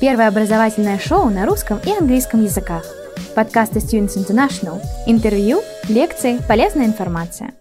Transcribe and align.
Первое 0.00 0.28
образовательное 0.28 0.98
шоу 0.98 1.28
на 1.28 1.44
русском 1.44 1.78
и 1.84 1.90
английском 1.90 2.42
языках. 2.42 2.86
Подкасты 3.36 3.80
Students 3.80 4.16
International. 4.16 4.80
Интервью, 5.06 5.60
лекции, 5.90 6.38
полезная 6.48 6.86
информация. 6.86 7.54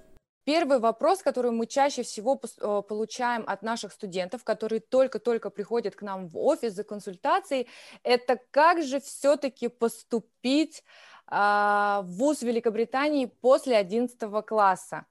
Первый 0.45 0.79
вопрос, 0.79 1.21
который 1.21 1.51
мы 1.51 1.67
чаще 1.67 2.01
всего 2.03 2.39
э, 2.41 2.81
получаем 2.87 3.43
от 3.45 3.61
наших 3.61 3.91
студентов, 3.91 4.45
которые 4.45 4.79
только-только 4.79 5.49
приходят 5.49 5.97
к 5.97 6.01
нам 6.01 6.29
в 6.29 6.37
офис 6.37 6.75
за 6.75 6.85
консультацией, 6.85 7.67
это 8.03 8.39
как 8.51 8.83
же 8.83 9.01
все-таки 9.01 9.67
поступить 9.67 10.81
а, 11.27 12.03
в 12.03 12.11
ВУЗ 12.19 12.43
Великобритании 12.43 13.25
после 13.25 13.75
11 13.75 14.17
класса. 14.47 15.05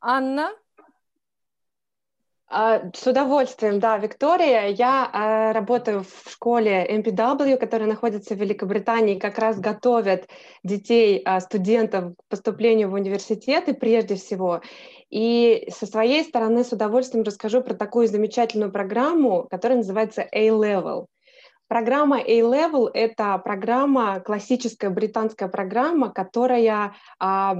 Анна, 0.00 0.50
с 2.52 3.06
удовольствием, 3.06 3.80
да, 3.80 3.96
Виктория. 3.96 4.66
Я 4.66 5.10
э, 5.10 5.52
работаю 5.52 6.04
в 6.04 6.30
школе 6.30 6.86
MPW, 6.98 7.56
которая 7.56 7.88
находится 7.88 8.34
в 8.34 8.38
Великобритании, 8.38 9.18
как 9.18 9.38
раз 9.38 9.58
готовят 9.58 10.28
детей, 10.62 11.22
э, 11.24 11.40
студентов 11.40 12.14
к 12.14 12.28
поступлению 12.28 12.90
в 12.90 12.94
университеты 12.94 13.72
прежде 13.72 14.16
всего. 14.16 14.60
И 15.08 15.66
со 15.70 15.86
своей 15.86 16.24
стороны 16.24 16.62
с 16.62 16.72
удовольствием 16.72 17.24
расскажу 17.24 17.62
про 17.62 17.72
такую 17.72 18.06
замечательную 18.06 18.70
программу, 18.70 19.46
которая 19.50 19.78
называется 19.78 20.20
A-Level. 20.20 21.06
Программа 21.72 22.18
A-Level— 22.18 22.90
это 22.92 23.38
программа, 23.38 24.20
классическая 24.20 24.90
британская 24.90 25.48
программа, 25.48 26.12
которая, 26.12 26.94
а, 27.18 27.56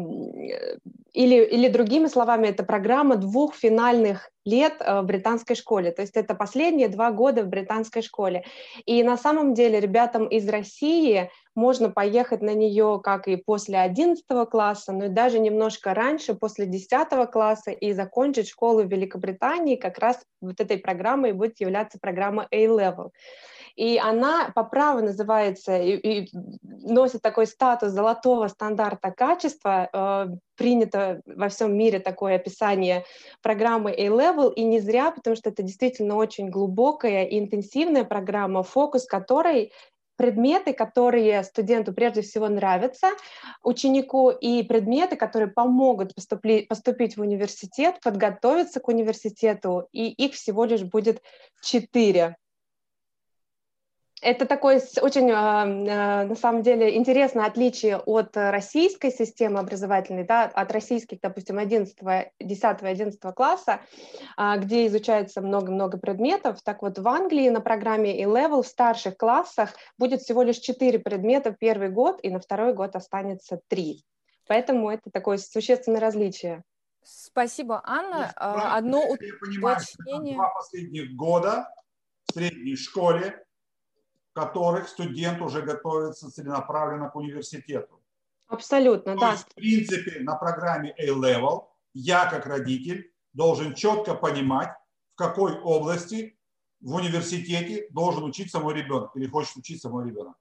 или, 1.15 1.43
или 1.43 1.69
другими 1.69 2.09
словами, 2.09 2.49
это 2.49 2.63
программа 2.63 3.17
двух 3.17 3.55
финальных 3.55 4.29
лет 4.45 4.75
э, 4.81 5.01
в 5.01 5.05
британской 5.05 5.57
школе. 5.57 5.93
То 5.93 6.03
есть 6.03 6.15
это 6.15 6.35
последние 6.35 6.89
два 6.89 7.11
года 7.11 7.43
в 7.43 7.49
британской 7.49 8.03
школе. 8.03 8.45
И 8.85 9.03
на 9.03 9.17
самом 9.17 9.55
деле 9.55 9.81
ребятам 9.81 10.27
из 10.27 10.47
России 10.47 11.31
можно 11.55 11.89
поехать 11.89 12.43
на 12.43 12.53
нее 12.53 13.01
как 13.03 13.29
и 13.29 13.37
после 13.37 13.79
11 13.79 14.25
класса, 14.51 14.93
но 14.93 15.07
и 15.07 15.09
даже 15.09 15.39
немножко 15.39 15.95
раньше, 15.95 16.35
после 16.35 16.67
10 16.67 17.31
класса, 17.31 17.71
и 17.71 17.95
закончить 17.95 18.49
школу 18.51 18.83
в 18.83 18.93
Великобритании 18.93 19.77
как 19.77 19.99
раз 19.99 20.23
вот 20.43 20.61
этой 20.61 20.77
программой 20.77 21.33
будет 21.33 21.61
являться 21.61 21.99
программа 21.99 22.47
A-Level. 22.51 23.11
И 23.77 23.99
она 23.99 24.51
по 24.55 24.65
праву 24.65 25.01
называется 25.01 25.77
и, 25.77 25.97
и 25.97 26.31
носит 26.63 27.23
такой 27.23 27.47
статус 27.47 27.91
золотого 27.91 28.49
стандарта 28.49 29.11
качества. 29.11 29.89
Э, 29.93 30.27
принято 30.57 31.23
во 31.27 31.49
всем 31.49 31.77
мире 31.77 31.99
такое 31.99 32.37
описание 32.37 33.05
программы 33.43 33.91
A-Level, 33.91 34.53
и 34.55 34.63
не 34.65 34.81
зря, 34.81 35.11
потому 35.11 35.35
что 35.35 35.51
это 35.51 35.63
действительно 35.63 36.17
очень 36.17 36.51
глубокая 36.51 37.25
и 37.25 37.39
интенсивная 37.39 38.05
программа, 38.05 38.63
фокус 38.63 39.07
которой 39.07 39.73
предметы, 40.17 40.73
которые 40.73 41.43
студенту 41.43 41.93
прежде 41.93 42.23
всего 42.23 42.49
нравятся, 42.49 43.09
ученику, 43.63 44.31
и 44.31 44.63
предметы, 44.63 45.17
которые 45.17 45.49
помогут 45.49 46.15
поступли, 46.15 46.65
поступить 46.69 47.17
в 47.17 47.21
университет, 47.21 47.99
подготовиться 48.03 48.79
к 48.79 48.89
университету, 48.89 49.89
и 49.91 50.09
их 50.11 50.35
всего 50.35 50.65
лишь 50.65 50.83
будет 50.83 51.23
четыре. 51.63 52.37
Это 54.23 54.47
такое 54.47 54.81
очень, 55.01 55.33
а, 55.33 55.63
а, 55.65 56.25
на 56.25 56.37
самом 56.37 56.63
деле, 56.63 56.97
интересное 56.97 57.45
отличие 57.45 57.97
от 57.97 58.37
российской 58.37 59.11
системы 59.11 59.59
образовательной, 59.59 60.23
да, 60.23 60.45
от 60.45 60.71
российских, 60.71 61.21
допустим, 61.21 61.59
11, 61.59 61.97
10, 62.39 62.83
11 62.83 63.33
класса, 63.35 63.81
а, 64.37 64.59
где 64.59 64.87
изучается 64.87 65.41
много-много 65.41 65.99
предметов. 65.99 66.63
Так 66.63 66.83
вот, 66.83 67.01
в 67.01 67.09
Англии 67.09 67.49
на 67.49 67.61
программе 67.61 68.17
E-Level 68.17 68.63
в 68.63 68.69
старших 68.69 69.17
классах 69.17 69.71
будет 69.99 70.21
всего 70.21 70.45
лишь 70.45 70.59
4 70.59 71.01
предмета 71.01 71.53
в 71.53 71.59
первый 71.59 71.89
год, 71.89 72.21
и 72.23 72.31
на 72.31 72.39
второй 72.39 72.75
год 72.75 72.95
останется 72.95 73.61
3. 73.67 74.05
Поэтому 74.47 74.89
это 74.89 75.11
такое 75.11 75.37
существенное 75.39 76.01
различие. 76.01 76.63
Спасибо, 77.03 77.83
Анна. 77.85 78.31
Одно 78.37 79.01
уточнение. 79.01 80.37
Два 80.37 80.49
последних 80.55 81.17
года 81.17 81.69
в 82.29 82.35
средней 82.35 82.77
школе 82.77 83.45
в 84.33 84.35
которых 84.35 84.89
студент 84.89 85.43
уже 85.43 85.61
готовится 85.61 86.31
целенаправленно 86.31 87.11
к 87.11 87.17
университету. 87.17 88.01
Абсолютно, 88.49 89.15
То 89.15 89.21
да. 89.21 89.33
Есть, 89.33 89.45
в 89.51 89.55
принципе, 89.55 90.21
на 90.21 90.37
программе 90.37 90.95
A-Level 90.99 91.67
я, 91.95 92.27
как 92.27 92.47
родитель, 92.47 93.13
должен 93.35 93.75
четко 93.75 94.15
понимать, 94.15 94.71
в 95.15 95.17
какой 95.17 95.59
области 95.61 96.39
в 96.81 96.95
университете 96.95 97.87
должен 97.91 98.25
учиться 98.25 98.59
мой 98.59 98.75
ребенок 98.75 99.15
или 99.17 99.27
хочет 99.27 99.57
учиться 99.57 99.89
мой 99.91 100.09
ребенок. 100.09 100.37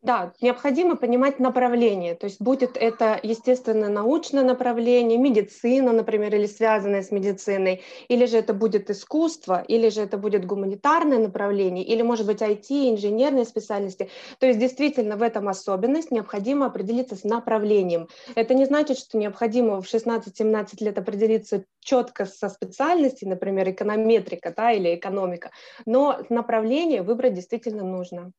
Да, 0.00 0.32
необходимо 0.40 0.94
понимать 0.96 1.40
направление, 1.40 2.14
то 2.14 2.26
есть 2.26 2.40
будет 2.40 2.76
это, 2.76 3.18
естественно, 3.20 3.88
научное 3.88 4.44
направление, 4.44 5.18
медицина, 5.18 5.92
например, 5.92 6.32
или 6.36 6.46
связанное 6.46 7.02
с 7.02 7.10
медициной, 7.10 7.82
или 8.06 8.26
же 8.26 8.38
это 8.38 8.54
будет 8.54 8.90
искусство, 8.90 9.60
или 9.66 9.88
же 9.88 10.02
это 10.02 10.16
будет 10.16 10.46
гуманитарное 10.46 11.18
направление, 11.18 11.84
или, 11.84 12.02
может 12.02 12.26
быть, 12.26 12.42
IT, 12.42 12.90
инженерные 12.90 13.44
специальности. 13.44 14.08
То 14.38 14.46
есть 14.46 14.60
действительно 14.60 15.16
в 15.16 15.22
этом 15.22 15.48
особенность, 15.48 16.12
необходимо 16.12 16.66
определиться 16.66 17.16
с 17.16 17.24
направлением. 17.24 18.08
Это 18.36 18.54
не 18.54 18.66
значит, 18.66 18.98
что 18.98 19.18
необходимо 19.18 19.82
в 19.82 19.86
16-17 19.86 20.76
лет 20.84 20.96
определиться 20.96 21.64
четко 21.80 22.24
со 22.24 22.48
специальностью, 22.48 23.28
например, 23.28 23.68
эконометрика 23.68 24.54
да, 24.56 24.70
или 24.70 24.94
экономика, 24.94 25.50
но 25.86 26.20
направление 26.28 27.02
выбрать 27.02 27.34
действительно 27.34 27.82
нужно. 27.82 28.32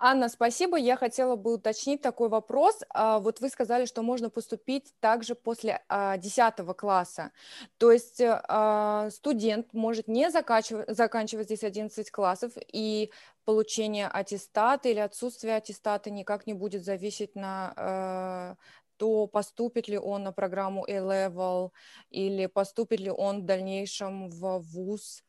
Анна, 0.00 0.28
спасибо. 0.28 0.76
Я 0.78 0.96
хотела 0.96 1.34
бы 1.34 1.54
уточнить 1.54 2.00
такой 2.00 2.28
вопрос. 2.28 2.84
А, 2.90 3.18
вот 3.18 3.40
вы 3.40 3.48
сказали, 3.48 3.84
что 3.84 4.02
можно 4.02 4.30
поступить 4.30 4.94
также 5.00 5.34
после 5.34 5.82
10 5.90 6.38
а, 6.38 6.52
класса. 6.74 7.32
То 7.78 7.90
есть 7.90 8.20
а, 8.24 9.10
студент 9.10 9.74
может 9.74 10.06
не 10.06 10.30
заканчивать, 10.30 11.46
здесь 11.46 11.64
11 11.64 12.12
классов, 12.12 12.52
и 12.72 13.10
получение 13.44 14.06
аттестата 14.06 14.88
или 14.88 15.00
отсутствие 15.00 15.56
аттестата 15.56 16.10
никак 16.10 16.46
не 16.46 16.54
будет 16.54 16.84
зависеть 16.84 17.34
на 17.34 18.56
то 18.98 19.26
поступит 19.28 19.88
ли 19.88 19.96
он 19.98 20.24
на 20.24 20.32
программу 20.32 20.84
A-Level 20.84 21.70
или 22.10 22.46
поступит 22.46 23.00
ли 23.00 23.10
он 23.10 23.42
в 23.42 23.44
дальнейшем 23.46 24.28
в 24.28 24.58
ВУЗ. 24.58 25.24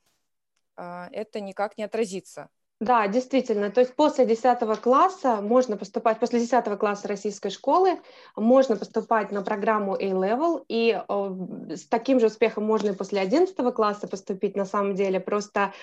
Это 0.76 1.40
никак 1.40 1.78
не 1.78 1.84
отразится 1.84 2.50
да, 2.80 3.08
действительно. 3.08 3.72
То 3.72 3.82
есть 3.82 3.94
после 3.94 4.26
10 4.26 4.80
класса 4.80 5.42
можно 5.42 5.76
поступать, 5.76 6.18
после 6.18 6.40
10 6.40 6.80
класса 6.80 7.10
российской 7.10 7.50
школы 7.50 8.00
можно 8.38 8.78
поступать 8.78 9.34
на 9.34 9.42
программу 9.42 9.96
A-Level, 9.96 10.64
и 10.70 10.98
э, 10.98 11.76
с 11.76 11.86
таким 11.88 12.22
же 12.22 12.28
успехом 12.28 12.64
можно 12.64 12.92
и 12.92 12.96
после 12.96 13.20
11 13.20 13.54
класса 13.74 14.08
поступить, 14.08 14.56
на 14.56 14.64
самом 14.64 14.96
деле, 14.96 15.20
просто 15.20 15.74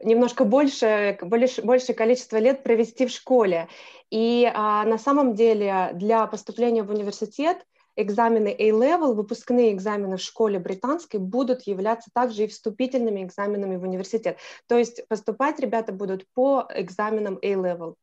немножко 0.00 0.44
больше, 0.44 1.18
больше, 1.22 1.60
большее 1.62 1.96
количество 1.96 2.36
лет 2.36 2.62
провести 2.62 3.06
в 3.06 3.10
школе. 3.10 3.66
И 4.10 4.44
э, 4.44 4.56
на 4.56 4.98
самом 4.98 5.34
деле 5.34 5.90
для 5.94 6.24
поступления 6.28 6.84
в 6.84 6.90
университет 6.90 7.66
экзамены 7.96 8.48
A-Level, 8.58 9.14
выпускные 9.14 9.72
экзамены 9.72 10.16
в 10.16 10.20
школе 10.20 10.58
британской 10.58 11.20
будут 11.20 11.62
являться 11.62 12.10
также 12.12 12.44
и 12.44 12.46
вступительными 12.46 13.24
экзаменами 13.24 13.76
в 13.76 13.82
университет. 13.82 14.38
То 14.66 14.76
есть 14.76 15.06
поступать 15.08 15.60
ребята 15.60 15.92
будут 15.92 16.26
по 16.34 16.66
экзаменам 16.70 17.38
A-Level, 17.42 17.94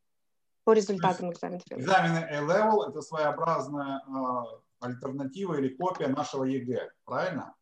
по 0.63 0.73
результатам 0.73 1.31
экзаменов. 1.31 1.63
Экзамены 1.69 2.19
A-Level– 2.19 2.89
это 2.89 3.01
своеобразная 3.01 4.01
э, 4.07 4.59
альтернатива 4.79 5.55
или 5.55 5.69
копия 5.69 6.07
нашего 6.07 6.43
ЕГЭ, 6.43 6.91
правильно? 7.05 7.53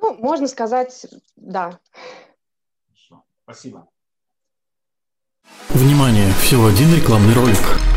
Ну, 0.00 0.14
можно 0.14 0.46
сказать, 0.46 1.06
да. 1.36 1.78
Хорошо, 2.86 3.24
спасибо. 3.44 3.88
Внимание! 5.70 6.32
Всего 6.34 6.66
один 6.66 6.94
рекламный 6.94 7.34
ролик. 7.34 7.95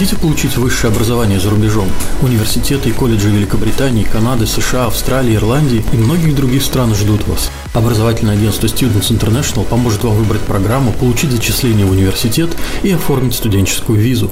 Хотите 0.00 0.16
получить 0.16 0.56
высшее 0.56 0.90
образование 0.90 1.38
за 1.38 1.50
рубежом? 1.50 1.86
Университеты 2.22 2.88
и 2.88 2.92
колледжи 2.92 3.28
Великобритании, 3.28 4.02
Канады, 4.02 4.46
США, 4.46 4.86
Австралии, 4.86 5.36
Ирландии 5.36 5.84
и 5.92 5.96
многих 5.98 6.34
других 6.34 6.62
стран 6.62 6.94
ждут 6.94 7.28
вас. 7.28 7.50
Образовательное 7.74 8.32
агентство 8.32 8.66
Students 8.66 9.10
International 9.10 9.66
поможет 9.66 10.02
вам 10.02 10.14
выбрать 10.14 10.40
программу, 10.40 10.94
получить 10.94 11.32
зачисление 11.32 11.84
в 11.84 11.90
университет 11.90 12.48
и 12.82 12.92
оформить 12.92 13.34
студенческую 13.34 14.00
визу. 14.00 14.30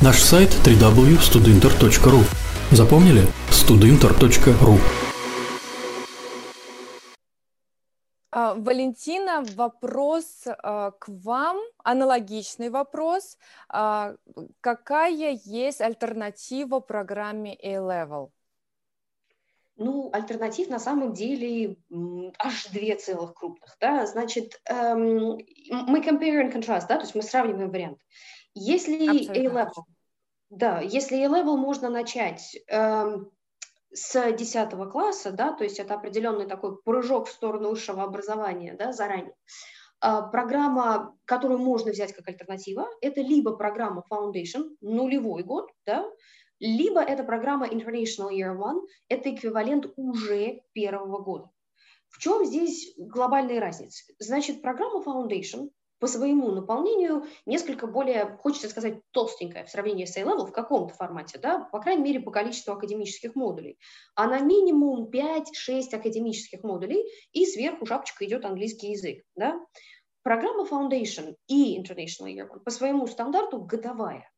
Наш 0.00 0.18
сайт 0.18 0.50
www.studinter.ru 0.64 2.24
Запомнили? 2.72 3.28
studinter.ru 3.52 4.80
Валентина, 8.32 9.44
вопрос 9.56 10.44
а, 10.46 10.92
к 10.92 11.06
вам, 11.08 11.58
аналогичный 11.84 12.70
вопрос. 12.70 13.36
А, 13.68 14.14
какая 14.62 15.38
есть 15.44 15.82
альтернатива 15.82 16.80
программе 16.80 17.54
A-Level? 17.62 18.30
Ну, 19.76 20.08
альтернатив 20.12 20.70
на 20.70 20.78
самом 20.78 21.12
деле 21.12 21.76
аж 22.38 22.68
две 22.68 22.94
целых 22.96 23.34
крупных, 23.34 23.76
да, 23.80 24.06
значит, 24.06 24.60
эм, 24.66 25.38
мы 25.70 26.00
compare 26.00 26.42
and 26.42 26.52
contrast, 26.52 26.86
да, 26.88 26.96
то 26.96 27.02
есть 27.02 27.14
мы 27.14 27.22
сравниваем 27.22 27.70
варианты. 27.70 28.02
Если 28.54 29.08
A-level, 29.28 29.84
да, 30.50 30.80
если 30.80 31.16
A-level 31.24 31.56
можно 31.56 31.90
начать 31.90 32.56
эм, 32.68 33.30
с 33.92 34.32
10 34.32 34.70
класса, 34.90 35.32
да, 35.32 35.52
то 35.52 35.64
есть 35.64 35.78
это 35.78 35.94
определенный 35.94 36.46
такой 36.46 36.80
прыжок 36.82 37.28
в 37.28 37.32
сторону 37.32 37.70
высшего 37.70 38.02
образования, 38.02 38.74
да, 38.78 38.92
заранее, 38.92 39.34
а, 40.00 40.22
программа, 40.22 41.16
которую 41.24 41.58
можно 41.60 41.92
взять 41.92 42.12
как 42.12 42.28
альтернатива, 42.28 42.88
это 43.00 43.20
либо 43.20 43.56
программа 43.56 44.04
Foundation, 44.10 44.76
нулевой 44.80 45.42
год, 45.42 45.70
да, 45.86 46.04
либо 46.58 47.00
это 47.00 47.24
программа 47.24 47.66
International 47.66 48.30
Year 48.30 48.56
One, 48.56 48.80
это 49.08 49.34
эквивалент 49.34 49.86
уже 49.96 50.62
первого 50.72 51.18
года. 51.18 51.50
В 52.08 52.18
чем 52.18 52.44
здесь 52.44 52.94
глобальная 52.96 53.60
разница? 53.60 54.04
Значит, 54.18 54.60
программа 54.60 55.02
Foundation 55.02 55.70
по 56.02 56.08
своему 56.08 56.50
наполнению 56.50 57.26
несколько 57.46 57.86
более, 57.86 58.36
хочется 58.40 58.68
сказать, 58.68 58.98
толстенькая 59.12 59.64
в 59.64 59.70
сравнении 59.70 60.04
с 60.04 60.16
A-Level 60.16 60.48
в 60.48 60.50
каком-то 60.50 60.92
формате, 60.92 61.38
да, 61.40 61.60
по 61.70 61.78
крайней 61.78 62.02
мере, 62.02 62.18
по 62.18 62.32
количеству 62.32 62.72
академических 62.72 63.36
модулей. 63.36 63.78
Она 64.16 64.40
минимум 64.40 65.08
5-6 65.08 65.94
академических 65.94 66.64
модулей, 66.64 67.04
и 67.30 67.46
сверху 67.46 67.86
шапочка 67.86 68.26
идет 68.26 68.44
английский 68.44 68.90
язык, 68.90 69.22
да. 69.36 69.64
Программа 70.24 70.66
Foundation 70.66 71.36
и 71.46 71.80
International 71.80 72.26
Year 72.26 72.48
One 72.48 72.64
по 72.64 72.72
своему 72.72 73.06
стандарту 73.06 73.60
годовая. 73.60 74.28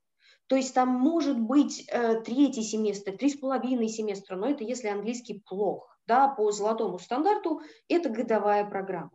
То 0.48 0.56
есть 0.56 0.74
там 0.74 0.90
может 0.90 1.40
быть 1.40 1.88
э, 1.88 2.20
третий 2.20 2.62
семестр, 2.62 3.16
три 3.16 3.30
с 3.30 3.38
половиной 3.38 3.88
семестра, 3.88 4.36
но 4.36 4.50
это 4.50 4.64
если 4.64 4.88
английский 4.88 5.42
плох. 5.46 5.88
Да, 6.06 6.28
по 6.28 6.52
золотому 6.52 6.98
стандарту 6.98 7.62
это 7.88 8.10
годовая 8.10 8.68
программа 8.68 9.12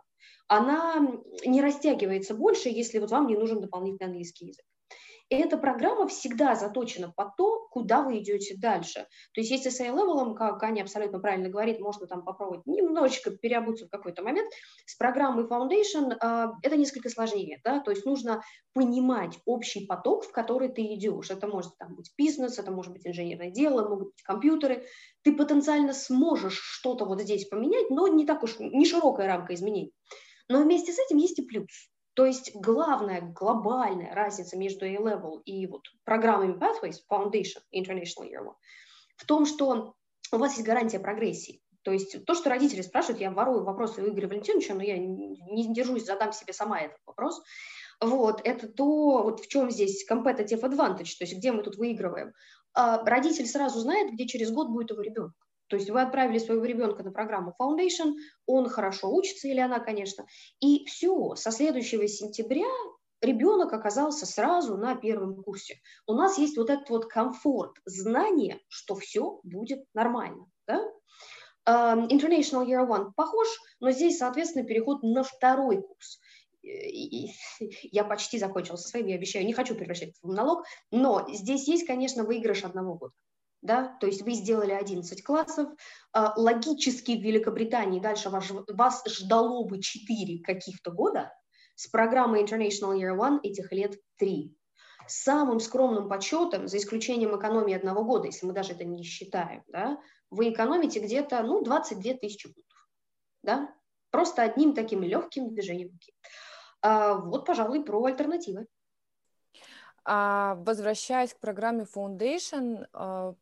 она 0.48 0.96
не 1.46 1.62
растягивается 1.62 2.34
больше, 2.34 2.70
если 2.70 3.00
вот 3.00 3.12
вам 3.12 3.28
не 3.28 3.36
нужен 3.36 3.62
дополнительный 3.62 4.08
английский 4.08 4.48
язык. 4.48 4.66
И 5.30 5.36
эта 5.36 5.58
программа 5.58 6.08
всегда 6.08 6.56
заточена 6.56 7.14
под 7.16 7.36
то, 7.36 7.59
куда 7.70 8.02
вы 8.02 8.20
идете 8.20 8.56
дальше. 8.58 9.08
То 9.34 9.42
есть 9.42 9.52
если 9.52 9.70
с 9.70 9.80
A-level, 9.80 10.36
как 10.36 10.62
Аня 10.64 10.82
абсолютно 10.82 11.20
правильно 11.20 11.50
говорит, 11.50 11.80
можно 11.80 12.08
там 12.08 12.24
попробовать 12.24 12.66
немножечко 12.66 13.32
переобуться 13.32 13.86
в 13.86 13.90
какой-то 13.90 14.24
момент, 14.24 14.52
с 14.86 14.96
программой 14.96 15.46
Foundation 15.46 16.14
э, 16.14 16.52
это 16.64 16.78
несколько 16.78 17.10
сложнее. 17.10 17.60
Да? 17.64 17.80
То 17.80 17.92
есть 17.92 18.06
нужно 18.06 18.42
понимать 18.74 19.38
общий 19.46 19.86
поток, 19.86 20.26
в 20.26 20.32
который 20.32 20.70
ты 20.70 20.82
идешь. 20.94 21.32
Это 21.32 21.48
может 21.48 21.78
там, 21.78 21.96
быть 21.96 22.12
бизнес, 22.18 22.60
это 22.60 22.72
может 22.72 22.92
быть 22.92 23.06
инженерное 23.06 23.52
дело, 23.52 23.88
могут 23.88 24.10
быть 24.10 24.22
компьютеры. 24.24 24.86
Ты 25.24 25.36
потенциально 25.36 25.94
сможешь 25.94 26.60
что-то 26.60 27.06
вот 27.06 27.22
здесь 27.22 27.48
поменять, 27.48 27.90
но 27.90 28.08
не 28.08 28.26
так 28.26 28.44
уж, 28.44 28.60
не 28.60 28.86
широкая 28.86 29.28
рамка 29.28 29.54
изменений. 29.54 29.94
Но 30.48 30.64
вместе 30.64 30.92
с 30.92 31.00
этим 31.00 31.18
есть 31.18 31.40
и 31.40 31.44
плюс. 31.44 31.90
То 32.20 32.26
есть 32.26 32.54
главная 32.54 33.22
глобальная 33.22 34.14
разница 34.14 34.58
между 34.58 34.84
A-Level 34.84 35.42
и 35.46 35.66
вот 35.68 35.84
программами 36.04 36.60
Pathways, 36.60 36.98
Foundation, 37.10 37.62
International 37.74 38.26
Year 38.30 38.44
One, 38.44 38.56
в 39.16 39.26
том, 39.26 39.46
что 39.46 39.96
у 40.34 40.38
вас 40.38 40.56
есть 40.56 40.66
гарантия 40.66 41.00
прогрессии. 41.00 41.62
То 41.84 41.94
есть 41.94 42.26
то, 42.26 42.34
что 42.34 42.50
родители 42.50 42.82
спрашивают, 42.82 43.22
я 43.22 43.32
ворую 43.32 43.64
вопросы 43.64 44.04
у 44.04 44.10
Игоря 44.10 44.28
Валентиновича, 44.28 44.74
но 44.74 44.84
я 44.84 44.98
не 44.98 45.74
держусь, 45.74 46.04
задам 46.04 46.34
себе 46.34 46.52
сама 46.52 46.82
этот 46.82 46.98
вопрос. 47.06 47.42
Вот, 48.02 48.42
это 48.44 48.68
то, 48.68 49.24
вот 49.24 49.40
в 49.40 49.48
чем 49.48 49.72
здесь 49.72 50.06
competitive 50.06 50.60
advantage, 50.60 51.16
то 51.18 51.24
есть 51.24 51.38
где 51.38 51.54
мы 51.54 51.64
тут 51.64 51.78
выигрываем. 51.78 52.34
А 52.74 53.02
родитель 53.06 53.48
сразу 53.48 53.80
знает, 53.80 54.12
где 54.12 54.28
через 54.28 54.52
год 54.52 54.68
будет 54.68 54.92
его 54.92 55.02
ребенок. 55.02 55.49
То 55.70 55.76
есть 55.76 55.90
вы 55.90 56.02
отправили 56.02 56.40
своего 56.40 56.66
ребенка 56.66 57.04
на 57.04 57.12
программу 57.12 57.56
Foundation, 57.60 58.16
он 58.46 58.68
хорошо 58.68 59.14
учится, 59.14 59.48
или 59.48 59.60
она, 59.60 59.80
конечно, 59.80 60.26
и 60.60 60.86
все, 60.86 61.36
со 61.36 61.52
следующего 61.52 62.08
сентября 62.08 62.68
ребенок 63.22 63.72
оказался 63.72 64.26
сразу 64.26 64.78
на 64.78 64.96
первом 64.96 65.42
курсе. 65.44 65.80
У 66.08 66.14
нас 66.14 66.38
есть 66.38 66.58
вот 66.58 66.70
этот 66.70 66.90
вот 66.90 67.06
комфорт, 67.06 67.76
знание, 67.86 68.60
что 68.68 68.96
все 68.96 69.40
будет 69.44 69.86
нормально. 69.94 70.48
Да? 70.68 70.84
Uh, 71.68 72.08
International 72.10 72.66
Year 72.66 72.88
One 72.88 73.12
похож, 73.16 73.48
но 73.80 73.92
здесь, 73.92 74.18
соответственно, 74.18 74.66
переход 74.66 75.04
на 75.04 75.24
второй 75.24 75.84
курс. 75.84 76.20
И, 76.64 77.28
я 77.84 78.04
почти 78.04 78.40
закончила 78.40 78.76
со 78.76 78.88
своим, 78.88 79.08
я 79.08 79.16
обещаю, 79.16 79.46
не 79.46 79.54
хочу 79.54 79.76
превращать 79.76 80.16
в 80.18 80.28
монолог, 80.28 80.66
но 80.90 81.28
здесь 81.32 81.68
есть, 81.68 81.86
конечно, 81.86 82.24
выигрыш 82.24 82.64
одного 82.64 82.96
года 82.96 83.14
да, 83.62 83.98
то 84.00 84.08
есть 84.08 84.22
вы 84.22 84.34
сделали 84.34 84.72
11 84.72 85.22
классов, 85.24 85.70
а, 86.14 86.34
логически 86.38 87.18
в 87.18 87.22
Великобритании 87.22 88.00
дальше 88.00 88.30
вас, 88.30 88.50
вас 88.68 89.04
ждало 89.06 89.66
бы 89.66 89.82
4 89.82 90.40
каких-то 90.44 90.92
года, 90.92 91.34
с 91.76 91.88
программой 91.88 92.44
International 92.44 92.98
Year 92.98 93.18
One 93.18 93.40
этих 93.44 93.72
лет 93.72 93.98
3. 94.18 94.56
Самым 95.08 95.60
скромным 95.60 96.08
подсчетом, 96.08 96.68
за 96.68 96.78
исключением 96.78 97.38
экономии 97.38 97.74
одного 97.74 98.04
года, 98.04 98.28
если 98.28 98.46
мы 98.46 98.54
даже 98.54 98.74
это 98.74 98.86
не 98.86 99.04
считаем, 99.04 99.64
да, 99.68 100.00
вы 100.30 100.52
экономите 100.52 101.00
где-то, 101.00 101.42
ну, 101.44 101.64
22 101.64 102.14
тысячи 102.16 102.48
пунктов, 102.48 102.90
да, 103.44 103.74
просто 104.12 104.44
одним 104.44 104.74
таким 104.74 105.04
легким 105.04 105.50
движением 105.50 105.90
руки. 105.92 106.14
А, 106.82 107.16
вот, 107.16 107.46
пожалуй, 107.46 107.84
про 107.84 108.04
альтернативы. 108.04 108.68
А, 110.06 110.56
возвращаясь 110.56 111.34
к 111.34 111.40
программе 111.40 111.86
Foundation, 111.96 112.88
а, 112.94 113.34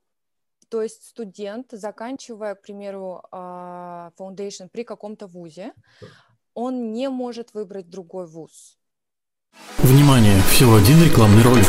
то 0.69 0.81
есть 0.81 1.03
студент, 1.03 1.67
заканчивая, 1.71 2.55
к 2.55 2.61
примеру, 2.61 3.23
а, 3.31 4.11
foundation 4.19 4.69
при 4.71 4.83
каком-то 4.83 5.27
вузе, 5.27 5.73
он 6.53 6.91
не 6.91 7.09
может 7.09 7.53
выбрать 7.53 7.89
другой 7.89 8.27
вуз. 8.27 8.77
Внимание! 9.77 10.41
Всего 10.51 10.75
один 10.75 11.03
рекламный 11.03 11.43
ролик. 11.43 11.67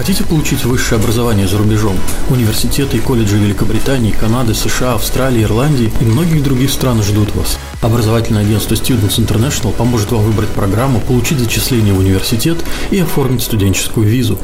Хотите 0.00 0.24
получить 0.24 0.64
высшее 0.64 0.98
образование 0.98 1.46
за 1.46 1.58
рубежом? 1.58 1.94
Университеты 2.30 2.96
и 2.96 3.00
колледжи 3.00 3.36
Великобритании, 3.36 4.12
Канады, 4.12 4.54
США, 4.54 4.94
Австралии, 4.94 5.42
Ирландии 5.42 5.92
и 6.00 6.04
многих 6.04 6.42
других 6.42 6.70
стран 6.70 7.02
ждут 7.02 7.34
вас. 7.34 7.58
Образовательное 7.82 8.42
агентство 8.42 8.74
Students 8.74 9.18
International 9.18 9.72
поможет 9.72 10.10
вам 10.12 10.22
выбрать 10.22 10.48
программу, 10.50 11.00
получить 11.00 11.38
зачисление 11.38 11.92
в 11.92 11.98
университет 11.98 12.56
и 12.90 12.98
оформить 12.98 13.42
студенческую 13.42 14.06
визу. 14.06 14.38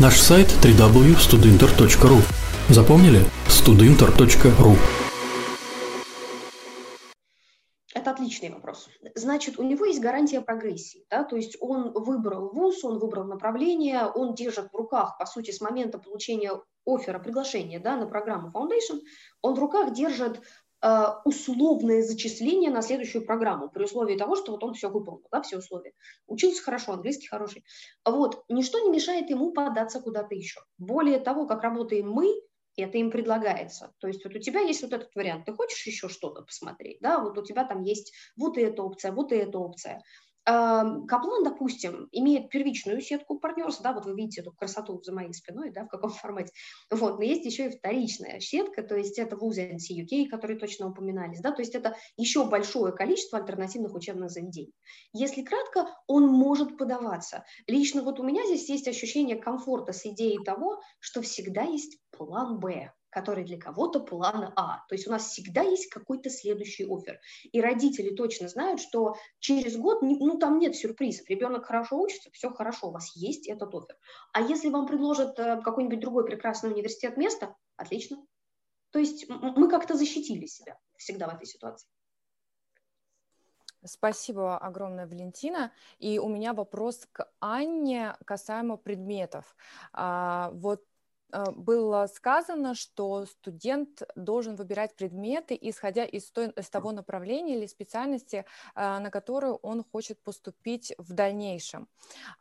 Наш 0.00 0.20
сайт 0.20 0.48
www.studinter.ru. 0.62 2.22
Запомнили? 2.68 3.20
studinter.ru. 3.46 4.76
Это 7.94 8.10
отличный 8.10 8.50
вопрос. 8.50 8.88
Значит, 9.14 9.58
у 9.58 9.62
него 9.62 9.84
есть 9.84 10.00
гарантия 10.00 10.40
прогрессии, 10.40 11.04
да, 11.10 11.24
то 11.24 11.36
есть 11.36 11.56
он 11.60 11.92
выбрал 11.92 12.48
вуз, 12.52 12.82
он 12.84 12.98
выбрал 12.98 13.24
направление, 13.24 14.06
он 14.06 14.34
держит 14.34 14.72
в 14.72 14.76
руках, 14.76 15.18
по 15.18 15.26
сути, 15.26 15.50
с 15.50 15.60
момента 15.60 15.98
получения 15.98 16.52
оффера, 16.84 17.18
приглашения 17.18 17.78
да, 17.78 17.96
на 17.96 18.06
программу 18.06 18.50
Foundation, 18.50 19.00
он 19.42 19.54
в 19.54 19.58
руках 19.58 19.92
держит 19.92 20.40
условное 21.24 22.02
зачисление 22.02 22.70
на 22.70 22.82
следующую 22.82 23.24
программу, 23.24 23.70
при 23.70 23.84
условии 23.84 24.16
того, 24.16 24.34
что 24.36 24.52
вот 24.52 24.64
он 24.64 24.74
все 24.74 24.88
выполнил, 24.90 25.28
да, 25.30 25.40
все 25.42 25.58
условия. 25.58 25.92
Учился 26.26 26.62
хорошо, 26.62 26.92
английский 26.92 27.28
хороший. 27.28 27.64
Вот, 28.04 28.44
ничто 28.48 28.80
не 28.80 28.90
мешает 28.90 29.30
ему 29.30 29.52
податься 29.52 30.00
куда-то 30.00 30.34
еще. 30.34 30.60
Более 30.78 31.20
того, 31.20 31.46
как 31.46 31.62
работаем 31.62 32.10
мы, 32.10 32.34
это 32.76 32.98
им 32.98 33.10
предлагается. 33.10 33.92
То 33.98 34.08
есть 34.08 34.24
вот 34.24 34.34
у 34.34 34.38
тебя 34.38 34.60
есть 34.60 34.82
вот 34.82 34.92
этот 34.92 35.14
вариант, 35.14 35.44
ты 35.44 35.52
хочешь 35.52 35.86
еще 35.86 36.08
что-то 36.08 36.42
посмотреть, 36.42 36.98
да, 37.00 37.18
вот 37.18 37.38
у 37.38 37.44
тебя 37.44 37.64
там 37.64 37.82
есть 37.82 38.12
вот 38.36 38.58
эта 38.58 38.82
опция, 38.82 39.12
вот 39.12 39.32
эта 39.32 39.58
опция. 39.58 40.02
Каплан, 40.44 41.44
допустим, 41.44 42.08
имеет 42.10 42.50
первичную 42.50 43.00
сетку 43.00 43.38
партнерства, 43.38 43.84
да, 43.84 43.92
вот 43.92 44.06
вы 44.06 44.14
видите 44.16 44.40
эту 44.40 44.52
красоту 44.52 45.00
за 45.02 45.12
моей 45.12 45.32
спиной, 45.32 45.70
да, 45.70 45.84
в 45.84 45.88
каком 45.88 46.10
формате, 46.10 46.52
вот, 46.90 47.18
но 47.18 47.24
есть 47.24 47.44
еще 47.44 47.68
и 47.68 47.76
вторичная 47.76 48.40
сетка, 48.40 48.82
то 48.82 48.96
есть 48.96 49.18
это 49.18 49.36
вузы 49.36 49.70
NCUK, 49.72 50.28
которые 50.28 50.58
точно 50.58 50.88
упоминались, 50.88 51.40
да, 51.40 51.52
то 51.52 51.62
есть 51.62 51.74
это 51.74 51.96
еще 52.16 52.44
большое 52.44 52.92
количество 52.92 53.38
альтернативных 53.38 53.94
учебных 53.94 54.30
заведений. 54.30 54.74
Если 55.12 55.42
кратко, 55.42 55.86
он 56.06 56.26
может 56.26 56.76
подаваться. 56.76 57.44
Лично 57.68 58.02
вот 58.02 58.18
у 58.18 58.24
меня 58.24 58.44
здесь 58.46 58.68
есть 58.68 58.88
ощущение 58.88 59.36
комфорта 59.36 59.92
с 59.92 60.04
идеей 60.04 60.42
того, 60.42 60.80
что 60.98 61.22
всегда 61.22 61.62
есть 61.62 61.98
план 62.10 62.58
«Б», 62.58 62.92
который 63.12 63.44
для 63.44 63.58
кого-то 63.58 64.00
план 64.00 64.52
А. 64.56 64.84
То 64.88 64.94
есть 64.94 65.06
у 65.06 65.10
нас 65.10 65.28
всегда 65.28 65.62
есть 65.62 65.88
какой-то 65.88 66.30
следующий 66.30 66.84
офер. 66.84 67.20
И 67.52 67.60
родители 67.60 68.14
точно 68.14 68.48
знают, 68.48 68.80
что 68.80 69.14
через 69.38 69.76
год, 69.76 70.00
ну 70.00 70.38
там 70.38 70.58
нет 70.58 70.74
сюрпризов. 70.74 71.28
Ребенок 71.28 71.66
хорошо 71.66 72.00
учится, 72.00 72.30
все 72.32 72.50
хорошо, 72.50 72.88
у 72.88 72.92
вас 72.92 73.14
есть 73.14 73.46
этот 73.46 73.74
офер. 73.74 73.96
А 74.32 74.40
если 74.40 74.70
вам 74.70 74.86
предложат 74.86 75.38
э, 75.38 75.60
какой-нибудь 75.60 76.00
другой 76.00 76.24
прекрасный 76.24 76.72
университет 76.72 77.18
место, 77.18 77.54
отлично. 77.76 78.16
То 78.90 78.98
есть 78.98 79.28
мы 79.28 79.68
как-то 79.68 79.94
защитили 79.94 80.46
себя 80.46 80.78
всегда 80.96 81.28
в 81.28 81.34
этой 81.34 81.46
ситуации. 81.46 81.88
Спасибо 83.84 84.56
огромное, 84.56 85.06
Валентина. 85.06 85.72
И 85.98 86.18
у 86.18 86.28
меня 86.28 86.54
вопрос 86.54 87.06
к 87.10 87.28
Анне 87.40 88.14
касаемо 88.24 88.76
предметов. 88.76 89.56
А, 89.92 90.50
вот 90.54 90.84
было 91.32 92.06
сказано, 92.06 92.74
что 92.74 93.26
студент 93.26 94.02
должен 94.14 94.56
выбирать 94.56 94.94
предметы, 94.94 95.58
исходя 95.60 96.04
из, 96.04 96.30
той, 96.30 96.50
из 96.50 96.68
того 96.68 96.92
направления 96.92 97.56
или 97.56 97.66
специальности, 97.66 98.44
на 98.74 99.10
которую 99.10 99.56
он 99.56 99.84
хочет 99.84 100.22
поступить 100.22 100.94
в 100.98 101.12
дальнейшем. 101.12 101.88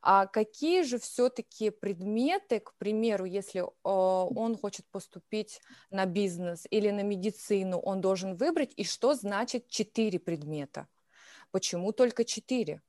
А 0.01 0.25
какие 0.25 0.81
же 0.83 0.99
все-таки 0.99 1.69
предметы, 1.69 2.59
к 2.59 2.73
примеру, 2.77 3.25
если 3.25 3.63
он 3.83 4.57
хочет 4.57 4.85
поступить 4.91 5.61
на 5.89 6.05
бизнес 6.05 6.67
или 6.69 6.89
на 6.89 7.01
медицину, 7.01 7.79
он 7.79 8.01
должен 8.01 8.35
выбрать, 8.35 8.73
и 8.75 8.83
что 8.83 9.13
значит 9.13 9.67
четыре 9.67 10.19
предмета? 10.19 10.87
Почему 11.51 11.91
только 11.91 12.25
четыре? 12.25 12.81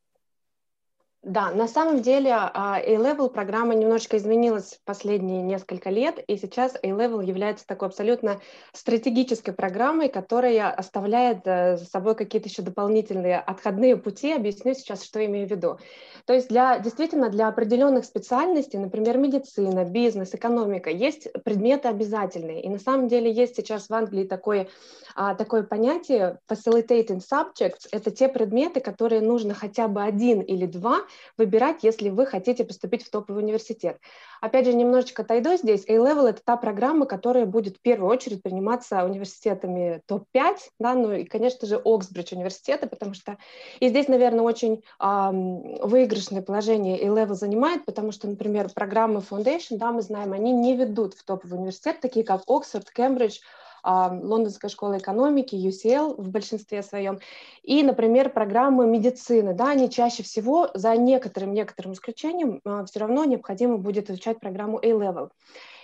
Да, 1.22 1.52
на 1.52 1.68
самом 1.68 2.02
деле 2.02 2.32
а, 2.32 2.80
A-Level 2.80 3.30
программа 3.30 3.76
немножечко 3.76 4.16
изменилась 4.16 4.74
в 4.74 4.84
последние 4.84 5.40
несколько 5.40 5.88
лет, 5.88 6.18
и 6.26 6.36
сейчас 6.36 6.74
A-Level 6.82 7.24
является 7.24 7.64
такой 7.64 7.86
абсолютно 7.86 8.40
стратегической 8.72 9.54
программой, 9.54 10.08
которая 10.08 10.72
оставляет 10.72 11.42
э, 11.44 11.76
за 11.76 11.84
собой 11.84 12.16
какие-то 12.16 12.48
еще 12.48 12.62
дополнительные 12.62 13.38
отходные 13.38 13.96
пути. 13.96 14.32
Объясню 14.32 14.74
сейчас, 14.74 15.04
что 15.04 15.24
имею 15.24 15.46
в 15.46 15.50
виду. 15.52 15.78
То 16.26 16.32
есть 16.32 16.48
для, 16.48 16.80
действительно 16.80 17.30
для 17.30 17.46
определенных 17.46 18.04
специальностей, 18.04 18.80
например, 18.80 19.16
медицина, 19.16 19.84
бизнес, 19.84 20.34
экономика, 20.34 20.90
есть 20.90 21.28
предметы 21.44 21.86
обязательные. 21.86 22.64
И 22.64 22.68
на 22.68 22.80
самом 22.80 23.06
деле 23.06 23.30
есть 23.30 23.54
сейчас 23.54 23.88
в 23.88 23.94
Англии 23.94 24.24
такое, 24.24 24.66
а, 25.14 25.36
такое 25.36 25.62
понятие 25.62 26.40
facilitating 26.50 27.20
subjects. 27.20 27.86
Это 27.92 28.10
те 28.10 28.26
предметы, 28.26 28.80
которые 28.80 29.20
нужно 29.20 29.54
хотя 29.54 29.86
бы 29.86 30.02
один 30.02 30.40
или 30.40 30.66
два 30.66 31.02
выбирать, 31.37 31.83
если 31.83 32.09
вы 32.09 32.26
хотите 32.26 32.64
поступить 32.64 33.04
в 33.04 33.11
топовый 33.11 33.42
университет. 33.42 33.99
Опять 34.40 34.66
же, 34.66 34.75
немножечко 34.75 35.23
отойду 35.23 35.57
здесь. 35.57 35.85
A-Level— 35.88 36.26
это 36.28 36.42
та 36.45 36.57
программа, 36.57 37.07
которая 37.07 37.47
будет 37.47 37.76
в 37.76 37.81
первую 37.81 38.11
очередь 38.11 38.42
приниматься 38.42 39.04
университетами 39.04 40.02
топ-5, 40.07 40.57
да, 40.78 40.95
ну 40.95 41.12
и, 41.12 41.25
конечно 41.25 41.66
же, 41.66 41.81
Оксбридж 41.83 42.35
университеты, 42.35 42.87
потому 42.87 43.14
что 43.14 43.38
и 43.81 43.88
здесь, 43.88 44.09
наверное, 44.09 44.45
очень 44.45 44.83
эм, 45.00 45.76
выигрышное 45.87 46.42
положение 46.42 47.00
A-Level 47.00 47.35
занимает, 47.35 47.85
потому 47.85 48.12
что, 48.12 48.28
например, 48.28 48.69
программы 48.75 49.21
Foundation, 49.21 49.76
да, 49.78 49.92
мы 49.92 50.02
знаем, 50.02 50.33
они 50.33 50.52
не 50.52 50.76
ведут 50.76 51.14
в 51.14 51.25
топовый 51.25 51.59
университет, 51.59 52.00
такие 52.00 52.25
как 52.25 52.42
Оксфорд, 52.47 52.90
Кембридж, 52.90 53.38
Лондонская 53.82 54.70
школа 54.70 54.98
экономики, 54.98 55.54
UCL 55.54 56.20
в 56.20 56.28
большинстве 56.28 56.82
своем, 56.82 57.20
и, 57.62 57.82
например, 57.82 58.30
программы 58.30 58.86
медицины, 58.86 59.54
да, 59.54 59.70
они 59.70 59.90
чаще 59.90 60.22
всего, 60.22 60.70
за 60.74 60.96
некоторым, 60.96 61.52
некоторым 61.52 61.92
исключением, 61.92 62.60
а, 62.64 62.84
все 62.84 63.00
равно 63.00 63.24
необходимо 63.24 63.78
будет 63.78 64.10
изучать 64.10 64.40
программу 64.40 64.78
A-Level. 64.78 65.30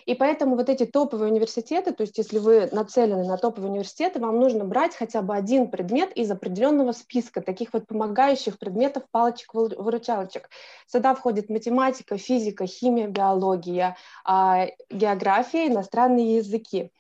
И 0.09 0.14
поэтому 0.14 0.57
вот 0.57 0.71
эти 0.71 0.87
топовые 0.87 1.31
университеты, 1.31 1.93
то 1.93 2.00
есть 2.00 2.17
если 2.17 2.38
вы 2.38 2.67
нацелены 2.73 3.26
на 3.26 3.37
топовые 3.37 3.71
университеты, 3.73 4.19
вам 4.21 4.40
нужно 4.40 4.64
брать 4.64 4.97
хотя 4.97 5.21
бы 5.21 5.37
один 5.37 5.71
предмет 5.71 6.17
из 6.17 6.31
определенного 6.31 6.93
списка 6.93 7.43
таких 7.43 7.75
вот 7.75 7.87
помогающих 7.87 8.59
предметов, 8.59 9.02
палочек-выручалочек. 9.12 10.49
Сюда 10.87 11.14
входит 11.14 11.50
математика, 11.50 12.17
физика, 12.17 12.64
химия, 12.64 13.07
биология, 13.07 13.99
а, 14.25 14.69
география, 14.88 15.67
иностранные 15.67 16.37
языки 16.37 16.90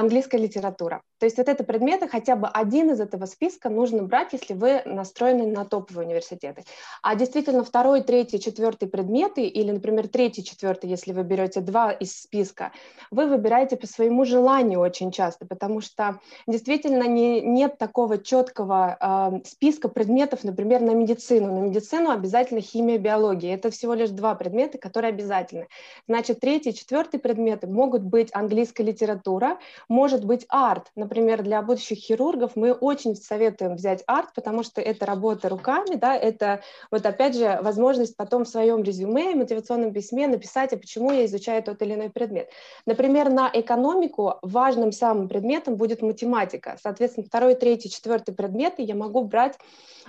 английская 0.00 0.38
литература. 0.38 1.02
То 1.18 1.26
есть 1.26 1.38
вот 1.38 1.48
это 1.48 1.64
предметы, 1.64 2.08
хотя 2.08 2.36
бы 2.36 2.46
один 2.48 2.90
из 2.90 3.00
этого 3.00 3.26
списка 3.26 3.70
нужно 3.70 4.02
брать, 4.02 4.32
если 4.32 4.54
вы 4.54 4.82
настроены 4.84 5.46
на 5.46 5.64
топовые 5.64 6.06
университеты. 6.06 6.64
А 7.02 7.14
действительно 7.14 7.64
второй, 7.64 8.02
третий, 8.02 8.38
четвертый 8.38 8.88
предметы, 8.88 9.46
или, 9.46 9.70
например, 9.70 10.08
третий, 10.08 10.44
четвертый, 10.44 10.90
если 10.90 11.12
вы 11.12 11.22
берете 11.22 11.60
два 11.60 11.90
из 11.92 12.12
списка, 12.20 12.72
вы 13.10 13.26
выбираете 13.26 13.76
по 13.76 13.86
своему 13.86 14.24
желанию 14.24 14.80
очень 14.80 15.10
часто, 15.10 15.46
потому 15.46 15.80
что 15.80 16.20
действительно 16.46 17.04
не, 17.04 17.40
нет 17.40 17.78
такого 17.78 18.18
четкого 18.18 18.96
э, 19.00 19.46
списка 19.48 19.88
предметов, 19.88 20.44
например, 20.44 20.82
на 20.82 20.90
медицину. 20.90 21.52
На 21.54 21.60
медицину 21.60 22.10
обязательно 22.10 22.60
химия, 22.60 22.98
биология. 22.98 23.54
Это 23.54 23.70
всего 23.70 23.94
лишь 23.94 24.10
два 24.10 24.34
предмета, 24.34 24.78
которые 24.78 25.10
обязательны. 25.10 25.68
Значит, 26.08 26.40
третий, 26.40 26.74
четвертый 26.74 27.18
предметы 27.20 27.66
могут 27.66 28.02
быть 28.02 28.28
английская 28.32 28.82
литература, 28.82 29.58
может 29.88 30.24
быть 30.24 30.44
арт, 30.48 30.90
например, 31.06 31.42
для 31.42 31.62
будущих 31.62 31.98
хирургов 31.98 32.56
мы 32.56 32.72
очень 32.72 33.14
советуем 33.14 33.76
взять 33.76 34.02
арт, 34.08 34.30
потому 34.34 34.64
что 34.64 34.80
это 34.80 35.06
работа 35.06 35.48
руками, 35.48 35.94
да, 35.94 36.16
это 36.16 36.62
вот 36.90 37.06
опять 37.06 37.36
же 37.36 37.60
возможность 37.62 38.16
потом 38.16 38.44
в 38.44 38.48
своем 38.48 38.82
резюме, 38.82 39.36
мотивационном 39.36 39.92
письме 39.92 40.26
написать, 40.26 40.72
а 40.72 40.76
почему 40.76 41.12
я 41.12 41.24
изучаю 41.26 41.62
тот 41.62 41.80
или 41.82 41.94
иной 41.94 42.10
предмет. 42.10 42.50
Например, 42.86 43.30
на 43.30 43.48
экономику 43.52 44.34
важным 44.42 44.90
самым 44.90 45.28
предметом 45.28 45.76
будет 45.76 46.02
математика. 46.02 46.76
Соответственно, 46.82 47.26
второй, 47.26 47.54
третий, 47.54 47.88
четвертый 47.88 48.34
предметы 48.34 48.82
я 48.82 48.96
могу 48.96 49.22
брать 49.22 49.54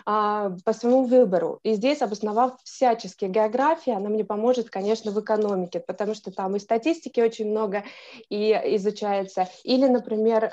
а, 0.06 0.56
по 0.63 0.74
своему 0.74 1.04
выбору. 1.04 1.60
И 1.63 1.74
здесь, 1.74 2.01
обосновав 2.01 2.54
всячески 2.63 3.25
география, 3.25 3.94
она 3.94 4.10
мне 4.10 4.24
поможет, 4.24 4.70
конечно, 4.70 5.12
в 5.12 5.20
экономике, 5.20 5.80
потому 5.80 6.13
что 6.13 6.32
там 6.32 6.56
и 6.56 6.60
статистики 6.60 7.20
очень 7.20 7.50
много 7.50 7.84
и 8.30 8.51
изучается. 8.75 9.50
Или, 9.63 9.88
например, 9.88 10.51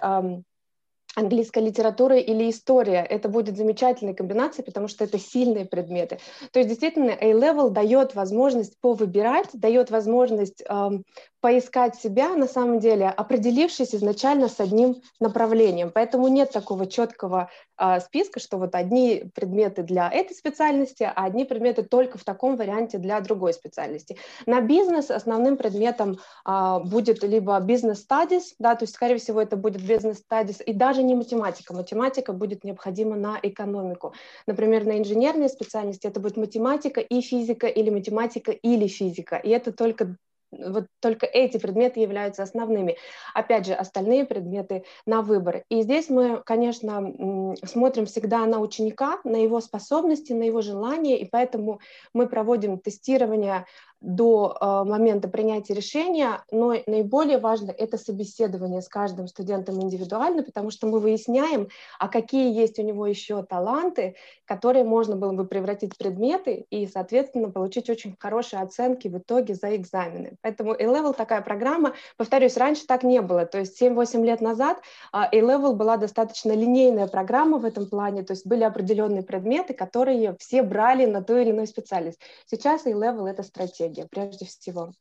английская 1.17 1.61
литература 1.61 2.17
или 2.17 2.51
история. 2.51 3.07
Это 3.09 3.29
будет 3.29 3.57
замечательной 3.57 4.15
комбинацией, 4.15 4.65
потому 4.65 4.89
что 4.89 5.05
это 5.05 5.19
сильные 5.19 5.65
предметы. 5.65 6.19
То 6.53 6.59
есть 6.59 6.69
действительно 6.69 7.11
A-Level 7.11 7.71
дает 7.71 8.15
возможность 8.15 8.81
повыбирать, 8.81 9.49
дает 9.53 9.91
возможность 9.91 10.63
эм, 10.69 11.05
поискать 11.45 11.95
себя 11.97 12.31
на 12.37 12.47
самом 12.47 12.79
деле, 12.81 13.07
определившись 13.07 13.95
изначально 13.95 14.49
с 14.49 14.61
одним 14.61 15.03
направлением. 15.21 15.91
Поэтому 15.93 16.29
нет 16.29 16.51
такого 16.53 16.87
четкого 16.87 17.51
э, 17.79 18.01
списка, 18.01 18.41
что 18.41 18.57
вот 18.57 18.75
одни 18.75 19.25
предметы 19.35 19.83
для 19.83 20.11
этой 20.11 20.35
специальности, 20.35 21.03
а 21.03 21.25
одни 21.25 21.45
предметы 21.45 21.83
только 21.83 22.17
в 22.17 22.25
таком 22.25 22.57
варианте 22.57 22.97
для 22.97 23.21
другой 23.21 23.53
специальности. 23.53 24.17
На 24.47 24.63
бизнес 24.63 25.11
основным 25.11 25.59
предметом 25.59 26.19
э, 26.49 26.79
будет 26.87 27.23
либо 27.23 27.61
бизнес 27.61 28.07
studies, 28.11 28.55
да, 28.59 28.75
то 28.75 28.85
есть, 28.85 28.95
скорее 28.95 29.19
всего, 29.19 29.43
это 29.43 29.57
будет 29.57 29.87
бизнес 29.87 30.23
studies, 30.27 30.63
и 30.63 30.73
даже 30.73 31.03
не 31.05 31.15
математика. 31.15 31.75
Математика 31.75 32.33
будет 32.33 32.65
необходима 32.65 33.17
на 33.17 33.39
экономику. 33.43 34.15
Например, 34.47 34.85
на 34.85 34.99
инженерной 34.99 35.49
специальности 35.49 36.07
это 36.07 36.21
будет 36.21 36.37
математика 36.37 37.01
и 37.01 37.21
физика, 37.21 37.67
или 37.67 37.91
математика 37.91 38.53
или 38.53 38.87
физика. 38.87 39.37
И 39.37 39.51
это 39.51 39.73
только 39.73 40.17
вот 40.59 40.87
только 41.01 41.27
эти 41.27 41.59
предметы 41.59 42.01
являются 42.01 42.43
основными. 42.43 42.97
Опять 43.35 43.67
же, 43.67 43.75
остальные 43.75 44.25
предметы 44.25 44.85
на 45.07 45.23
выбор. 45.23 45.65
И 45.69 45.83
здесь 45.83 46.09
мы, 46.09 46.43
конечно, 46.45 47.57
смотрим 47.65 48.07
всегда 48.07 48.47
на 48.47 48.61
ученика, 48.61 49.21
на 49.25 49.37
его 49.37 49.61
способности, 49.61 50.33
на 50.33 50.45
его 50.45 50.61
желания, 50.61 51.19
и 51.19 51.29
поэтому 51.29 51.81
мы 52.13 52.29
проводим 52.29 52.79
тестирование 52.79 53.67
до 54.05 54.57
э, 54.61 54.89
момента 54.89 55.29
принятия 55.29 55.75
решения, 55.75 56.45
но 56.51 56.75
наиболее 56.87 57.39
важно 57.39 57.71
это 57.71 57.97
собеседование 57.97 58.83
с 58.83 58.89
каждым 58.89 59.29
студентом 59.29 59.81
индивидуально, 59.81 60.43
потому 60.43 60.71
что 60.71 60.87
мы 60.87 61.01
выясняем, 61.01 61.69
а 61.99 62.09
какие 62.09 62.55
есть 62.55 62.79
у 62.79 62.83
него 62.83 63.07
еще 63.07 63.43
таланты, 63.43 64.17
которые 64.45 64.85
можно 64.85 65.17
было 65.17 65.33
бы 65.33 65.47
превратить 65.47 65.95
в 65.95 65.99
предметы 65.99 66.67
и, 66.69 66.87
соответственно, 66.87 67.51
получить 67.51 67.89
очень 67.89 68.15
хорошие 68.19 68.61
оценки 68.61 69.09
в 69.09 69.19
итоге 69.19 69.55
за 69.55 69.75
экзамены. 69.75 70.37
Поэтому 70.43 70.73
A-Level 70.73 71.15
такая 71.15 71.41
программа, 71.41 71.95
повторюсь, 72.17 72.57
раньше 72.57 72.87
так 72.87 73.05
не 73.05 73.23
было, 73.23 73.47
то 73.47 73.59
есть 73.59 73.81
7-8 73.81 74.23
лет 74.25 74.41
назад 74.43 74.83
а, 75.13 75.25
A-Level 75.25 75.73
была 75.73 75.97
достаточно 75.97 76.53
линейная 76.53 77.07
программа 77.07 77.59
в 77.59 77.65
этом 77.65 77.89
плане, 77.89 78.23
то 78.23 78.35
есть 78.35 78.47
были 78.47 78.65
определенные 78.65 79.23
предметы, 79.23 79.73
которые 79.73 80.37
все 80.39 80.63
брали 80.63 81.07
на 81.07 81.23
ту 81.23 81.37
или 81.37 81.51
иную 81.51 81.67
специальность. 81.67 82.21
Сейчас 82.47 82.85
A-Level— 82.87 83.27
это 83.29 83.43
стратегия 83.43 83.94
энергия 83.95 84.07
прежде 84.11 84.47
всего. 84.47 84.93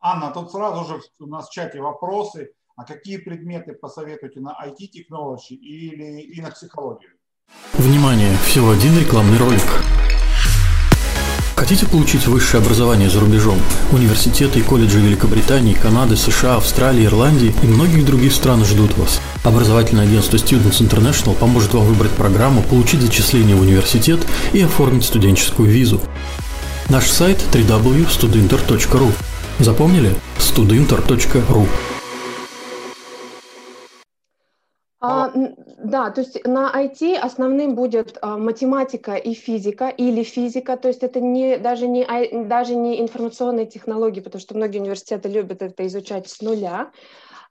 Анна, 0.00 0.30
тут 0.30 0.50
сразу 0.50 0.84
же 0.88 1.00
у 1.18 1.26
нас 1.26 1.48
в 1.48 1.52
чате 1.52 1.80
вопросы. 1.80 2.52
А 2.76 2.84
какие 2.84 3.18
предметы 3.18 3.74
посоветуете 3.74 4.40
на 4.40 4.56
IT-технологии 4.64 5.54
или 5.54 6.22
и 6.22 6.40
на 6.40 6.50
психологию? 6.50 7.10
Внимание! 7.74 8.34
Всего 8.46 8.70
один 8.70 8.98
рекламный 8.98 9.36
ролик. 9.36 9.60
Хотите 11.56 11.86
получить 11.86 12.26
высшее 12.26 12.62
образование 12.62 13.10
за 13.10 13.20
рубежом? 13.20 13.58
Университеты 13.92 14.60
и 14.60 14.62
колледжи 14.62 14.98
Великобритании, 14.98 15.74
Канады, 15.74 16.16
США, 16.16 16.56
Австралии, 16.56 17.04
Ирландии 17.04 17.54
и 17.62 17.66
многих 17.66 18.06
других 18.06 18.32
стран 18.32 18.64
ждут 18.64 18.96
вас. 18.96 19.20
Образовательное 19.44 20.04
агентство 20.04 20.38
Students 20.38 20.80
International 20.80 21.36
поможет 21.36 21.74
вам 21.74 21.84
выбрать 21.84 22.12
программу, 22.12 22.62
получить 22.62 23.02
зачисление 23.02 23.56
в 23.56 23.60
университет 23.60 24.26
и 24.54 24.62
оформить 24.62 25.04
студенческую 25.04 25.68
визу. 25.68 26.00
Наш 26.90 27.08
сайт 27.08 27.36
www.studinter.ru. 27.52 29.10
Запомнили? 29.60 30.10
studinter.ru. 30.38 31.64
А, 35.00 35.30
Да, 35.84 36.10
то 36.10 36.20
есть 36.20 36.44
на 36.44 36.68
IT 36.74 37.14
основным 37.14 37.76
будет 37.76 38.18
а, 38.22 38.36
математика 38.38 39.14
и 39.14 39.34
физика 39.34 39.86
или 39.86 40.24
физика, 40.24 40.76
то 40.76 40.88
есть 40.88 41.04
это 41.04 41.20
не, 41.20 41.58
даже, 41.58 41.86
не, 41.86 42.04
даже 42.46 42.74
не 42.74 43.00
информационные 43.00 43.66
технологии, 43.66 44.20
потому 44.20 44.40
что 44.40 44.56
многие 44.56 44.80
университеты 44.80 45.28
любят 45.28 45.62
это 45.62 45.86
изучать 45.86 46.28
с 46.28 46.40
нуля. 46.40 46.90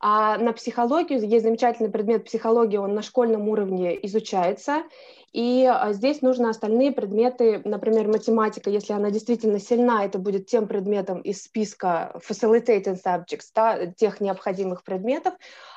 А 0.02 0.38
на 0.38 0.52
психологию 0.52 1.26
есть 1.26 1.46
замечательный 1.46 1.90
предмет 1.90 2.26
психология, 2.26 2.80
он 2.80 2.94
на 2.94 3.02
школьном 3.02 3.48
уровне 3.48 3.98
изучается, 4.06 4.84
и 5.32 5.66
а, 5.66 5.94
здесь 5.94 6.22
нужно 6.22 6.50
остальные 6.50 6.92
предметы, 6.92 7.62
например, 7.64 8.08
математика, 8.08 8.70
если 8.70 8.94
она 8.94 9.12
действительно 9.12 9.60
сильна, 9.60 10.06
это 10.06 10.18
будет 10.18 10.48
тем 10.48 10.68
предметом 10.68 11.22
из 11.22 11.44
списка 11.44 12.20
facilitated 12.28 12.98
subjects, 13.04 13.50
да, 13.54 13.86
тех 13.86 14.22
необходимых 14.22 14.84
предметов, 14.84 15.34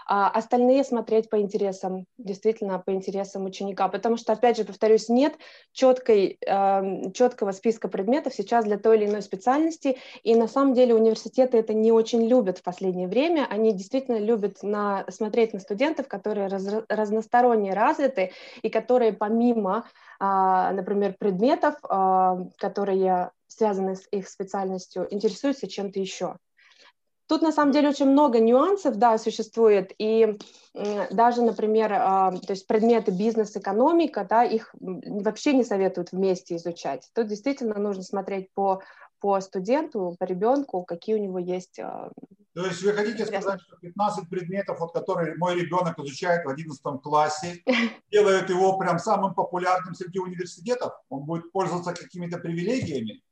а 0.07 0.29
остальные 0.29 0.85
смотреть 0.85 1.31
по 1.31 1.41
интересам, 1.41 2.07
действительно 2.19 2.79
по 2.79 2.93
интересам 2.93 3.45
ученика, 3.45 3.89
потому 3.89 4.17
что, 4.17 4.33
опять 4.33 4.57
же, 4.57 4.65
повторюсь, 4.65 5.09
нет 5.09 5.35
четкой, 5.73 6.39
э, 6.45 7.11
четкого 7.13 7.53
списка 7.53 7.89
предметов 7.89 8.35
сейчас 8.35 8.65
для 8.65 8.79
той 8.79 8.97
или 8.97 9.07
иной 9.07 9.23
специальности, 9.23 9.99
и 10.23 10.35
на 10.35 10.49
самом 10.49 10.75
деле 10.75 10.95
университеты 10.95 11.59
это 11.59 11.73
не 11.73 11.93
очень 11.93 12.27
любят 12.27 12.59
в 12.59 12.63
последнее 12.63 13.09
время, 13.09 13.47
они 13.49 13.73
действительно 13.73 14.19
любят 14.19 14.63
на, 14.63 15.05
смотреть 15.09 15.53
на 15.53 15.61
студентов, 15.61 16.09
которые 16.09 16.49
раз, 16.49 16.67
разносторонне 16.89 17.73
развиты 17.75 18.33
и 18.63 18.71
которые 18.71 19.13
помимо, 19.13 19.42
э, 19.51 19.55
например, 20.21 21.15
предметов, 21.19 21.75
э, 21.83 22.37
которые 22.59 23.31
связаны 23.49 23.97
с 23.97 24.07
их 24.11 24.29
специальностью, 24.29 25.07
интересуются 25.11 25.69
чем-то 25.69 26.01
еще. 26.01 26.37
Тут 27.29 27.41
на 27.41 27.53
самом 27.53 27.73
деле 27.73 27.89
очень 27.89 28.11
много 28.11 28.41
нюансов, 28.41 28.97
да, 28.97 29.17
существует, 29.17 29.93
и 29.97 30.39
даже, 31.11 31.41
например, 31.41 31.91
а, 31.95 32.33
то 32.33 32.53
есть 32.53 32.67
предметы 32.67 33.11
бизнес-экономика, 33.11 34.27
да, 34.29 34.45
их 34.45 34.75
вообще 34.81 35.55
не 35.55 35.65
советуют 35.65 36.13
вместе 36.13 36.57
изучать. 36.57 37.09
Тут 37.15 37.29
действительно 37.29 37.79
нужно 37.79 38.03
смотреть 38.03 38.53
по, 38.53 38.83
по 39.23 39.41
студенту, 39.41 40.17
по 40.19 40.25
ребенку, 40.25 40.85
какие 40.85 41.15
у 41.15 41.19
него 41.19 41.39
есть 41.39 41.79
а, 41.79 42.11
то 42.55 42.67
есть 42.67 42.83
вы 42.83 42.93
хотите 42.93 43.25
сказать, 43.25 43.61
что 43.63 43.77
15 43.77 44.29
предметов, 44.29 44.79
вот, 44.79 44.93
которые 44.93 45.37
мой 45.37 45.59
ребенок 45.59 45.99
изучает 45.99 46.45
в 46.45 46.51
11 46.51 46.83
классе, 47.03 47.63
делают 48.13 48.51
его 48.51 48.77
прям 48.77 48.99
самым 48.99 49.35
популярным 49.35 49.95
среди 49.95 50.19
университетов? 50.19 50.93
Он 51.09 51.25
будет 51.25 51.51
пользоваться 51.51 51.95
какими-то 51.95 52.37
привилегиями? 52.39 53.23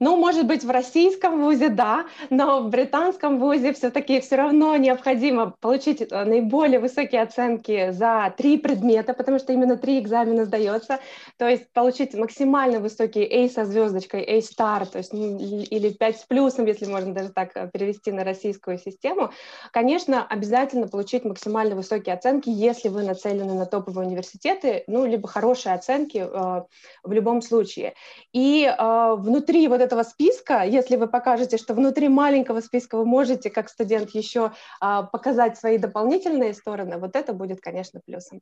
Ну, 0.00 0.16
может 0.16 0.46
быть, 0.46 0.64
в 0.64 0.70
российском 0.70 1.42
вузе, 1.42 1.68
да, 1.68 2.06
но 2.30 2.62
в 2.62 2.68
британском 2.70 3.38
вузе 3.38 3.72
все-таки 3.72 4.20
все 4.20 4.36
равно 4.36 4.76
необходимо 4.76 5.54
получить 5.60 6.00
э, 6.00 6.24
наиболее 6.24 6.80
высокие 6.80 7.22
оценки 7.22 7.90
за 7.90 8.32
три 8.36 8.58
предмета, 8.58 9.14
потому 9.14 9.38
что 9.38 9.52
именно 9.52 9.76
три 9.76 9.98
экзамена 9.98 10.44
сдается, 10.44 11.00
то 11.36 11.48
есть 11.48 11.72
получить 11.72 12.14
максимально 12.14 12.80
высокий 12.80 13.24
A 13.24 13.48
со 13.48 13.64
звездочкой, 13.64 14.22
A 14.22 14.38
star, 14.38 14.86
то 14.86 14.98
есть 14.98 15.12
или 15.12 15.90
5 15.90 16.16
с 16.16 16.24
плюсом, 16.24 16.66
если 16.66 16.86
можно 16.86 17.12
даже 17.12 17.30
так 17.30 17.50
э, 17.54 17.68
перевести 17.72 18.12
на 18.12 18.24
российскую 18.24 18.78
систему. 18.78 19.30
Конечно, 19.72 20.26
обязательно 20.26 20.88
получить 20.88 21.24
максимально 21.24 21.74
высокие 21.74 22.14
оценки, 22.14 22.48
если 22.48 22.88
вы 22.88 23.02
нацелены 23.02 23.54
на 23.54 23.66
топовые 23.66 24.06
университеты, 24.06 24.84
ну, 24.86 25.06
либо 25.06 25.28
хорошие 25.28 25.74
оценки 25.74 26.18
э, 26.18 26.62
в 27.02 27.12
любом 27.12 27.42
случае. 27.42 27.94
И 28.32 28.64
э, 28.64 29.14
внутри 29.16 29.61
вот 29.68 29.80
этого 29.80 30.02
списка, 30.02 30.62
если 30.62 30.96
вы 30.96 31.08
покажете, 31.08 31.56
что 31.56 31.74
внутри 31.74 32.08
маленького 32.08 32.60
списка 32.60 32.96
вы 32.96 33.04
можете, 33.04 33.50
как 33.50 33.68
студент, 33.68 34.10
еще 34.10 34.52
а, 34.80 35.02
показать 35.02 35.58
свои 35.58 35.78
дополнительные 35.78 36.54
стороны, 36.54 36.98
вот 36.98 37.16
это 37.16 37.32
будет, 37.32 37.60
конечно, 37.60 38.00
плюсом. 38.04 38.40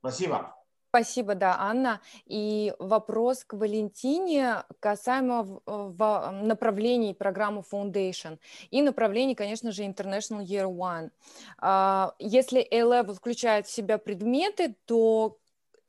Спасибо. 0.00 0.54
Спасибо, 0.90 1.34
да, 1.34 1.56
Анна. 1.58 2.00
И 2.24 2.72
вопрос 2.78 3.44
к 3.44 3.52
Валентине 3.52 4.64
касаемо 4.80 5.42
в, 5.42 5.60
в 5.66 6.30
направлений 6.42 7.12
программы 7.12 7.62
Foundation 7.70 8.38
и 8.70 8.80
направлений, 8.80 9.34
конечно 9.34 9.70
же, 9.70 9.84
International 9.84 10.42
Year 10.42 10.64
One. 10.64 11.10
А, 11.58 12.14
если 12.18 12.66
A-Level 12.70 13.14
включает 13.14 13.66
в 13.66 13.70
себя 13.70 13.98
предметы, 13.98 14.76
то 14.86 15.36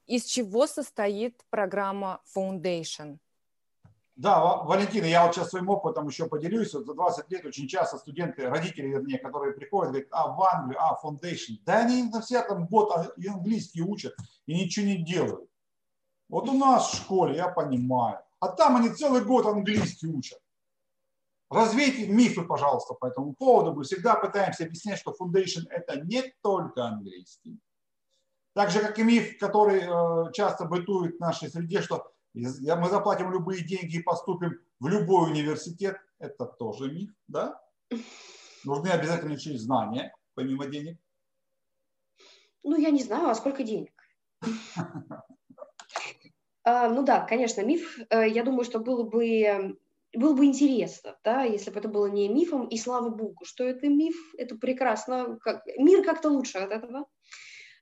из 0.09 0.23
чего 0.23 0.65
состоит 0.65 1.45
программа 1.51 2.19
Foundation? 2.35 3.19
Да, 4.15 4.57
Валентина, 4.63 5.05
я 5.05 5.25
вот 5.25 5.35
сейчас 5.35 5.51
своим 5.51 5.69
опытом 5.69 6.07
еще 6.07 6.27
поделюсь. 6.27 6.73
Вот 6.73 6.87
за 6.87 6.93
20 6.95 7.31
лет 7.31 7.45
очень 7.45 7.67
часто 7.67 7.97
студенты, 7.97 8.49
родители, 8.49 8.87
вернее, 8.87 9.19
которые 9.19 9.53
приходят, 9.53 9.91
говорят, 9.91 10.09
а, 10.11 10.27
в 10.27 10.41
Англию, 10.41 10.81
а, 10.81 10.99
Foundation. 11.01 11.59
Да 11.63 11.79
они 11.79 12.03
на 12.03 12.21
все 12.21 12.41
там 12.41 12.65
год 12.65 13.13
и 13.17 13.27
английский 13.27 13.83
учат 13.83 14.15
и 14.47 14.55
ничего 14.55 14.87
не 14.87 14.97
делают. 14.97 15.49
Вот 16.27 16.49
у 16.49 16.53
нас 16.53 16.91
в 16.91 16.97
школе, 16.97 17.35
я 17.35 17.47
понимаю. 17.47 18.19
А 18.39 18.49
там 18.49 18.77
они 18.77 18.89
целый 18.89 19.23
год 19.23 19.45
английский 19.45 20.07
учат. 20.07 20.39
Развейте 21.51 22.07
мифы, 22.07 22.41
пожалуйста, 22.41 22.95
по 22.95 23.05
этому 23.05 23.33
поводу. 23.35 23.73
Мы 23.73 23.83
всегда 23.83 24.15
пытаемся 24.15 24.65
объяснять, 24.65 24.99
что 24.99 25.15
Foundation– 25.19 25.65
это 25.69 26.01
не 26.01 26.33
только 26.41 26.83
английский. 26.85 27.59
Так 28.53 28.71
же, 28.71 28.79
как 28.79 28.97
и 28.99 29.03
миф, 29.03 29.37
который 29.39 29.81
э, 29.81 30.31
часто 30.33 30.65
бытует 30.65 31.17
в 31.17 31.19
нашей 31.19 31.49
среде, 31.49 31.81
что 31.81 32.11
мы 32.33 32.89
заплатим 32.89 33.31
любые 33.31 33.63
деньги 33.63 33.97
и 33.97 34.03
поступим 34.03 34.59
в 34.79 34.87
любой 34.87 35.31
университет, 35.31 35.97
это 36.19 36.45
тоже 36.45 36.91
миф, 36.91 37.11
да? 37.27 37.61
Нужны 38.65 38.89
обязательно 38.89 39.33
еще 39.33 39.53
и 39.53 39.57
знания, 39.57 40.13
помимо 40.35 40.65
денег. 40.65 40.97
Ну, 42.63 42.77
я 42.77 42.91
не 42.91 43.03
знаю, 43.03 43.29
а 43.29 43.35
сколько 43.35 43.63
денег? 43.63 43.91
А, 46.65 46.89
ну 46.89 47.03
да, 47.03 47.21
конечно, 47.21 47.61
миф. 47.61 47.97
Э, 48.09 48.27
я 48.27 48.43
думаю, 48.43 48.63
что 48.63 48.79
было 48.79 49.03
бы 49.03 49.77
было 50.13 50.33
бы 50.33 50.45
интересно, 50.45 51.17
да, 51.23 51.43
если 51.43 51.69
бы 51.69 51.79
это 51.79 51.87
было 51.87 52.07
не 52.07 52.27
мифом, 52.27 52.67
и 52.67 52.77
слава 52.77 53.09
богу, 53.09 53.45
что 53.45 53.63
это 53.63 53.87
миф, 53.87 54.15
это 54.37 54.55
прекрасно, 54.55 55.37
как, 55.41 55.65
мир 55.77 56.03
как-то 56.03 56.29
лучше 56.29 56.57
от 56.57 56.71
этого. 56.71 57.05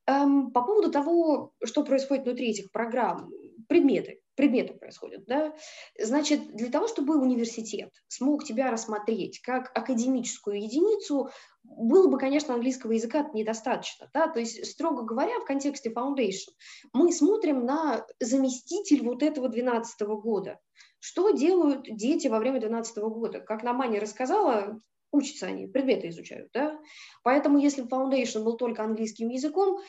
Эм, 0.07 0.51
по 0.51 0.61
поводу 0.61 0.89
того, 0.89 1.51
что 1.63 1.83
происходит 1.83 2.23
внутри 2.23 2.51
этих 2.51 2.71
программ, 2.71 3.29
предметы, 3.67 4.21
предметы 4.35 4.73
происходят, 4.73 5.25
да, 5.25 5.53
значит, 5.99 6.55
для 6.55 6.69
того, 6.69 6.87
чтобы 6.87 7.19
университет 7.19 7.91
смог 8.07 8.45
тебя 8.45 8.71
рассмотреть 8.71 9.41
как 9.41 9.69
академическую 9.77 10.61
единицу, 10.61 11.29
было 11.63 12.07
бы, 12.07 12.17
конечно, 12.17 12.53
английского 12.53 12.93
языка 12.93 13.29
недостаточно, 13.33 14.09
да, 14.13 14.29
то 14.29 14.39
есть, 14.39 14.65
строго 14.65 15.03
говоря, 15.03 15.37
в 15.41 15.45
контексте 15.45 15.91
Foundation 15.91 16.53
мы 16.93 17.11
смотрим 17.11 17.65
на 17.65 18.05
заместитель 18.21 19.03
вот 19.03 19.23
этого 19.23 19.49
12 19.49 19.99
года, 20.21 20.57
что 20.99 21.31
делают 21.31 21.83
дети 21.83 22.27
во 22.27 22.39
время 22.39 22.61
12 22.61 22.97
года? 22.97 23.41
Как 23.41 23.61
нам 23.61 23.81
Аня 23.81 23.99
рассказала, 23.99 24.79
учатся 25.11 25.47
они, 25.47 25.67
предметы 25.67 26.09
изучают, 26.09 26.49
да. 26.53 26.79
Поэтому 27.23 27.57
если 27.57 27.85
Foundation 27.87 28.43
был 28.43 28.57
только 28.57 28.83
английским 28.83 29.29
языком, 29.29 29.79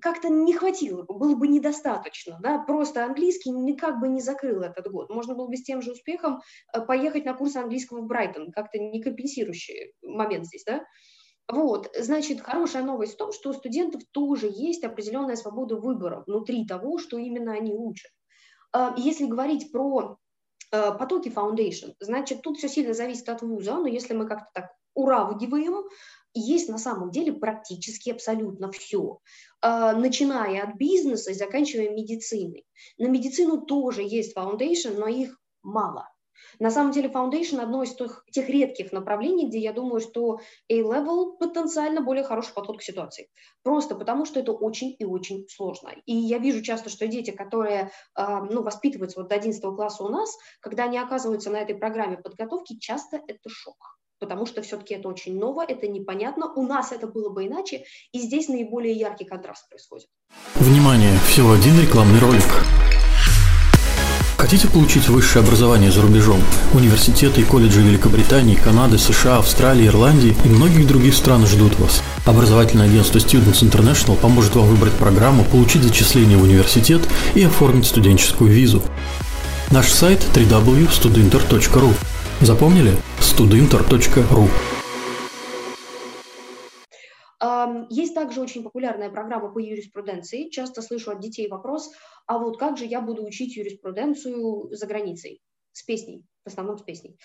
как-то 0.00 0.28
не 0.28 0.52
хватило 0.52 1.02
бы, 1.02 1.14
было 1.14 1.34
бы 1.34 1.48
недостаточно, 1.48 2.38
да, 2.42 2.58
просто 2.58 3.04
английский 3.04 3.50
никак 3.50 4.00
бы 4.00 4.08
не 4.08 4.20
закрыл 4.20 4.62
этот 4.62 4.90
год. 4.90 5.10
Можно 5.10 5.34
было 5.34 5.48
бы 5.48 5.56
с 5.56 5.62
тем 5.62 5.82
же 5.82 5.92
успехом 5.92 6.40
э, 6.72 6.80
поехать 6.80 7.24
на 7.24 7.34
курсы 7.34 7.56
английского 7.56 8.02
в 8.02 8.06
Брайтон, 8.06 8.52
как-то 8.52 8.78
не 8.78 9.02
компенсирующий 9.02 9.92
момент 10.02 10.46
здесь, 10.46 10.64
да. 10.64 10.84
Вот, 11.48 11.90
значит, 11.96 12.40
хорошая 12.40 12.82
новость 12.82 13.14
в 13.14 13.16
том, 13.18 13.32
что 13.32 13.50
у 13.50 13.52
студентов 13.52 14.02
тоже 14.10 14.50
есть 14.52 14.82
определенная 14.82 15.36
свобода 15.36 15.76
выбора 15.76 16.24
внутри 16.26 16.66
того, 16.66 16.98
что 16.98 17.18
именно 17.18 17.52
они 17.52 17.72
учат. 17.72 18.10
А, 18.72 18.94
если 18.98 19.26
говорить 19.26 19.70
про 19.70 20.18
Э, 20.18 20.25
потоки 20.70 21.28
Foundation. 21.28 21.94
Значит, 22.00 22.42
тут 22.42 22.58
все 22.58 22.68
сильно 22.68 22.94
зависит 22.94 23.28
от 23.28 23.42
вуза, 23.42 23.74
но 23.74 23.86
если 23.86 24.14
мы 24.14 24.26
как-то 24.26 24.48
так 24.54 24.70
уравниваем, 24.94 25.84
есть 26.34 26.68
на 26.68 26.78
самом 26.78 27.10
деле 27.10 27.32
практически 27.32 28.10
абсолютно 28.10 28.70
все, 28.70 29.20
э, 29.62 29.92
начиная 29.92 30.64
от 30.64 30.76
бизнеса 30.76 31.30
и 31.30 31.34
заканчивая 31.34 31.90
медициной. 31.90 32.66
На 32.98 33.06
медицину 33.06 33.62
тоже 33.62 34.02
есть 34.02 34.36
Foundation, 34.36 34.98
но 34.98 35.06
их 35.08 35.38
мало. 35.62 36.08
На 36.58 36.70
самом 36.70 36.92
деле 36.92 37.08
Foundation 37.08 37.60
одно 37.60 37.82
из 37.82 37.94
тех, 37.94 38.24
тех 38.30 38.48
редких 38.48 38.92
направлений, 38.92 39.48
где 39.48 39.58
я 39.58 39.72
думаю, 39.72 40.00
что 40.00 40.40
A-Level 40.70 41.36
потенциально 41.38 42.00
более 42.00 42.24
хороший 42.24 42.54
подход 42.54 42.78
к 42.78 42.82
ситуации. 42.82 43.28
Просто 43.62 43.94
потому, 43.94 44.24
что 44.24 44.40
это 44.40 44.52
очень 44.52 44.96
и 44.98 45.04
очень 45.04 45.46
сложно. 45.48 45.92
И 46.04 46.14
я 46.14 46.38
вижу 46.38 46.62
часто, 46.62 46.90
что 46.90 47.06
дети, 47.06 47.30
которые 47.30 47.90
э, 48.16 48.38
ну, 48.50 48.62
воспитываются 48.62 49.20
вот 49.20 49.28
до 49.28 49.36
11 49.36 49.62
класса 49.62 50.04
у 50.04 50.08
нас, 50.08 50.36
когда 50.60 50.84
они 50.84 50.98
оказываются 50.98 51.50
на 51.50 51.56
этой 51.56 51.74
программе 51.74 52.16
подготовки, 52.16 52.78
часто 52.78 53.20
это 53.26 53.48
шок 53.48 53.76
потому 54.18 54.46
что 54.46 54.62
все-таки 54.62 54.94
это 54.94 55.08
очень 55.08 55.38
ново, 55.38 55.62
это 55.62 55.86
непонятно. 55.88 56.52
У 56.54 56.62
нас 56.62 56.92
это 56.92 57.06
было 57.06 57.28
бы 57.28 57.46
иначе, 57.46 57.84
и 58.12 58.18
здесь 58.18 58.48
наиболее 58.48 58.94
яркий 58.94 59.24
контраст 59.24 59.68
происходит. 59.68 60.08
Внимание! 60.54 61.18
Всего 61.28 61.52
один 61.52 61.78
рекламный 61.80 62.20
ролик. 62.20 62.85
Хотите 64.46 64.68
получить 64.68 65.08
высшее 65.08 65.44
образование 65.44 65.90
за 65.90 66.02
рубежом? 66.02 66.40
Университеты 66.72 67.40
и 67.40 67.44
колледжи 67.44 67.80
Великобритании, 67.80 68.54
Канады, 68.54 68.96
США, 68.96 69.38
Австралии, 69.38 69.88
Ирландии 69.88 70.36
и 70.44 70.48
многих 70.48 70.86
других 70.86 71.16
стран 71.16 71.48
ждут 71.48 71.76
вас. 71.80 72.00
Образовательное 72.24 72.86
агентство 72.86 73.18
Students 73.18 73.68
International 73.68 74.14
поможет 74.14 74.54
вам 74.54 74.66
выбрать 74.66 74.92
программу, 74.92 75.42
получить 75.42 75.82
зачисление 75.82 76.38
в 76.38 76.44
университет 76.44 77.02
и 77.34 77.42
оформить 77.42 77.86
студенческую 77.86 78.48
визу. 78.52 78.84
Наш 79.72 79.88
сайт 79.88 80.24
www.studinter.ru 80.32 81.92
Запомнили? 82.40 82.96
studinter.ru 83.18 84.48
есть 87.90 88.14
также 88.14 88.40
очень 88.40 88.62
популярная 88.62 89.10
программа 89.10 89.52
по 89.52 89.58
юриспруденции. 89.58 90.48
Часто 90.48 90.82
слышу 90.82 91.10
от 91.10 91.20
детей 91.20 91.48
вопрос, 91.48 91.92
а 92.26 92.38
вот 92.38 92.58
как 92.58 92.76
же 92.76 92.84
я 92.84 93.00
буду 93.00 93.24
учить 93.24 93.56
юриспруденцию 93.56 94.68
за 94.74 94.86
границей? 94.86 95.40
С 95.72 95.82
песней, 95.82 96.24
в 96.46 96.48
основном 96.48 96.78
с 96.78 96.82
песней. 96.82 97.18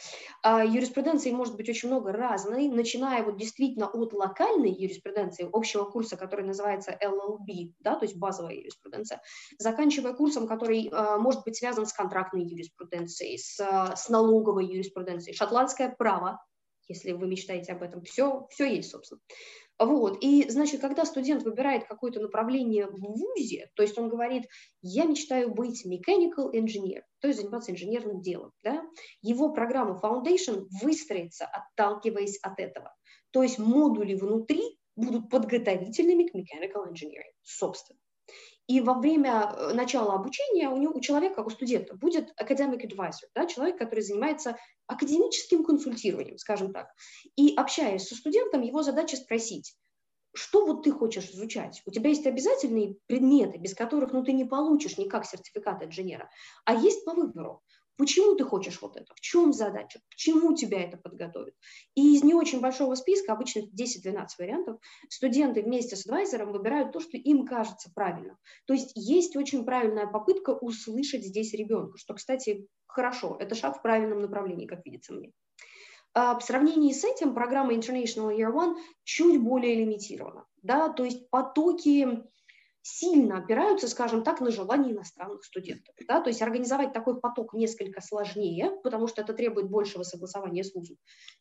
А, 0.43 0.65
юриспруденции 0.65 1.31
может 1.31 1.55
быть 1.55 1.69
очень 1.69 1.87
много 1.87 2.11
разной, 2.11 2.67
начиная 2.67 3.23
вот 3.23 3.37
действительно 3.37 3.87
от 3.87 4.11
локальной 4.11 4.73
юриспруденции, 4.73 5.47
общего 5.53 5.85
курса, 5.85 6.17
который 6.17 6.45
называется 6.45 6.91
LLB, 7.01 7.71
да, 7.79 7.95
то 7.95 8.03
есть 8.03 8.17
базовая 8.17 8.55
юриспруденция, 8.55 9.21
заканчивая 9.57 10.11
курсом, 10.13 10.47
который 10.47 10.89
а, 10.91 11.17
может 11.17 11.45
быть 11.45 11.55
связан 11.55 11.85
с 11.85 11.93
контрактной 11.93 12.43
юриспруденцией, 12.43 13.37
с, 13.37 13.57
с 13.57 14.09
налоговой 14.09 14.65
юриспруденцией, 14.65 15.33
шотландское 15.33 15.95
право, 15.97 16.43
если 16.91 17.11
вы 17.13 17.27
мечтаете 17.27 17.73
об 17.73 17.83
этом, 17.83 18.03
все, 18.03 18.47
все 18.49 18.65
есть, 18.65 18.91
собственно. 18.91 19.21
Вот. 19.79 20.19
И, 20.21 20.47
значит, 20.49 20.79
когда 20.79 21.05
студент 21.05 21.43
выбирает 21.43 21.87
какое-то 21.87 22.19
направление 22.19 22.87
в 22.87 22.99
ВУЗе, 22.99 23.71
то 23.75 23.81
есть 23.81 23.97
он 23.97 24.09
говорит, 24.09 24.43
я 24.81 25.05
мечтаю 25.05 25.51
быть 25.53 25.85
mechanical 25.85 26.53
engineer, 26.53 27.01
то 27.19 27.27
есть 27.27 27.39
заниматься 27.39 27.71
инженерным 27.71 28.21
делом, 28.21 28.51
да, 28.63 28.83
его 29.21 29.51
программа 29.53 29.99
Foundation 29.99 30.67
выстроится, 30.81 31.45
отталкиваясь 31.45 32.37
от 32.43 32.59
этого. 32.59 32.93
То 33.31 33.41
есть 33.41 33.57
модули 33.57 34.13
внутри 34.13 34.77
будут 34.95 35.29
подготовительными 35.29 36.27
к 36.27 36.35
mechanical 36.35 36.85
engineering, 36.91 37.33
собственно. 37.41 37.99
И 38.71 38.79
во 38.79 38.93
время 38.93 39.53
э, 39.53 39.73
начала 39.73 40.13
обучения 40.13 40.69
у, 40.69 40.77
него, 40.77 40.93
у 40.93 41.01
человека, 41.01 41.41
у 41.41 41.49
студента, 41.49 41.93
будет 41.93 42.33
academic 42.41 42.87
advisor, 42.87 43.27
да, 43.35 43.45
человек, 43.45 43.77
который 43.77 43.99
занимается 43.99 44.55
академическим 44.87 45.65
консультированием, 45.65 46.37
скажем 46.37 46.71
так. 46.71 46.87
И 47.35 47.53
общаясь 47.53 48.07
со 48.07 48.15
студентом, 48.15 48.61
его 48.61 48.81
задача 48.81 49.17
спросить, 49.17 49.75
что 50.33 50.65
вот 50.65 50.83
ты 50.83 50.93
хочешь 50.93 51.29
изучать? 51.31 51.81
У 51.85 51.91
тебя 51.91 52.11
есть 52.11 52.25
обязательные 52.25 52.95
предметы, 53.07 53.57
без 53.57 53.75
которых 53.75 54.13
ну, 54.13 54.23
ты 54.23 54.31
не 54.31 54.45
получишь 54.45 54.97
никак 54.97 55.25
сертификат 55.25 55.83
инженера, 55.83 56.29
а 56.63 56.73
есть 56.73 57.03
по 57.03 57.13
выбору. 57.13 57.61
Почему 58.01 58.33
ты 58.33 58.43
хочешь 58.43 58.81
вот 58.81 58.97
это? 58.97 59.13
В 59.13 59.21
чем 59.21 59.53
задача? 59.53 59.99
К 60.09 60.15
чему 60.15 60.55
тебя 60.55 60.81
это 60.81 60.97
подготовит? 60.97 61.53
И 61.93 62.15
из 62.15 62.23
не 62.23 62.33
очень 62.33 62.59
большого 62.59 62.95
списка, 62.95 63.33
обычно 63.33 63.59
10-12 63.59 64.25
вариантов, 64.39 64.79
студенты 65.07 65.61
вместе 65.61 65.95
с 65.95 66.07
адвайзером 66.07 66.51
выбирают 66.51 66.93
то, 66.93 66.99
что 66.99 67.17
им 67.17 67.45
кажется 67.45 67.91
правильным. 67.93 68.37
То 68.65 68.73
есть 68.73 68.93
есть 68.95 69.35
очень 69.35 69.65
правильная 69.65 70.07
попытка 70.07 70.49
услышать 70.49 71.23
здесь 71.23 71.53
ребенка, 71.53 71.99
что, 71.99 72.15
кстати, 72.15 72.65
хорошо, 72.87 73.37
это 73.39 73.53
шаг 73.53 73.77
в 73.77 73.83
правильном 73.83 74.21
направлении, 74.21 74.65
как 74.65 74.83
видится 74.83 75.13
мне. 75.13 75.31
А 76.15 76.39
в 76.39 76.43
сравнении 76.43 76.93
с 76.93 77.03
этим 77.03 77.35
программа 77.35 77.75
International 77.75 78.35
Year 78.35 78.51
One 78.51 78.77
чуть 79.03 79.39
более 79.39 79.75
лимитирована. 79.75 80.47
Да? 80.63 80.89
То 80.89 81.03
есть 81.03 81.29
потоки 81.29 82.23
сильно 82.81 83.37
опираются, 83.37 83.87
скажем 83.87 84.23
так, 84.23 84.41
на 84.41 84.51
желание 84.51 84.93
иностранных 84.93 85.43
студентов. 85.43 85.93
Да? 86.07 86.21
То 86.21 86.29
есть 86.29 86.41
организовать 86.41 86.93
такой 86.93 87.19
поток 87.19 87.53
несколько 87.53 88.01
сложнее, 88.01 88.71
потому 88.83 89.07
что 89.07 89.21
это 89.21 89.33
требует 89.33 89.69
большего 89.69 90.03
согласования 90.03 90.63
с 90.63 90.73
вузом. 90.73 90.97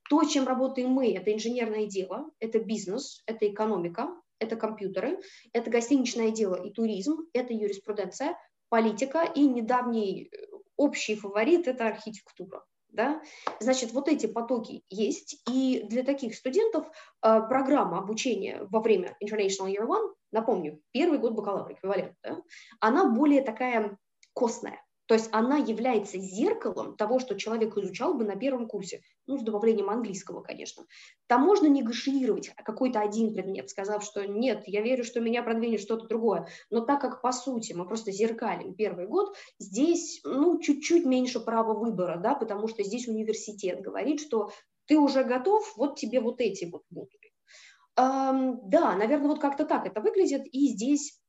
То, 0.09 0.24
чем 0.24 0.46
работаем 0.46 0.90
мы, 0.90 1.12
это 1.14 1.33
инженерное 1.33 1.87
дело, 1.87 2.31
это 2.40 2.59
бизнес, 2.59 3.22
это 3.26 3.48
экономика, 3.48 4.09
это 4.38 4.57
компьютеры, 4.57 5.20
это 5.53 5.70
гостиничное 5.70 6.31
дело 6.31 6.55
и 6.55 6.72
туризм, 6.72 7.26
это 7.33 7.53
юриспруденция, 7.53 8.37
политика 8.68 9.22
и 9.22 9.46
недавний 9.46 10.31
э, 10.33 10.46
общий 10.76 11.14
фаворит– 11.14 11.68
это 11.68 11.87
архитектура. 11.87 12.64
Да? 12.88 13.22
Значит, 13.61 13.92
вот 13.92 14.09
эти 14.09 14.26
потоки 14.26 14.83
есть, 14.88 15.42
и 15.48 15.85
для 15.88 16.03
таких 16.03 16.35
студентов 16.35 16.87
э, 16.88 17.40
программа 17.48 17.98
обучения 17.98 18.64
во 18.64 18.81
время 18.81 19.16
International 19.22 19.68
Year 19.68 19.87
One, 19.87 20.14
напомню, 20.33 20.81
первый 20.93 21.19
год 21.19 21.35
бакалавра, 21.35 21.75
эквивалент, 21.75 22.14
да, 22.23 22.43
она 22.81 23.11
более 23.11 23.43
такая 23.43 23.99
костная. 24.33 24.81
То 25.11 25.14
есть 25.14 25.29
она 25.33 25.57
является 25.57 26.19
зеркалом 26.19 26.95
того, 26.97 27.19
что 27.19 27.35
человек 27.35 27.77
изучал 27.77 28.14
бы 28.14 28.25
на 28.25 28.37
первом 28.37 28.69
курсе, 28.69 29.03
ну, 29.27 29.38
с 29.38 29.43
добавлением 29.43 29.90
английского, 29.90 30.40
конечно. 30.40 30.85
Там 31.27 31.43
можно 31.43 31.66
негашировать 31.66 32.51
какой-то 32.64 33.01
один 33.01 33.35
предмет, 33.35 33.69
сказав, 33.71 34.05
что 34.05 34.25
нет, 34.25 34.62
я 34.66 34.83
верю, 34.83 35.03
что 35.03 35.19
меня 35.19 35.43
продвинет 35.43 35.81
что-то 35.81 36.07
другое. 36.07 36.47
Но 36.71 36.83
так 36.83 37.01
как, 37.01 37.23
по 37.23 37.33
сути, 37.33 37.73
мы 37.73 37.88
просто 37.88 38.12
зеркалим 38.12 38.77
первый 38.77 39.09
год, 39.09 39.35
здесь, 39.59 40.21
ну, 40.23 40.61
чуть-чуть 40.61 41.05
меньше 41.05 41.40
права 41.40 41.75
выбора, 41.75 42.21
да, 42.23 42.37
потому 42.37 42.69
что 42.69 42.85
здесь 42.85 43.09
университет 43.09 43.81
говорит, 43.81 44.21
что 44.21 44.51
ты 44.87 44.97
уже 44.97 45.25
готов, 45.25 45.77
вот 45.77 45.99
тебе 45.99 46.21
вот 46.21 46.40
эти 46.40 46.66
вот 46.66 46.85
модули. 46.88 47.30
Да, 48.01 48.97
наверное, 48.97 49.29
вот 49.29 49.41
как-то 49.41 49.65
так 49.65 49.87
это 49.87 50.01
выглядит, 50.01 50.47
и 50.47 50.69
здесь 50.69 51.21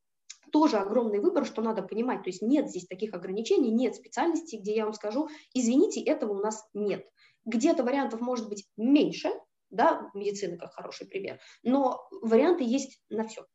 тоже 0.51 0.77
огромный 0.77 1.19
выбор, 1.19 1.45
что 1.45 1.61
надо 1.61 1.81
понимать. 1.81 2.23
То 2.23 2.29
есть 2.29 2.41
нет 2.41 2.69
здесь 2.69 2.87
таких 2.87 3.13
ограничений, 3.13 3.71
нет 3.71 3.95
специальностей, 3.95 4.59
где 4.59 4.75
я 4.75 4.85
вам 4.85 4.93
скажу, 4.93 5.29
извините, 5.53 6.01
этого 6.01 6.33
у 6.33 6.41
нас 6.41 6.67
нет. 6.73 7.05
Где-то 7.45 7.83
вариантов 7.83 8.21
может 8.21 8.47
быть 8.49 8.69
меньше, 8.77 9.29
да, 9.69 10.09
медицина 10.13 10.57
как 10.57 10.73
хороший 10.73 11.07
пример, 11.07 11.39
но 11.63 12.07
варианты 12.21 12.63
есть 12.63 13.01
на 13.09 13.27
все. 13.27 13.45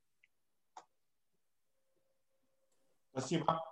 Спасибо. 3.12 3.62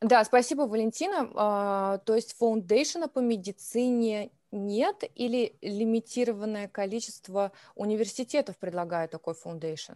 Да, 0.00 0.24
спасибо, 0.24 0.62
Валентина. 0.62 1.30
А, 1.34 1.98
то 1.98 2.14
есть 2.14 2.36
фаундейшена 2.36 3.08
по 3.08 3.18
медицине 3.20 4.30
нет 4.52 5.04
или 5.14 5.56
лимитированное 5.60 6.68
количество 6.68 7.52
университетов 7.74 8.58
предлагает 8.58 9.10
такой 9.10 9.34
foundation? 9.34 9.94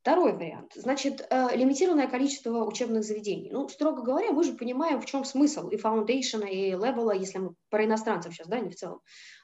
Второй 0.00 0.32
вариант. 0.32 0.72
Значит, 0.74 1.26
э, 1.28 1.48
лимитированное 1.54 2.08
количество 2.08 2.64
учебных 2.64 3.04
заведений. 3.04 3.50
Ну, 3.52 3.68
строго 3.68 4.00
говоря, 4.00 4.32
мы 4.32 4.44
же 4.44 4.54
понимаем, 4.54 4.98
в 4.98 5.04
чем 5.04 5.26
смысл 5.26 5.68
и 5.68 5.76
foundation 5.76 6.36
а, 6.36 6.48
и 6.48 6.70
A-level 6.70 7.03
а, 7.03 7.12
если 7.12 7.36
мы 7.36 7.54
про 7.68 7.84
иностранцев 7.84 8.32
сейчас, 8.32 8.48
да, 8.48 8.60
не 8.60 8.70
в 8.70 8.76
целом. 8.76 9.00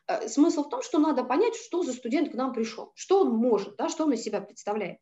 Э, 0.06 0.26
смысл 0.28 0.64
в 0.64 0.70
том, 0.70 0.80
что 0.80 0.98
надо 0.98 1.24
понять, 1.24 1.54
что 1.56 1.82
за 1.82 1.92
студент 1.92 2.30
к 2.30 2.34
нам 2.34 2.54
пришел, 2.54 2.92
что 2.94 3.20
он 3.20 3.36
может, 3.36 3.76
да, 3.76 3.90
что 3.90 4.04
он 4.04 4.14
из 4.14 4.22
себя 4.22 4.40
представляет. 4.40 4.98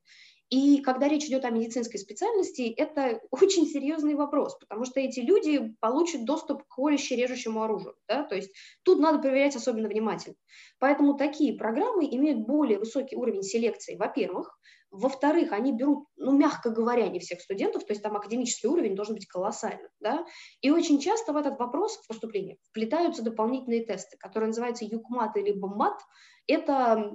И 0.50 0.82
когда 0.82 1.08
речь 1.08 1.24
идет 1.24 1.44
о 1.44 1.50
медицинской 1.50 1.98
специальности, 1.98 2.72
это 2.76 3.20
очень 3.30 3.66
серьезный 3.66 4.14
вопрос, 4.14 4.56
потому 4.58 4.84
что 4.84 5.00
эти 5.00 5.20
люди 5.20 5.74
получат 5.80 6.24
доступ 6.24 6.64
к 6.64 6.74
колюще 6.74 7.16
режущему 7.16 7.62
оружию. 7.62 7.96
Да? 8.08 8.24
То 8.24 8.34
есть 8.34 8.50
тут 8.82 9.00
надо 9.00 9.18
проверять 9.18 9.56
особенно 9.56 9.88
внимательно. 9.88 10.36
Поэтому 10.78 11.14
такие 11.14 11.54
программы 11.54 12.06
имеют 12.06 12.46
более 12.46 12.78
высокий 12.78 13.16
уровень 13.16 13.42
селекции, 13.42 13.96
во-первых. 13.96 14.58
Во-вторых, 14.90 15.50
они 15.50 15.72
берут, 15.72 16.06
ну, 16.14 16.30
мягко 16.38 16.70
говоря, 16.70 17.08
не 17.08 17.18
всех 17.18 17.40
студентов, 17.40 17.84
то 17.84 17.92
есть 17.92 18.00
там 18.00 18.16
академический 18.16 18.68
уровень 18.68 18.94
должен 18.94 19.14
быть 19.14 19.26
колоссальным. 19.26 19.90
Да? 19.98 20.24
И 20.60 20.70
очень 20.70 21.00
часто 21.00 21.32
в 21.32 21.36
этот 21.36 21.58
вопрос 21.58 21.96
в 21.96 22.06
поступлении 22.06 22.60
вплетаются 22.70 23.24
дополнительные 23.24 23.84
тесты, 23.84 24.16
которые 24.18 24.48
называются 24.48 24.84
ЮКМАТ 24.84 25.36
или 25.38 25.50
БМАТ. 25.50 26.00
Это 26.46 27.12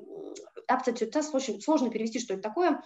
aptitude 0.70 1.12
тест, 1.12 1.34
очень 1.34 1.62
сложно 1.62 1.90
перевести, 1.90 2.20
что 2.20 2.34
это 2.34 2.44
такое. 2.44 2.84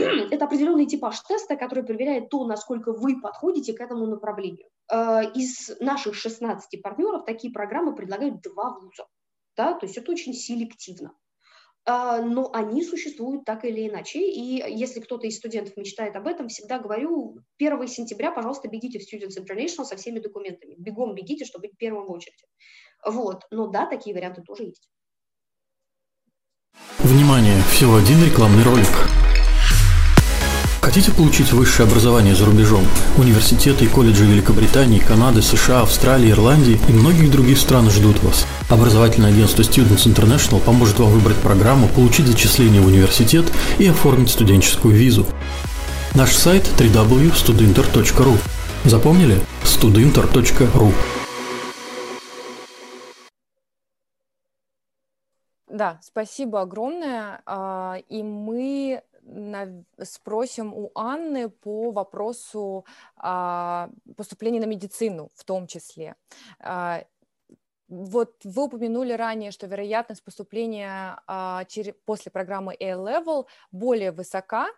Это 0.30 0.44
определенный 0.44 0.86
типаж 0.86 1.20
теста, 1.20 1.56
который 1.56 1.84
проверяет 1.84 2.30
то, 2.30 2.44
насколько 2.44 2.92
вы 2.92 3.20
подходите 3.20 3.72
к 3.72 3.80
этому 3.80 4.06
направлению. 4.06 4.68
Э, 4.90 5.22
из 5.34 5.70
наших 5.80 6.14
16 6.14 6.82
партнеров 6.82 7.24
такие 7.24 7.52
программы 7.52 7.94
предлагают 7.94 8.40
два 8.42 8.78
вуза. 8.78 9.06
Да? 9.56 9.74
То 9.74 9.86
есть 9.86 9.98
это 9.98 10.12
очень 10.12 10.34
селективно. 10.34 11.12
А, 11.86 12.20
но 12.20 12.50
они 12.52 12.84
существуют 12.84 13.44
так 13.44 13.64
или 13.64 13.88
иначе. 13.88 14.20
И 14.20 14.62
если 14.72 15.00
кто-то 15.00 15.26
из 15.26 15.36
студентов 15.36 15.76
мечтает 15.76 16.14
об 16.14 16.26
этом, 16.26 16.48
всегда 16.48 16.78
говорю, 16.78 17.38
1 17.58 17.88
сентября, 17.88 18.30
пожалуйста, 18.30 18.68
бегите 18.68 18.98
в 18.98 19.02
Students 19.02 19.42
International 19.42 19.84
со 19.84 19.96
всеми 19.96 20.18
документами. 20.18 20.74
Бегом 20.78 21.14
бегите, 21.14 21.44
чтобы 21.44 21.68
быть 21.68 21.78
первым 21.78 22.06
в 22.06 22.12
очереди. 22.12 22.44
Вот. 23.04 23.44
Но 23.50 23.66
да, 23.66 23.86
такие 23.86 24.14
варианты 24.14 24.42
тоже 24.42 24.64
есть. 24.64 24.88
Внимание! 26.98 27.60
Всего 27.72 27.96
один 27.96 28.22
рекламный 28.24 28.62
ролик. 28.62 29.29
Хотите 30.90 31.12
получить 31.12 31.52
высшее 31.52 31.88
образование 31.88 32.34
за 32.34 32.46
рубежом? 32.46 32.84
Университеты 33.16 33.84
и 33.84 33.88
колледжи 33.88 34.24
Великобритании, 34.24 34.98
Канады, 34.98 35.40
США, 35.40 35.82
Австралии, 35.82 36.32
Ирландии 36.32 36.80
и 36.88 36.92
многих 36.92 37.30
других 37.30 37.58
стран 37.58 37.88
ждут 37.90 38.20
вас. 38.24 38.44
Образовательное 38.68 39.30
агентство 39.30 39.62
Students 39.62 40.12
International 40.12 40.58
поможет 40.58 40.98
вам 40.98 41.10
выбрать 41.10 41.36
программу, 41.36 41.86
получить 41.86 42.26
зачисление 42.26 42.80
в 42.80 42.88
университет 42.88 43.44
и 43.78 43.86
оформить 43.86 44.30
студенческую 44.30 44.92
визу. 44.92 45.28
Наш 46.16 46.32
сайт 46.32 46.68
www.studinter.ru 46.76 48.36
Запомнили? 48.82 49.40
studinter.ru 49.62 50.92
Да, 55.68 56.00
спасибо 56.02 56.62
огромное. 56.62 57.42
А, 57.46 57.98
и 58.08 58.24
мы 58.24 59.02
спросим 60.02 60.74
у 60.74 60.90
Анны 60.94 61.48
по 61.48 61.90
вопросу 61.90 62.84
а, 63.16 63.90
поступления 64.16 64.60
на 64.60 64.66
медицину 64.66 65.30
в 65.34 65.44
том 65.44 65.66
числе. 65.66 66.16
А, 66.60 67.04
вот 67.88 68.36
вы 68.44 68.64
упомянули 68.64 69.12
ранее, 69.12 69.50
что 69.50 69.66
вероятность 69.66 70.22
поступления 70.22 71.20
после 72.04 72.30
программы 72.30 72.76
A-Level 72.78 73.46
более 73.72 74.12
высока. 74.12 74.68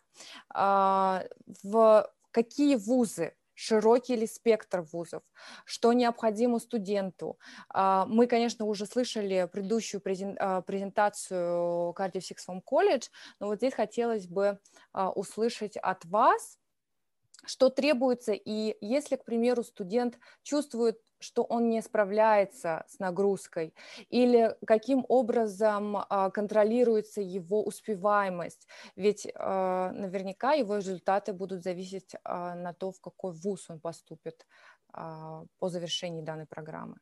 В 0.48 2.10
какие 2.30 2.76
вузы 2.76 3.34
широкий 3.62 4.16
ли 4.16 4.26
спектр 4.26 4.80
вузов, 4.92 5.22
что 5.64 5.92
необходимо 5.92 6.58
студенту. 6.58 7.38
А, 7.68 8.06
мы, 8.06 8.26
конечно, 8.26 8.64
уже 8.64 8.86
слышали 8.86 9.48
предыдущую 9.52 10.02
а, 10.40 10.62
презентацию 10.62 11.94
Cardiff 11.96 12.22
Six 12.22 12.38
Form 12.48 12.60
College, 12.68 13.04
но 13.38 13.46
вот 13.46 13.58
здесь 13.58 13.74
хотелось 13.74 14.26
бы 14.26 14.58
а, 14.92 15.10
услышать 15.10 15.76
от 15.76 16.04
вас, 16.06 16.58
что 17.44 17.70
требуется, 17.70 18.32
и 18.32 18.76
если, 18.80 19.16
к 19.16 19.24
примеру, 19.24 19.62
студент 19.62 20.18
чувствует 20.42 20.98
что 21.22 21.44
он 21.44 21.70
не 21.70 21.80
справляется 21.82 22.84
с 22.88 22.98
нагрузкой, 22.98 23.74
или 24.10 24.56
каким 24.66 25.04
образом 25.08 25.96
а, 25.96 26.30
контролируется 26.30 27.20
его 27.20 27.62
успеваемость, 27.62 28.66
ведь 28.96 29.28
а, 29.34 29.92
наверняка 29.92 30.52
его 30.52 30.76
результаты 30.76 31.32
будут 31.32 31.62
зависеть 31.62 32.14
а, 32.24 32.54
на 32.54 32.74
то, 32.74 32.90
в 32.92 33.00
какой 33.00 33.32
вуз 33.32 33.70
он 33.70 33.80
поступит 33.80 34.46
по 34.92 35.68
завершении 35.68 36.20
данной 36.20 36.44
программы. 36.44 36.96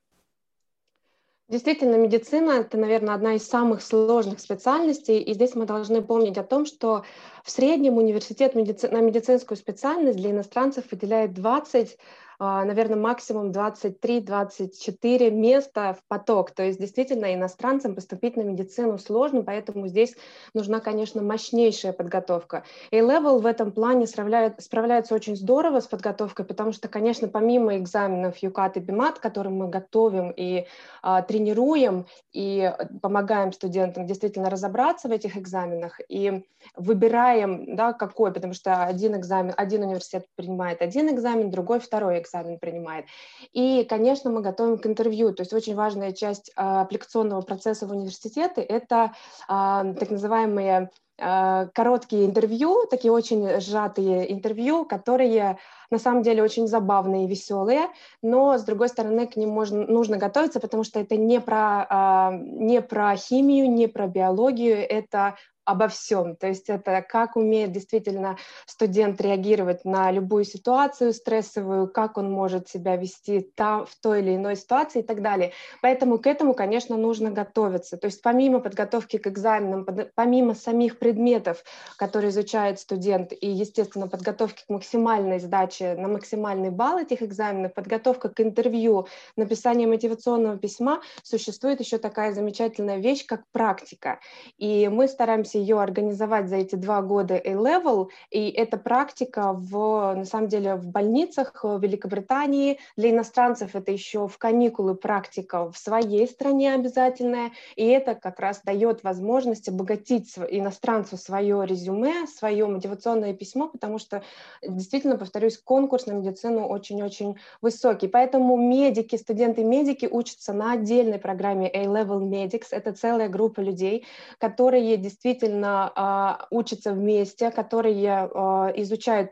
Действительно, 1.50 1.96
медицина– 1.96 2.50
это, 2.60 2.78
наверное, 2.78 3.12
одна 3.12 3.34
из 3.34 3.44
самых 3.44 3.82
сложных 3.82 4.38
специальностей, 4.38 5.18
и 5.18 5.34
здесь 5.34 5.56
мы 5.56 5.66
должны 5.66 6.00
помнить 6.00 6.38
о 6.38 6.44
том, 6.44 6.64
что 6.64 7.02
в 7.42 7.50
среднем 7.50 7.96
университет 7.96 8.54
медици... 8.54 8.86
на 8.86 9.00
медицинскую 9.00 9.58
специальность 9.58 10.16
для 10.16 10.30
иностранцев 10.30 10.84
выделяет 10.92 11.34
20 11.34 11.88
а, 11.88 11.96
наверное, 12.40 12.96
максимум 12.96 13.50
23-24 13.50 15.30
места 15.30 15.92
в 15.92 16.02
поток. 16.08 16.52
То 16.52 16.62
есть 16.62 16.80
действительно 16.80 17.34
иностранцам 17.34 17.94
поступить 17.94 18.36
на 18.36 18.40
медицину 18.40 18.96
сложно, 18.96 19.42
поэтому 19.42 19.86
здесь 19.88 20.16
нужна, 20.54 20.80
конечно, 20.80 21.22
мощнейшая 21.22 21.92
подготовка. 21.92 22.64
A-Level 22.92 23.40
в 23.40 23.46
этом 23.46 23.72
плане 23.72 24.06
справляет, 24.06 24.54
справляется 24.62 25.14
очень 25.14 25.36
здорово 25.36 25.80
с 25.80 25.86
подготовкой, 25.86 26.46
потому 26.46 26.72
что, 26.72 26.88
конечно, 26.88 27.28
помимо 27.28 27.76
экзаменов 27.76 28.38
ЮКАТ 28.38 28.78
и 28.78 28.80
БИМАТ, 28.80 29.18
которым 29.18 29.56
мы 29.56 29.68
готовим 29.68 30.30
и 30.34 30.66
а, 31.02 31.20
тренируем, 31.20 32.06
и 32.32 32.72
помогаем 33.02 33.52
студентам 33.52 34.06
действительно 34.06 34.48
разобраться 34.48 35.08
в 35.08 35.12
этих 35.12 35.36
экзаменах, 35.36 36.00
и 36.08 36.42
выбираем, 36.74 37.76
да, 37.76 37.92
какой, 37.92 38.32
потому 38.32 38.54
что 38.54 38.84
один 38.84 39.14
экзамен, 39.14 39.52
один 39.58 39.82
университет 39.82 40.24
принимает 40.36 40.80
один 40.80 41.14
экзамен, 41.14 41.50
другой 41.50 41.80
второй 41.80 42.18
экзамен 42.18 42.29
экзамен 42.30 42.58
принимает. 42.58 43.06
И, 43.52 43.84
конечно, 43.84 44.30
мы 44.30 44.40
готовим 44.40 44.78
к 44.78 44.86
интервью. 44.86 45.32
То 45.32 45.42
есть 45.42 45.52
очень 45.52 45.74
важная 45.74 46.12
часть 46.12 46.52
а, 46.56 46.82
аппликационного 46.82 47.42
процесса 47.42 47.86
в 47.86 47.92
университете– 47.92 48.60
это 48.62 49.12
а, 49.48 49.92
так 49.94 50.10
называемые 50.10 50.90
а, 51.18 51.66
короткие 51.74 52.26
интервью, 52.26 52.86
такие 52.90 53.12
очень 53.12 53.60
сжатые 53.60 54.32
интервью, 54.32 54.84
которые 54.84 55.58
на 55.90 55.98
самом 55.98 56.22
деле 56.22 56.42
очень 56.42 56.68
забавные 56.68 57.24
и 57.24 57.28
веселые, 57.28 57.88
но 58.22 58.56
с 58.56 58.62
другой 58.62 58.88
стороны 58.88 59.26
к 59.26 59.36
ним 59.36 59.50
можно, 59.50 59.84
нужно 59.86 60.16
готовиться, 60.18 60.60
потому 60.60 60.84
что 60.84 61.00
это 61.00 61.16
не 61.16 61.40
про, 61.40 62.30
не 62.40 62.80
про 62.80 63.16
химию, 63.16 63.68
не 63.68 63.88
про 63.88 64.06
биологию, 64.06 64.76
это 64.76 65.36
обо 65.64 65.88
всем. 65.88 66.36
То 66.36 66.48
есть 66.48 66.68
это 66.68 67.02
как 67.02 67.36
умеет 67.36 67.72
действительно 67.72 68.36
студент 68.66 69.20
реагировать 69.20 69.84
на 69.84 70.10
любую 70.10 70.44
ситуацию 70.44 71.12
стрессовую, 71.12 71.88
как 71.88 72.18
он 72.18 72.30
может 72.30 72.68
себя 72.68 72.96
вести 72.96 73.40
там, 73.40 73.86
в 73.86 73.94
той 74.00 74.20
или 74.20 74.36
иной 74.36 74.56
ситуации 74.56 75.00
и 75.00 75.02
так 75.02 75.22
далее. 75.22 75.52
Поэтому 75.82 76.18
к 76.18 76.26
этому, 76.26 76.54
конечно, 76.54 76.96
нужно 76.96 77.30
готовиться. 77.30 77.96
То 77.96 78.06
есть 78.06 78.22
помимо 78.22 78.60
подготовки 78.60 79.18
к 79.18 79.26
экзаменам, 79.26 79.86
помимо 80.14 80.54
самих 80.54 80.98
предметов, 80.98 81.62
которые 81.96 82.30
изучает 82.30 82.80
студент, 82.80 83.32
и, 83.32 83.48
естественно, 83.48 84.08
подготовки 84.08 84.64
к 84.66 84.70
максимальной 84.70 85.38
сдаче 85.40 85.94
на 85.94 86.08
максимальный 86.08 86.70
балл 86.70 86.98
этих 86.98 87.22
экзаменов, 87.22 87.74
подготовка 87.74 88.28
к 88.28 88.40
интервью, 88.40 89.06
написание 89.36 89.86
мотивационного 89.86 90.58
письма, 90.58 91.00
существует 91.22 91.80
еще 91.80 91.98
такая 91.98 92.32
замечательная 92.32 92.98
вещь, 92.98 93.26
как 93.26 93.42
практика. 93.52 94.20
И 94.58 94.88
мы 94.88 95.08
стараемся 95.08 95.49
ее 95.54 95.80
организовать 95.80 96.48
за 96.48 96.56
эти 96.56 96.74
два 96.74 97.02
года 97.02 97.34
A-Level, 97.34 98.08
и 98.30 98.50
эта 98.50 98.76
практика 98.76 99.52
в, 99.52 100.14
на 100.14 100.24
самом 100.24 100.48
деле 100.48 100.74
в 100.76 100.86
больницах 100.86 101.60
в 101.62 101.80
Великобритании, 101.80 102.78
для 102.96 103.10
иностранцев 103.10 103.74
это 103.74 103.90
еще 103.92 104.28
в 104.28 104.38
каникулы 104.38 104.94
практика 104.94 105.70
в 105.70 105.76
своей 105.76 106.26
стране 106.26 106.74
обязательная, 106.74 107.52
и 107.76 107.86
это 107.86 108.14
как 108.14 108.40
раз 108.40 108.60
дает 108.64 109.02
возможность 109.02 109.68
обогатить 109.68 110.36
иностранцу 110.36 111.16
свое 111.16 111.64
резюме, 111.66 112.26
свое 112.26 112.66
мотивационное 112.66 113.34
письмо, 113.34 113.68
потому 113.68 113.98
что, 113.98 114.22
действительно, 114.62 115.16
повторюсь, 115.16 115.58
конкурс 115.58 116.06
на 116.06 116.12
медицину 116.12 116.66
очень-очень 116.66 117.36
высокий. 117.60 118.08
Поэтому 118.08 118.56
медики, 118.56 119.16
студенты-медики 119.16 120.06
учатся 120.10 120.52
на 120.52 120.72
отдельной 120.72 121.18
программе 121.18 121.68
A-Level 121.72 122.20
Medics. 122.20 122.66
Это 122.70 122.92
целая 122.92 123.28
группа 123.28 123.60
людей, 123.60 124.06
которые 124.38 124.96
действительно 124.96 125.39
действительно 125.40 125.92
а, 125.94 126.46
учатся 126.50 126.92
вместе, 126.92 127.50
которые 127.50 128.30
а, 128.32 128.72
изучают 128.76 129.30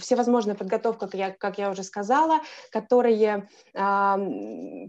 всевозможные 0.00 0.54
подготовки, 0.54 1.00
как 1.00 1.14
я, 1.14 1.30
как 1.30 1.58
я 1.58 1.70
уже 1.70 1.82
сказала, 1.82 2.40
которые 2.70 3.48
а, 3.74 4.18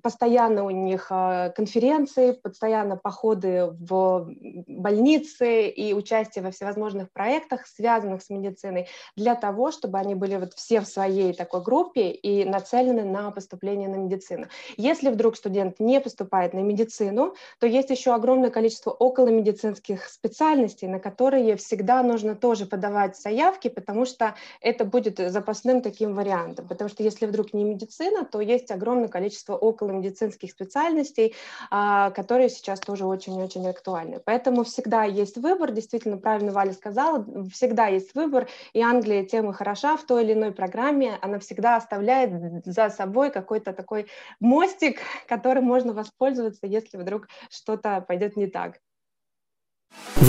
постоянно 0.03 0.65
у 0.65 0.69
них 0.69 1.07
конференции, 1.07 2.31
постоянно 2.31 2.97
походы 2.97 3.73
в 3.79 4.29
больницы 4.67 5.67
и 5.67 5.93
участие 5.93 6.43
во 6.43 6.51
всевозможных 6.51 7.11
проектах, 7.11 7.65
связанных 7.65 8.21
с 8.21 8.29
медициной, 8.29 8.87
для 9.15 9.35
того, 9.35 9.71
чтобы 9.71 9.97
они 9.97 10.15
были 10.15 10.35
вот 10.35 10.53
все 10.53 10.81
в 10.81 10.85
своей 10.85 11.33
такой 11.33 11.61
группе 11.61 12.11
и 12.11 12.45
нацелены 12.45 13.03
на 13.03 13.31
поступление 13.31 13.87
на 13.87 13.95
медицину. 13.95 14.47
Если 14.77 15.09
вдруг 15.09 15.37
студент 15.37 15.79
не 15.79 16.01
поступает 16.01 16.53
на 16.53 16.59
медицину, 16.59 17.35
то 17.59 17.67
есть 17.67 17.89
еще 17.89 18.13
огромное 18.13 18.49
количество 18.49 18.91
околомедицинских 18.91 20.05
специальностей, 20.05 20.48
специальностей, 20.49 20.87
на 20.87 20.99
которые 20.99 21.55
всегда 21.55 22.01
нужно 22.03 22.35
тоже 22.35 22.65
подавать 22.65 23.17
заявки, 23.17 23.67
потому 23.67 24.05
что 24.05 24.33
это 24.61 24.83
будет 24.83 25.19
запасным 25.31 25.81
таким 25.81 26.15
вариантом. 26.15 26.67
Потому 26.67 26.89
что 26.89 27.03
если 27.03 27.27
вдруг 27.27 27.53
не 27.53 27.63
медицина, 27.63 28.25
то 28.25 28.41
есть 28.41 28.71
огромное 28.71 29.09
количество 29.09 29.55
околомедицинских 29.55 30.51
специальностей, 30.51 31.35
а, 31.69 32.09
которые 32.11 32.49
сейчас 32.49 32.79
тоже 32.79 33.05
очень-очень 33.05 33.67
актуальны. 33.67 34.19
Поэтому 34.25 34.63
всегда 34.63 35.03
есть 35.03 35.37
выбор, 35.37 35.71
действительно, 35.71 36.17
правильно 36.17 36.51
Валя 36.51 36.73
сказала, 36.73 37.25
всегда 37.53 37.87
есть 37.87 38.15
выбор, 38.15 38.47
и 38.73 38.81
Англия 38.81 39.23
тем 39.25 39.49
и 39.49 39.53
хороша 39.53 39.97
в 39.97 40.03
той 40.03 40.23
или 40.23 40.33
иной 40.33 40.51
программе, 40.51 41.17
она 41.21 41.37
всегда 41.37 41.75
оставляет 41.75 42.65
за 42.65 42.89
собой 42.89 43.29
какой-то 43.31 43.73
такой 43.73 44.07
мостик, 44.39 44.99
которым 45.27 45.65
можно 45.65 45.93
воспользоваться, 45.93 46.65
если 46.65 46.97
вдруг 46.97 47.27
что-то 47.49 48.01
пойдет 48.07 48.35
не 48.35 48.47
так. 48.47 48.79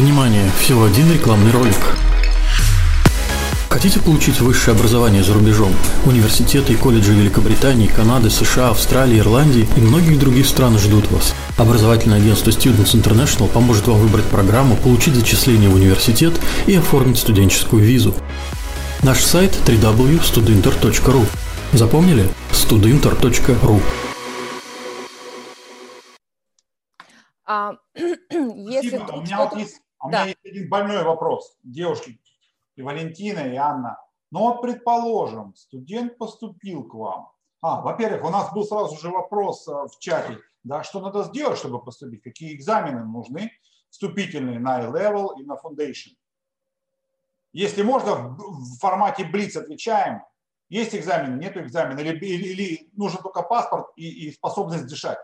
Внимание! 0.00 0.50
Всего 0.60 0.84
один 0.84 1.12
рекламный 1.12 1.50
ролик. 1.50 1.76
Хотите 3.68 3.98
получить 3.98 4.40
высшее 4.40 4.74
образование 4.74 5.22
за 5.22 5.34
рубежом? 5.34 5.74
Университеты 6.06 6.72
и 6.72 6.76
колледжи 6.76 7.12
Великобритании, 7.12 7.86
Канады, 7.86 8.30
США, 8.30 8.70
Австралии, 8.70 9.18
Ирландии 9.18 9.68
и 9.76 9.80
многих 9.80 10.18
других 10.18 10.46
стран 10.46 10.78
ждут 10.78 11.10
вас. 11.10 11.34
Образовательное 11.58 12.18
агентство 12.18 12.50
Students 12.50 12.94
International 12.94 13.48
поможет 13.48 13.88
вам 13.88 13.98
выбрать 13.98 14.24
программу, 14.24 14.76
получить 14.76 15.16
зачисление 15.16 15.68
в 15.68 15.74
университет 15.74 16.32
и 16.66 16.74
оформить 16.76 17.18
студенческую 17.18 17.82
визу. 17.82 18.14
Наш 19.02 19.20
сайт 19.20 19.58
www.studinter.ru 19.66 21.26
Запомнили? 21.72 22.28
studinter.ru 22.52 23.82
А, 27.52 27.76
если 27.94 28.98
Спасибо. 28.98 29.16
у 29.16 29.22
меня 29.22 29.38
вот 29.44 29.58
есть, 29.58 29.82
у 30.00 30.08
да. 30.08 30.18
меня 30.18 30.26
есть 30.26 30.44
один 30.44 30.68
больной 30.68 31.02
вопрос, 31.02 31.58
девушки, 31.64 32.20
и 32.76 32.82
Валентина, 32.82 33.40
и 33.40 33.56
Анна. 33.56 33.98
Ну 34.30 34.38
вот, 34.38 34.62
предположим, 34.62 35.56
студент 35.56 36.16
поступил 36.16 36.84
к 36.84 36.94
вам. 36.94 37.32
А, 37.60 37.80
во-первых, 37.80 38.24
у 38.24 38.30
нас 38.30 38.52
был 38.52 38.62
сразу 38.62 38.96
же 38.96 39.10
вопрос 39.10 39.66
э, 39.66 39.72
в 39.72 39.98
чате, 39.98 40.38
да, 40.62 40.84
что 40.84 41.00
надо 41.00 41.24
сделать, 41.24 41.58
чтобы 41.58 41.82
поступить, 41.82 42.22
какие 42.22 42.54
экзамены 42.54 43.04
нужны, 43.04 43.50
вступительные 43.90 44.60
на 44.60 44.76
A-Level 44.76 45.30
и 45.40 45.44
на 45.44 45.54
Foundation. 45.54 46.14
Если 47.52 47.82
можно, 47.82 48.28
в 48.28 48.78
формате 48.78 49.28
Blitz 49.28 49.58
отвечаем, 49.58 50.22
Есть 50.68 50.94
экзамен, 50.94 51.40
нет 51.40 51.56
экзамена, 51.56 51.98
или, 51.98 52.16
или, 52.16 52.46
или 52.46 52.90
нужен 52.92 53.20
только 53.20 53.42
паспорт 53.42 53.88
и, 53.96 54.28
и 54.28 54.32
способность 54.32 54.86
дышать? 54.86 55.18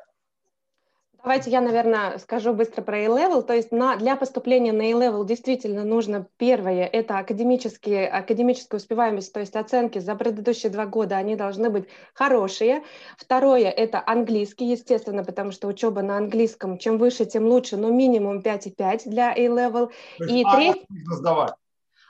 Давайте 1.23 1.51
я, 1.51 1.61
наверное, 1.61 2.19
скажу 2.19 2.55
быстро 2.55 2.83
про 2.83 2.99
A-Level. 2.99 3.43
То 3.43 3.55
есть 3.55 3.73
на, 3.73 3.97
для 3.97 4.17
поступления 4.17 4.73
на 4.73 4.83
A-Level 4.83 5.27
действительно 5.27 5.85
нужно 5.85 6.29
первое, 6.37 6.87
это 6.87 7.19
академические, 7.19 8.09
академическая 8.09 8.79
успеваемость, 8.79 9.33
то 9.33 9.41
есть 9.41 9.57
оценки 9.57 9.99
за 9.99 10.15
предыдущие 10.15 10.71
два 10.71 10.87
года, 10.87 11.17
они 11.17 11.35
должны 11.35 11.69
быть 11.69 11.89
хорошие. 12.15 12.83
Второе, 13.19 13.71
это 13.71 14.03
английский, 14.07 14.67
естественно, 14.67 15.25
потому 15.25 15.51
что 15.51 15.67
учеба 15.67 16.03
на 16.03 16.17
английском, 16.17 16.79
чем 16.79 16.99
выше, 16.99 17.25
тем 17.25 17.47
лучше, 17.47 17.77
но 17.77 17.91
минимум 17.91 18.41
5,5 18.41 19.03
для 19.07 19.33
A-Level. 19.33 19.91
И 20.21 20.45
третье... 20.45 20.87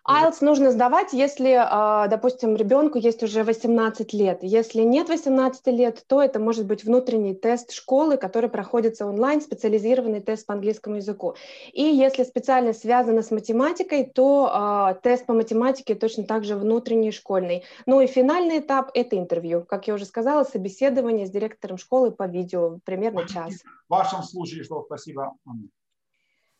IELTS 0.08 0.38
нужно 0.40 0.70
сдавать, 0.70 1.12
если, 1.12 1.56
а, 1.58 2.06
допустим, 2.06 2.54
ребенку 2.54 2.98
есть 2.98 3.22
уже 3.22 3.42
18 3.42 4.12
лет. 4.12 4.38
Если 4.42 4.82
нет 4.82 5.08
18 5.08 5.66
лет, 5.68 6.04
то 6.06 6.22
это 6.22 6.38
может 6.38 6.66
быть 6.66 6.84
внутренний 6.84 7.34
тест 7.34 7.72
школы, 7.72 8.16
который 8.16 8.48
проходится 8.48 9.06
онлайн, 9.06 9.40
специализированный 9.40 10.20
тест 10.20 10.46
по 10.46 10.54
английскому 10.54 10.96
языку. 10.96 11.34
И 11.72 11.82
если 11.82 12.22
специальность 12.22 12.82
связана 12.82 13.22
с 13.22 13.30
математикой, 13.32 14.04
то 14.04 14.50
а, 14.52 14.94
тест 14.94 15.26
по 15.26 15.32
математике 15.32 15.94
точно 15.96 16.24
так 16.24 16.44
же 16.44 16.54
внутренний 16.54 17.10
школьный. 17.10 17.64
Ну 17.86 18.00
и 18.00 18.06
финальный 18.06 18.60
этап– 18.60 18.90
это 18.94 19.18
интервью. 19.18 19.64
Как 19.64 19.88
я 19.88 19.94
уже 19.94 20.04
сказала, 20.04 20.44
собеседование 20.44 21.26
с 21.26 21.30
директором 21.30 21.78
школы 21.78 22.12
по 22.12 22.28
видео, 22.28 22.78
примерно 22.84 23.26
час. 23.26 23.54
В 23.88 23.90
вашем 23.90 24.22
случае 24.22 24.62
что? 24.62 24.84
Спасибо. 24.84 25.34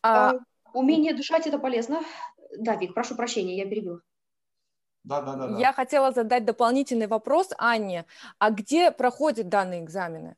А, 0.03 0.33
умение 0.73 1.13
дышать– 1.13 1.47
это 1.47 1.59
полезно. 1.59 2.01
Да, 2.57 2.75
Вик, 2.75 2.93
прошу 2.93 3.15
прощения, 3.15 3.57
я 3.57 3.65
перебила. 3.65 4.01
Да, 5.03 5.21
да, 5.21 5.35
да, 5.35 5.47
да. 5.47 5.57
Я 5.57 5.73
хотела 5.73 6.11
задать 6.11 6.43
дополнительный 6.45 7.07
вопрос 7.07 7.49
Анне. 7.57 8.05
А 8.39 8.51
где 8.51 8.91
проходят 8.91 9.47
данные 9.47 9.81
экзамены? 9.81 10.35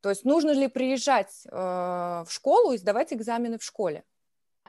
То 0.00 0.08
есть 0.08 0.24
нужно 0.24 0.50
ли 0.50 0.66
приезжать 0.66 1.46
э, 1.46 1.50
в 1.50 2.26
школу 2.28 2.72
и 2.72 2.78
сдавать 2.78 3.12
экзамены 3.12 3.58
в 3.58 3.62
школе? 3.62 4.04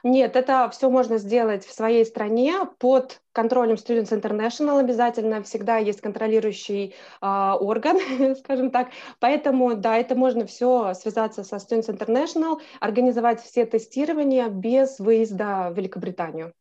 Нет, 0.04 0.34
это 0.34 0.68
все 0.70 0.90
можно 0.90 1.18
сделать 1.18 1.64
в 1.64 1.72
своей 1.72 2.04
стране 2.04 2.66
под 2.78 3.20
контролем 3.30 3.76
Students 3.76 4.10
International 4.10 4.80
обязательно. 4.80 5.42
Всегда 5.42 5.76
есть 5.76 6.00
контролирующий 6.00 6.94
э, 7.20 7.26
орган, 7.60 7.98
скажем 8.36 8.70
так. 8.70 8.88
Поэтому, 9.20 9.76
да, 9.76 9.96
это 9.96 10.14
можно 10.14 10.44
все 10.46 10.94
связаться 10.94 11.44
со 11.44 11.56
Students 11.56 11.88
International, 11.88 12.60
организовать 12.80 13.40
все 13.42 13.64
тестирования 13.64 14.48
без 14.48 14.98
выезда 14.98 15.70
в 15.70 15.76
Великобританию 15.76 16.52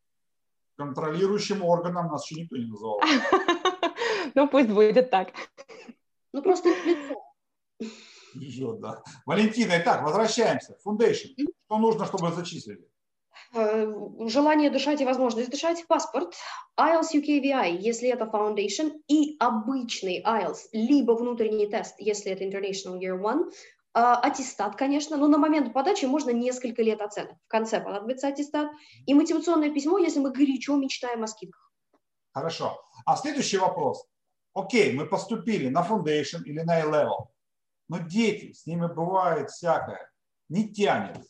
контролирующим 0.81 1.63
органом 1.63 2.07
нас 2.07 2.25
еще 2.25 2.41
никто 2.41 2.57
не 2.57 2.65
называл. 2.65 2.99
Ну, 4.33 4.47
пусть 4.47 4.69
будет 4.69 5.09
так. 5.09 5.29
Ну, 6.31 6.41
просто 6.41 6.69
лицо. 6.69 7.15
Еще, 8.33 8.77
да. 8.77 9.03
Валентина, 9.25 9.73
итак, 9.77 10.03
возвращаемся. 10.03 10.77
Foundation. 10.85 11.35
Что 11.65 11.77
нужно, 11.77 12.05
чтобы 12.05 12.31
зачислили? 12.31 12.87
Э, 13.53 13.85
желание 14.27 14.69
дышать 14.69 15.01
и 15.01 15.05
возможность 15.05 15.49
дышать, 15.49 15.85
паспорт, 15.87 16.33
IELTS 16.79 17.13
UKVI, 17.13 17.77
если 17.77 18.09
это 18.09 18.25
Foundation, 18.25 19.01
и 19.07 19.35
обычный 19.39 20.23
IELTS, 20.23 20.69
либо 20.71 21.11
внутренний 21.13 21.67
тест, 21.67 21.95
если 21.99 22.31
это 22.31 22.43
International 22.45 22.97
Year 22.99 23.19
One, 23.19 23.51
а, 23.93 24.21
аттестат, 24.21 24.77
конечно, 24.77 25.17
но 25.17 25.27
на 25.27 25.37
момент 25.37 25.73
подачи 25.73 26.05
можно 26.05 26.29
несколько 26.29 26.81
лет 26.81 27.01
оценок. 27.01 27.35
В 27.45 27.47
конце 27.49 27.81
понадобится 27.81 28.29
аттестат. 28.29 28.71
И 29.05 29.13
мотивационное 29.13 29.69
письмо, 29.69 29.97
если 29.97 30.19
мы 30.19 30.31
горячо 30.31 30.77
мечтаем 30.77 31.23
о 31.23 31.27
скидках. 31.27 31.71
Хорошо. 32.33 32.81
А 33.05 33.17
следующий 33.17 33.57
вопрос. 33.57 34.05
Окей, 34.53 34.93
мы 34.93 35.05
поступили 35.05 35.67
на 35.67 35.85
foundation 35.85 36.41
или 36.45 36.61
на 36.61 36.77
A-level, 36.81 37.27
но 37.89 37.99
дети, 37.99 38.53
с 38.53 38.65
ними 38.65 38.87
бывает 38.87 39.49
всякое, 39.49 40.09
не 40.47 40.69
тянет, 40.69 41.25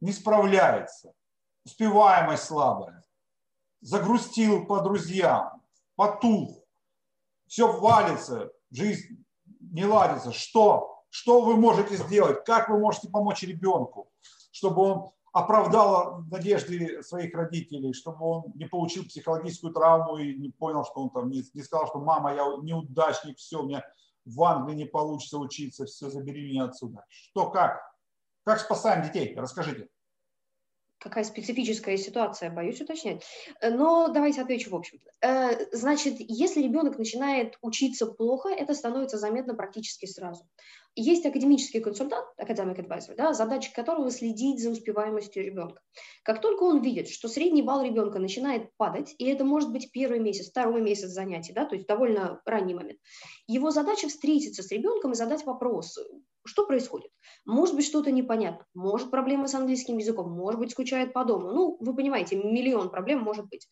не 0.00 0.12
справляется, 0.12 1.12
успеваемость 1.64 2.44
слабая, 2.44 3.04
загрустил 3.80 4.66
по 4.66 4.80
друзьям, 4.80 5.62
потух, 5.96 6.64
все 7.46 7.70
валится, 7.70 8.50
жизнь 8.70 9.24
не 9.60 9.84
ладится. 9.84 10.32
Что? 10.32 11.02
Что 11.10 11.42
вы 11.42 11.56
можете 11.56 11.96
сделать? 11.96 12.44
Как 12.44 12.68
вы 12.68 12.78
можете 12.78 13.08
помочь 13.08 13.42
ребенку, 13.42 14.10
чтобы 14.50 14.82
он 14.82 15.10
оправдал 15.32 16.22
надежды 16.30 17.02
своих 17.02 17.34
родителей, 17.34 17.92
чтобы 17.92 18.24
он 18.24 18.44
не 18.54 18.66
получил 18.66 19.04
психологическую 19.04 19.72
травму 19.72 20.16
и 20.16 20.36
не 20.36 20.50
понял, 20.50 20.84
что 20.84 21.02
он 21.02 21.10
там 21.10 21.28
не, 21.28 21.44
не 21.54 21.62
сказал, 21.62 21.88
что 21.88 21.98
мама, 21.98 22.34
я 22.34 22.44
неудачник, 22.62 23.38
все, 23.38 23.62
у 23.62 23.66
меня 23.66 23.84
в 24.24 24.42
Англии 24.42 24.76
не 24.76 24.84
получится 24.84 25.38
учиться, 25.38 25.86
все, 25.86 26.08
забери 26.08 26.48
меня 26.48 26.64
отсюда. 26.64 27.04
Что, 27.08 27.50
как? 27.50 27.80
Как 28.44 28.60
спасаем 28.60 29.02
детей? 29.02 29.34
Расскажите 29.36 29.88
какая 31.04 31.24
специфическая 31.24 31.98
ситуация, 31.98 32.50
боюсь 32.50 32.80
уточнять. 32.80 33.22
Э, 33.60 33.70
но 33.70 34.08
давайте 34.08 34.40
отвечу 34.40 34.70
в 34.70 34.74
общем. 34.74 34.98
Э, 35.20 35.66
значит, 35.72 36.14
если 36.18 36.62
ребенок 36.62 36.98
начинает 36.98 37.58
учиться 37.60 38.06
плохо, 38.06 38.48
это 38.48 38.74
становится 38.74 39.18
заметно 39.18 39.54
практически 39.54 40.06
сразу. 40.06 40.48
Есть 40.96 41.26
академический 41.26 41.80
консультант, 41.80 42.26
академик 42.36 42.78
advisor, 42.78 43.16
да, 43.16 43.32
задача 43.32 43.72
которого 43.74 44.12
следить 44.12 44.62
за 44.62 44.70
успеваемостью 44.70 45.44
ребенка. 45.44 45.82
Как 46.22 46.40
только 46.40 46.62
он 46.62 46.82
видит, 46.82 47.08
что 47.08 47.26
средний 47.26 47.62
балл 47.62 47.82
ребенка 47.82 48.20
начинает 48.20 48.70
падать, 48.76 49.12
и 49.18 49.26
это 49.26 49.44
может 49.44 49.72
быть 49.72 49.90
первый 49.90 50.20
месяц, 50.20 50.50
второй 50.50 50.80
месяц 50.82 51.08
занятий, 51.08 51.52
да, 51.52 51.64
то 51.64 51.74
есть 51.74 51.88
довольно 51.88 52.40
ранний 52.46 52.74
момент, 52.74 53.00
его 53.48 53.72
задача 53.72 54.08
встретиться 54.08 54.62
с 54.62 54.70
ребенком 54.70 55.12
и 55.12 55.16
задать 55.16 55.44
вопрос, 55.44 55.98
что 56.46 56.66
происходит? 56.66 57.10
Может 57.44 57.74
быть, 57.74 57.86
что-то 57.86 58.12
непонятно, 58.12 58.64
может, 58.74 59.10
проблемы 59.10 59.48
с 59.48 59.54
английским 59.54 59.98
языком, 59.98 60.30
может 60.30 60.60
быть, 60.60 60.70
скучает 60.70 61.12
по 61.12 61.24
дому. 61.24 61.50
Ну, 61.50 61.76
вы 61.80 61.96
понимаете, 61.96 62.36
миллион 62.36 62.90
проблем 62.90 63.20
может 63.20 63.48
быть. 63.48 63.66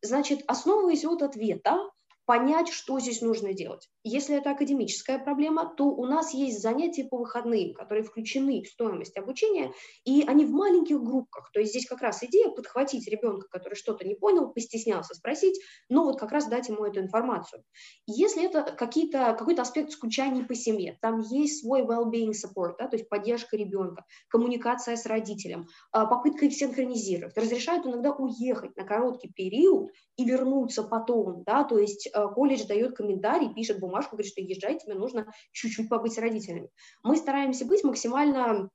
Значит, 0.00 0.42
основываясь 0.46 1.04
от 1.04 1.22
ответа, 1.22 1.78
понять, 2.26 2.68
что 2.68 2.98
здесь 3.00 3.20
нужно 3.20 3.52
делать. 3.52 3.88
Если 4.02 4.36
это 4.36 4.50
академическая 4.50 5.18
проблема, 5.18 5.72
то 5.76 5.86
у 5.86 6.06
нас 6.06 6.32
есть 6.32 6.60
занятия 6.60 7.04
по 7.04 7.18
выходным, 7.18 7.74
которые 7.74 8.04
включены 8.04 8.62
в 8.62 8.68
стоимость 8.68 9.16
обучения, 9.16 9.72
и 10.04 10.24
они 10.26 10.44
в 10.44 10.50
маленьких 10.50 11.02
группках. 11.02 11.50
То 11.52 11.60
есть 11.60 11.72
здесь 11.72 11.86
как 11.86 12.00
раз 12.00 12.22
идея 12.22 12.50
подхватить 12.50 13.08
ребенка, 13.08 13.48
который 13.50 13.74
что-то 13.74 14.06
не 14.06 14.14
понял, 14.14 14.48
постеснялся 14.48 15.14
спросить, 15.14 15.60
но 15.88 16.04
вот 16.04 16.18
как 16.18 16.32
раз 16.32 16.46
дать 16.46 16.68
ему 16.68 16.84
эту 16.84 17.00
информацию. 17.00 17.62
Если 18.06 18.44
это 18.44 18.62
какие-то, 18.62 19.34
какой-то 19.38 19.62
аспект 19.62 19.90
скучания 19.90 20.44
по 20.44 20.54
семье, 20.54 20.98
там 21.00 21.20
есть 21.20 21.60
свой 21.60 21.82
well-being 21.82 22.32
support, 22.32 22.76
да, 22.78 22.88
то 22.88 22.96
есть 22.96 23.08
поддержка 23.08 23.56
ребенка, 23.56 24.04
коммуникация 24.28 24.96
с 24.96 25.06
родителем, 25.06 25.66
а, 25.92 26.06
попытка 26.06 26.46
их 26.46 26.54
синхронизировать, 26.54 27.36
разрешают 27.36 27.86
иногда 27.86 28.12
уехать 28.12 28.76
на 28.76 28.84
короткий 28.84 29.28
период 29.28 29.90
и 30.16 30.24
вернуться 30.24 30.82
потом, 30.84 31.42
да, 31.44 31.64
то 31.64 31.78
есть 31.78 32.08
колледж 32.34 32.66
дает 32.66 32.96
комментарий, 32.96 33.52
пишет 33.52 33.80
бумажку, 33.80 34.16
говорит, 34.16 34.32
что 34.32 34.40
езжай, 34.40 34.78
тебе 34.78 34.94
нужно 34.94 35.26
чуть-чуть 35.52 35.88
побыть 35.88 36.14
с 36.14 36.18
родителями. 36.18 36.70
Мы 37.02 37.16
стараемся 37.16 37.64
быть 37.64 37.84
максимально, 37.84 38.70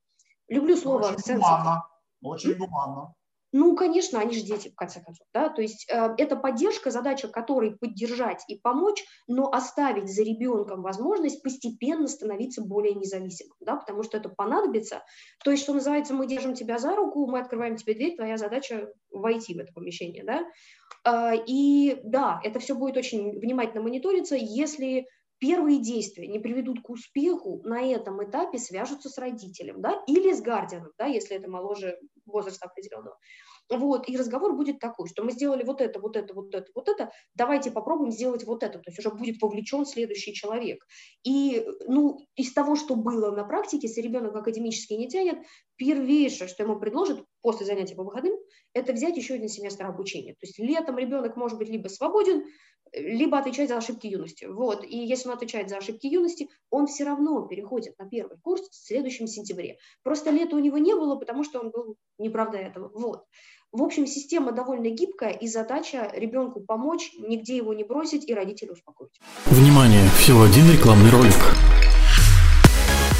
люблю 0.48 0.76
слово... 0.76 1.12
Очень 1.12 1.36
гуманно, 1.36 1.86
очень 2.22 2.54
гуманно. 2.54 3.14
Ну, 3.52 3.74
конечно, 3.74 4.20
они 4.20 4.34
же 4.34 4.42
дети, 4.42 4.68
в 4.68 4.76
конце 4.76 5.02
концов, 5.02 5.26
да, 5.34 5.48
то 5.48 5.60
есть 5.60 5.88
э, 5.90 6.14
это 6.18 6.36
поддержка, 6.36 6.92
задача 6.92 7.26
которой 7.26 7.76
поддержать 7.76 8.44
и 8.46 8.56
помочь, 8.56 9.04
но 9.26 9.50
оставить 9.50 10.08
за 10.08 10.22
ребенком 10.22 10.82
возможность 10.82 11.42
постепенно 11.42 12.06
становиться 12.06 12.62
более 12.62 12.94
независимым, 12.94 13.56
да, 13.60 13.76
потому 13.76 14.04
что 14.04 14.18
это 14.18 14.28
понадобится. 14.28 15.02
То 15.42 15.50
есть, 15.50 15.64
что 15.64 15.74
называется, 15.74 16.14
мы 16.14 16.28
держим 16.28 16.54
тебя 16.54 16.78
за 16.78 16.94
руку, 16.94 17.26
мы 17.26 17.40
открываем 17.40 17.74
тебе 17.74 17.94
дверь, 17.94 18.14
твоя 18.14 18.36
задача 18.36 18.92
войти 19.10 19.54
в 19.54 19.58
это 19.58 19.72
помещение, 19.72 20.22
да. 20.24 20.46
Э, 21.04 21.36
и 21.44 21.98
да, 22.04 22.40
это 22.44 22.60
все 22.60 22.76
будет 22.76 22.96
очень 22.96 23.40
внимательно 23.40 23.82
мониториться, 23.82 24.36
если 24.36 25.08
первые 25.40 25.80
действия 25.80 26.28
не 26.28 26.38
приведут 26.38 26.82
к 26.82 26.90
успеху, 26.90 27.62
на 27.64 27.82
этом 27.82 28.22
этапе 28.22 28.58
свяжутся 28.58 29.08
с 29.08 29.18
родителем, 29.18 29.80
да, 29.80 30.02
или 30.06 30.32
с 30.32 30.40
гардианом, 30.40 30.92
да, 30.98 31.06
если 31.06 31.36
это 31.36 31.50
моложе 31.50 31.98
возраста 32.30 32.66
определенного. 32.66 33.18
Вот, 33.68 34.08
и 34.08 34.16
разговор 34.16 34.54
будет 34.54 34.80
такой, 34.80 35.08
что 35.08 35.22
мы 35.22 35.30
сделали 35.30 35.62
вот 35.62 35.80
это, 35.80 36.00
вот 36.00 36.16
это, 36.16 36.34
вот 36.34 36.54
это, 36.54 36.66
вот 36.74 36.88
это, 36.88 37.12
давайте 37.34 37.70
попробуем 37.70 38.10
сделать 38.10 38.44
вот 38.44 38.64
это, 38.64 38.78
то 38.78 38.90
есть 38.90 38.98
уже 38.98 39.10
будет 39.10 39.40
вовлечен 39.40 39.86
следующий 39.86 40.34
человек. 40.34 40.84
И, 41.22 41.64
ну, 41.86 42.18
из 42.34 42.52
того, 42.52 42.74
что 42.74 42.96
было 42.96 43.30
на 43.30 43.44
практике, 43.44 43.86
если 43.86 44.00
ребенок 44.00 44.34
академически 44.34 44.94
не 44.94 45.08
тянет, 45.08 45.38
первейшее, 45.76 46.48
что 46.48 46.64
ему 46.64 46.80
предложат 46.80 47.24
после 47.42 47.64
занятия 47.64 47.94
по 47.94 48.02
выходным, 48.02 48.34
это 48.74 48.92
взять 48.92 49.16
еще 49.16 49.34
один 49.34 49.48
семестр 49.48 49.86
обучения. 49.86 50.32
То 50.32 50.46
есть 50.46 50.58
летом 50.58 50.98
ребенок 50.98 51.36
может 51.36 51.56
быть 51.58 51.68
либо 51.68 51.88
свободен, 51.88 52.44
либо 52.92 53.38
отвечать 53.38 53.68
за 53.68 53.76
ошибки 53.76 54.06
юности. 54.06 54.46
Вот. 54.46 54.84
И 54.84 54.96
если 54.96 55.28
он 55.28 55.34
отвечает 55.34 55.68
за 55.68 55.78
ошибки 55.78 56.06
юности, 56.06 56.48
он 56.70 56.86
все 56.86 57.04
равно 57.04 57.42
переходит 57.42 57.98
на 57.98 58.08
первый 58.08 58.38
курс 58.38 58.62
в 58.68 58.74
следующем 58.74 59.26
сентябре. 59.26 59.78
Просто 60.02 60.30
лета 60.30 60.56
у 60.56 60.58
него 60.58 60.78
не 60.78 60.94
было, 60.94 61.16
потому 61.16 61.44
что 61.44 61.60
он 61.60 61.70
был 61.70 61.96
не 62.18 62.28
правда 62.28 62.58
этого. 62.58 62.90
Вот. 62.94 63.24
В 63.72 63.82
общем, 63.82 64.06
система 64.06 64.50
довольно 64.50 64.90
гибкая, 64.90 65.30
и 65.30 65.46
задача 65.46 66.10
ребенку 66.12 66.60
помочь, 66.60 67.12
нигде 67.16 67.56
его 67.56 67.72
не 67.72 67.84
бросить 67.84 68.28
и 68.28 68.34
родителей 68.34 68.72
успокоить. 68.72 69.12
Внимание! 69.46 70.08
Всего 70.18 70.42
один 70.42 70.68
рекламный 70.72 71.10
ролик. 71.10 71.34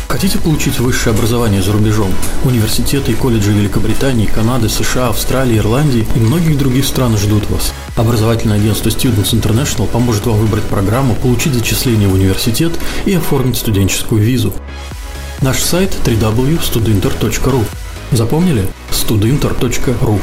Хотите 0.08 0.40
получить 0.40 0.80
высшее 0.80 1.14
образование 1.14 1.62
за 1.62 1.72
рубежом? 1.72 2.10
Университеты 2.44 3.12
и 3.12 3.14
колледжи 3.14 3.52
Великобритании, 3.52 4.26
Канады, 4.26 4.68
США, 4.68 5.10
Австралии, 5.10 5.56
Ирландии 5.56 6.04
и 6.16 6.18
многих 6.18 6.58
других 6.58 6.84
стран 6.84 7.16
ждут 7.16 7.48
вас. 7.48 7.72
Образовательное 7.96 8.56
агентство 8.56 8.88
Students 8.88 9.34
International 9.34 9.86
поможет 9.86 10.24
вам 10.26 10.36
выбрать 10.36 10.64
программу, 10.64 11.14
получить 11.14 11.54
зачисление 11.54 12.08
в 12.08 12.14
университет 12.14 12.72
и 13.04 13.14
оформить 13.14 13.56
студенческую 13.56 14.22
визу. 14.22 14.52
Наш 15.42 15.58
сайт 15.58 15.90
www.studinter.ru 16.04 17.64
Запомнили? 18.12 18.66
studinter.ru 18.90 20.18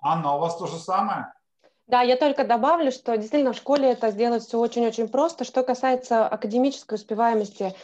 Анна, 0.00 0.34
у 0.34 0.38
вас 0.38 0.56
то 0.56 0.66
же 0.66 0.76
самое? 0.78 1.32
Да, 1.88 2.02
я 2.02 2.16
только 2.16 2.44
добавлю, 2.44 2.90
что 2.92 3.16
действительно 3.16 3.52
в 3.52 3.56
школе 3.56 3.90
это 3.90 4.10
сделать 4.10 4.44
все 4.44 4.58
очень-очень 4.58 5.08
просто. 5.08 5.44
Что 5.44 5.62
касается 5.62 6.26
академической 6.26 6.94
успеваемости, 6.94 7.74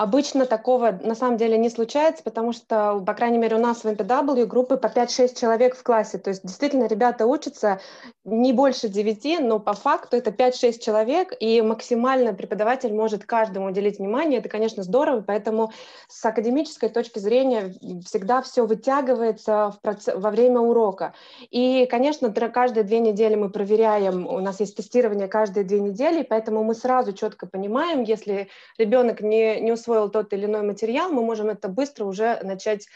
Обычно 0.00 0.46
такого 0.46 0.98
на 1.02 1.14
самом 1.14 1.36
деле 1.36 1.58
не 1.58 1.68
случается, 1.68 2.22
потому 2.22 2.54
что, 2.54 3.02
по 3.06 3.12
крайней 3.12 3.36
мере, 3.36 3.56
у 3.56 3.58
нас 3.58 3.84
в 3.84 3.86
MPW 3.86 4.46
группы 4.46 4.78
по 4.78 4.86
5-6 4.86 5.38
человек 5.38 5.76
в 5.76 5.82
классе. 5.82 6.16
То 6.16 6.30
есть 6.30 6.42
действительно 6.42 6.86
ребята 6.86 7.26
учатся 7.26 7.82
не 8.24 8.54
больше 8.54 8.88
9, 8.88 9.40
но 9.40 9.58
по 9.58 9.74
факту 9.74 10.16
это 10.16 10.30
5-6 10.30 10.78
человек, 10.78 11.34
и 11.38 11.60
максимально 11.60 12.32
преподаватель 12.32 12.94
может 12.94 13.26
каждому 13.26 13.66
уделить 13.66 13.98
внимание. 13.98 14.38
Это, 14.38 14.48
конечно, 14.48 14.82
здорово, 14.84 15.20
поэтому 15.20 15.70
с 16.08 16.24
академической 16.24 16.88
точки 16.88 17.18
зрения 17.18 17.74
всегда 18.06 18.40
все 18.40 18.64
вытягивается 18.64 19.70
в 19.76 19.82
проц... 19.82 20.08
во 20.14 20.30
время 20.30 20.60
урока. 20.60 21.12
И, 21.50 21.84
конечно, 21.90 22.32
каждые 22.32 22.84
две 22.84 23.00
недели 23.00 23.34
мы 23.34 23.50
проверяем, 23.50 24.26
у 24.26 24.40
нас 24.40 24.60
есть 24.60 24.76
тестирование 24.76 25.28
каждые 25.28 25.64
две 25.64 25.78
недели, 25.78 26.22
поэтому 26.22 26.64
мы 26.64 26.74
сразу 26.74 27.12
четко 27.12 27.46
понимаем, 27.46 28.02
если 28.02 28.48
ребенок 28.78 29.20
не, 29.20 29.60
не 29.60 29.72
усвоил 29.72 29.89
тот 30.08 30.32
или 30.32 30.46
иной 30.46 30.62
материал, 30.62 31.10
мы 31.10 31.22
можем 31.22 31.48
это 31.48 31.68
быстро 31.68 32.04
уже 32.04 32.40
начать 32.42 32.88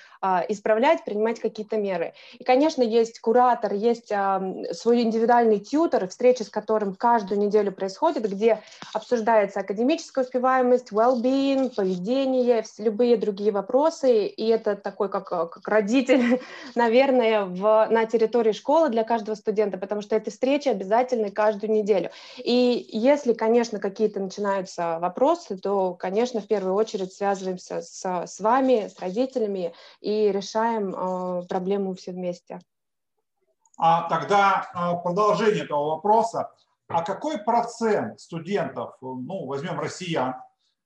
исправлять, 0.48 1.04
принимать 1.04 1.40
какие-то 1.40 1.76
меры. 1.76 2.14
И, 2.38 2.44
конечно, 2.44 2.82
есть 2.82 3.20
куратор, 3.20 3.74
есть 3.74 4.10
а, 4.10 4.42
свой 4.72 5.02
индивидуальный 5.02 5.58
тьютер, 5.58 6.08
встреча 6.08 6.44
с 6.44 6.48
которым 6.48 6.94
каждую 6.94 7.38
неделю 7.38 7.72
происходит, 7.72 8.28
где 8.30 8.60
обсуждается 8.92 9.60
академическая 9.60 10.24
успеваемость, 10.24 10.92
well-being, 10.92 11.74
поведение, 11.74 12.64
любые 12.78 13.16
другие 13.16 13.50
вопросы. 13.50 14.26
И 14.26 14.46
это 14.48 14.76
такой, 14.76 15.08
как, 15.10 15.28
как 15.28 15.68
родитель, 15.68 16.40
наверное, 16.74 17.44
в, 17.44 17.88
на 17.90 18.06
территории 18.06 18.52
школы 18.52 18.88
для 18.88 19.04
каждого 19.04 19.34
студента, 19.34 19.76
потому 19.76 20.00
что 20.00 20.16
эти 20.16 20.30
встречи 20.30 20.68
обязательны 20.68 21.30
каждую 21.30 21.72
неделю. 21.72 22.10
И 22.38 22.88
если, 22.92 23.32
конечно, 23.34 23.78
какие-то 23.78 24.20
начинаются 24.20 24.98
вопросы, 25.00 25.58
то, 25.58 25.94
конечно, 25.94 26.40
в 26.40 26.46
первую 26.46 26.74
очередь 26.74 27.12
связываемся 27.12 27.82
с, 27.82 28.04
с 28.26 28.40
вами, 28.40 28.88
с 28.88 28.98
родителями 29.00 29.74
и 30.00 30.13
решаем 30.32 30.94
э, 30.94 31.46
проблему 31.48 31.94
все 31.94 32.12
вместе. 32.12 32.60
А 33.76 34.08
тогда 34.08 34.66
э, 34.74 35.02
продолжение 35.02 35.64
этого 35.64 35.86
вопроса. 35.94 36.50
А 36.88 37.02
какой 37.02 37.38
процент 37.38 38.20
студентов, 38.20 38.96
ну, 39.00 39.46
возьмем 39.46 39.80
россиян, 39.80 40.34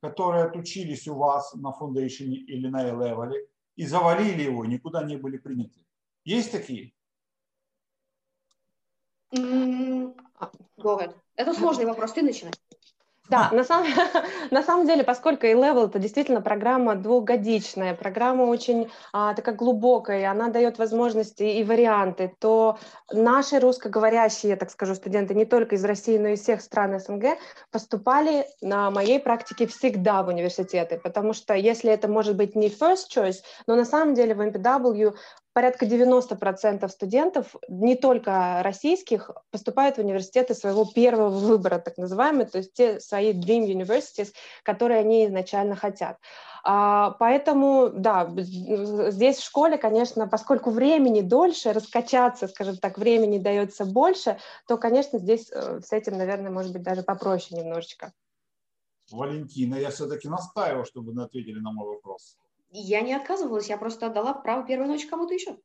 которые 0.01 0.45
отучились 0.45 1.09
у 1.09 1.15
вас 1.15 1.55
на 1.55 1.73
фундейшене 1.73 2.37
или 2.37 2.69
на 2.69 2.83
A-level 2.83 3.33
и 3.77 3.87
завалили 3.87 4.43
его, 4.43 4.65
никуда 4.65 5.03
не 5.03 5.17
были 5.17 5.39
приняты? 5.39 5.85
Есть 6.25 6.53
такие? 6.53 6.93
Mm, 9.35 10.15
Это 11.37 11.55
сложный 11.55 11.85
вопрос, 11.85 12.13
ты 12.13 12.23
начинай. 12.23 12.53
Да, 13.29 13.51
на 13.53 13.63
самом, 13.63 13.87
на 14.51 14.63
самом 14.63 14.87
деле, 14.87 15.05
поскольку 15.05 15.47
A-Level 15.47 15.89
это 15.89 15.99
действительно 15.99 16.41
программа 16.41 16.95
двухгодичная, 16.95 17.95
программа 17.95 18.45
очень 18.45 18.91
а, 19.13 19.35
такая 19.35 19.55
глубокая, 19.55 20.31
она 20.31 20.49
дает 20.49 20.79
возможности 20.79 21.43
и 21.43 21.63
варианты, 21.63 22.33
то 22.39 22.79
наши 23.13 23.59
русскоговорящие, 23.59 24.57
так 24.57 24.71
скажу, 24.71 24.95
студенты 24.95 25.35
не 25.35 25.45
только 25.45 25.75
из 25.75 25.85
России, 25.85 26.17
но 26.17 26.29
и 26.29 26.33
из 26.35 26.41
всех 26.41 26.63
стран 26.63 26.99
СНГ 26.99 27.39
поступали 27.71 28.47
на 28.63 28.91
моей 28.91 29.21
практике 29.21 29.67
всегда 29.67 30.23
в 30.23 30.29
университеты, 30.29 30.99
потому 30.99 31.35
что 31.35 31.55
если 31.55 31.93
это 31.93 32.09
может 32.09 32.37
быть 32.37 32.57
не 32.57 32.69
first 32.69 33.09
choice, 33.15 33.43
но 33.67 33.77
на 33.77 33.85
самом 33.85 34.15
деле 34.15 34.35
в 34.35 34.41
MPW 34.41 35.15
порядка 35.59 35.87
90% 35.87 36.89
студентов, 36.89 37.57
не 37.67 37.97
только 37.97 38.61
российских, 38.63 39.29
поступают 39.51 39.97
в 39.97 39.99
университеты 39.99 40.55
своего 40.55 40.85
первого 40.85 41.31
выбора, 41.31 41.81
так 41.81 41.99
называемые, 41.99 42.47
то 42.47 42.59
есть 42.59 42.75
те 42.75 43.01
свои 43.01 43.33
dream 43.33 43.67
universities, 43.67 44.33
которые 44.63 45.01
они 45.01 45.27
изначально 45.27 45.75
хотят. 45.75 46.19
А, 46.63 47.11
поэтому, 47.19 47.91
да, 47.93 48.33
здесь 48.37 49.39
в 49.39 49.45
школе, 49.45 49.79
конечно, 49.79 50.29
поскольку 50.29 50.71
времени 50.71 51.23
дольше, 51.23 51.73
раскачаться, 51.73 52.47
скажем 52.47 52.77
так, 52.77 52.97
времени 52.97 53.39
дается 53.39 53.85
больше, 53.85 54.39
то, 54.69 54.77
конечно, 54.77 55.19
здесь 55.19 55.51
э, 55.51 55.81
с 55.85 55.93
этим, 55.93 56.19
наверное, 56.19 56.53
может 56.53 56.73
быть 56.73 56.85
даже 56.85 57.03
попроще 57.03 57.61
немножечко. 57.61 58.13
Валентина, 59.11 59.75
я 59.75 59.91
все-таки 59.91 60.29
настаиваю, 60.29 60.85
чтобы 60.85 61.11
вы 61.11 61.25
ответили 61.25 61.59
на 61.59 61.73
мой 61.73 61.89
вопрос. 61.89 62.39
Я 62.71 63.01
не 63.01 63.15
отказывалась, 63.15 63.69
я 63.69 63.79
просто 63.79 64.07
отдала 64.07 64.35
право 64.35 64.67
первой 64.67 64.89
ночи 64.89 65.09
кому-то 65.09 65.33
еще. 65.33 65.57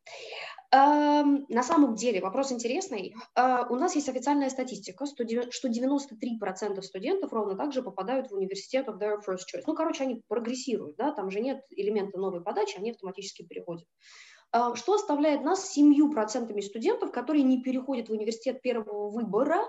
Эм, 0.72 1.46
на 1.50 1.62
самом 1.62 1.96
деле 1.96 2.22
вопрос 2.22 2.52
интересный. 2.52 3.14
Э, 3.36 3.66
у 3.70 3.76
нас 3.76 3.96
есть 3.96 4.10
официальная 4.10 4.50
статистика, 4.50 5.06
что 5.06 5.24
93% 5.24 6.82
студентов 6.82 7.32
ровно 7.34 7.56
так 7.56 7.74
же 7.74 7.84
попадают 7.84 8.32
в 8.32 8.34
университет 8.34 8.88
of 8.88 9.00
their 9.00 9.18
first 9.18 9.46
choice. 9.54 9.64
Ну, 9.68 9.76
короче, 9.76 10.04
они 10.04 10.24
прогрессируют, 10.28 10.96
да, 10.96 11.12
там 11.12 11.30
же 11.30 11.42
нет 11.42 11.62
элемента 11.70 12.18
новой 12.18 12.42
подачи, 12.42 12.78
они 12.78 12.92
автоматически 12.92 13.44
переходят. 13.44 13.86
Э, 14.54 14.74
что 14.76 14.94
оставляет 14.94 15.44
нас 15.44 15.78
7% 15.78 16.62
студентов, 16.62 17.12
которые 17.12 17.44
не 17.44 17.62
переходят 17.62 18.10
в 18.10 18.14
университет 18.14 18.62
первого 18.62 19.10
выбора, 19.10 19.64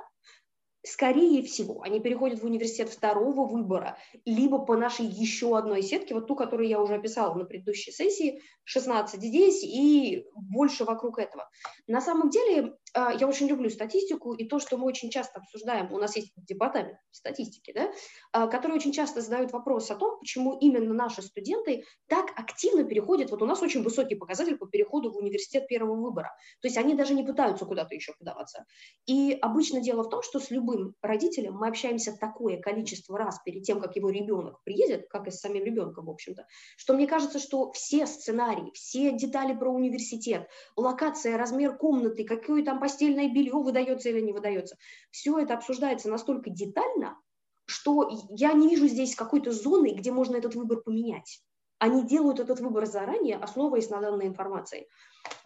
скорее 0.85 1.43
всего, 1.43 1.82
они 1.82 2.01
переходят 2.01 2.41
в 2.41 2.45
университет 2.45 2.91
второго 2.91 3.47
выбора, 3.47 3.99
либо 4.24 4.59
по 4.59 4.76
нашей 4.76 5.07
еще 5.07 5.57
одной 5.57 5.82
сетке, 5.82 6.14
вот 6.14 6.26
ту, 6.26 6.37
которую 6.37 6.68
я 6.68 6.80
уже 6.80 6.95
описала 6.95 7.35
на 7.35 7.45
предыдущей 7.45 7.91
сессии, 7.91 8.41
16 8.64 9.20
здесь 9.20 9.64
и 9.64 10.26
больше 10.35 10.85
вокруг 10.85 11.18
этого. 11.18 11.49
На 11.87 12.01
самом 12.01 12.30
деле, 12.30 12.76
я 12.95 13.27
очень 13.27 13.49
люблю 13.49 13.71
статистику, 13.71 14.35
и 14.35 14.47
то, 14.47 14.59
что 14.59 14.77
мы 14.77 14.87
очень 14.87 15.11
часто 15.11 15.41
обсуждаем, 15.41 15.93
у 15.93 15.99
нас 15.99 16.15
есть 16.17 16.33
департамент 16.37 16.97
статистики, 17.11 17.73
да, 17.73 17.93
а, 18.33 18.47
который 18.47 18.77
очень 18.77 18.93
часто 18.93 19.21
задают 19.21 19.53
вопрос 19.53 19.91
о 19.91 19.97
том, 19.97 20.19
почему 20.21 20.57
именно 20.59 20.95
наши 20.95 21.23
студенты 21.23 21.85
так 22.07 22.31
активно 22.37 22.85
переходят, 22.85 23.31
вот 23.31 23.43
у 23.43 23.47
нас 23.47 23.63
очень 23.63 23.83
высокий 23.83 24.15
показатель 24.15 24.57
по 24.57 24.67
переходу 24.67 25.11
в 25.11 25.17
университет 25.17 25.67
первого 25.67 25.97
выбора, 25.97 26.31
то 26.61 26.69
есть 26.69 26.77
они 26.77 26.95
даже 26.95 27.15
не 27.15 27.25
пытаются 27.25 27.65
куда-то 27.67 27.95
еще 27.95 28.13
подаваться. 28.19 28.65
И 29.07 29.37
обычно 29.43 29.81
дело 29.81 30.05
в 30.05 30.09
том, 30.09 30.23
что 30.23 30.39
с 30.39 30.51
любым 30.51 30.95
родителем 31.03 31.55
мы 31.55 31.69
общаемся 31.69 32.17
такое 32.19 32.61
количество 32.61 33.19
раз 33.19 33.41
перед 33.45 33.65
тем, 33.65 33.81
как 33.81 33.97
его 33.97 34.11
ребенок 34.11 34.63
приедет, 34.63 35.09
как 35.09 35.27
и 35.27 35.31
с 35.31 35.41
самим 35.41 35.65
ребенком, 35.65 36.07
в 36.07 36.11
общем-то, 36.11 36.47
что 36.77 36.95
мне 36.95 37.07
кажется, 37.07 37.39
что 37.39 37.73
все 37.73 38.07
сценарии, 38.07 38.71
все 38.73 39.13
детали 39.13 39.57
про 39.57 39.71
университет, 39.71 40.49
локация, 40.77 41.37
размер 41.37 41.77
комнаты, 41.77 42.25
какой 42.25 42.63
там 42.63 42.79
постельное 42.85 43.30
белье 43.30 43.55
выдается 43.55 44.11
или 44.11 44.20
не 44.20 44.35
выдается. 44.35 44.76
Все 45.11 45.39
это 45.39 45.55
обсуждается 45.55 46.11
настолько 46.11 46.51
детально, 46.51 47.18
что 47.64 48.11
я 48.28 48.53
не 48.53 48.68
вижу 48.68 48.89
здесь 48.89 49.14
какой-то 49.14 49.53
зоны, 49.53 49.95
где 49.95 50.12
можно 50.12 50.37
этот 50.37 50.55
выбор 50.55 50.82
поменять. 50.82 51.41
Они 51.78 52.05
делают 52.05 52.41
этот 52.41 52.61
выбор 52.61 52.85
заранее, 52.85 53.37
основываясь 53.37 53.89
на 53.89 54.03
данной 54.03 54.26
информации. 54.26 54.87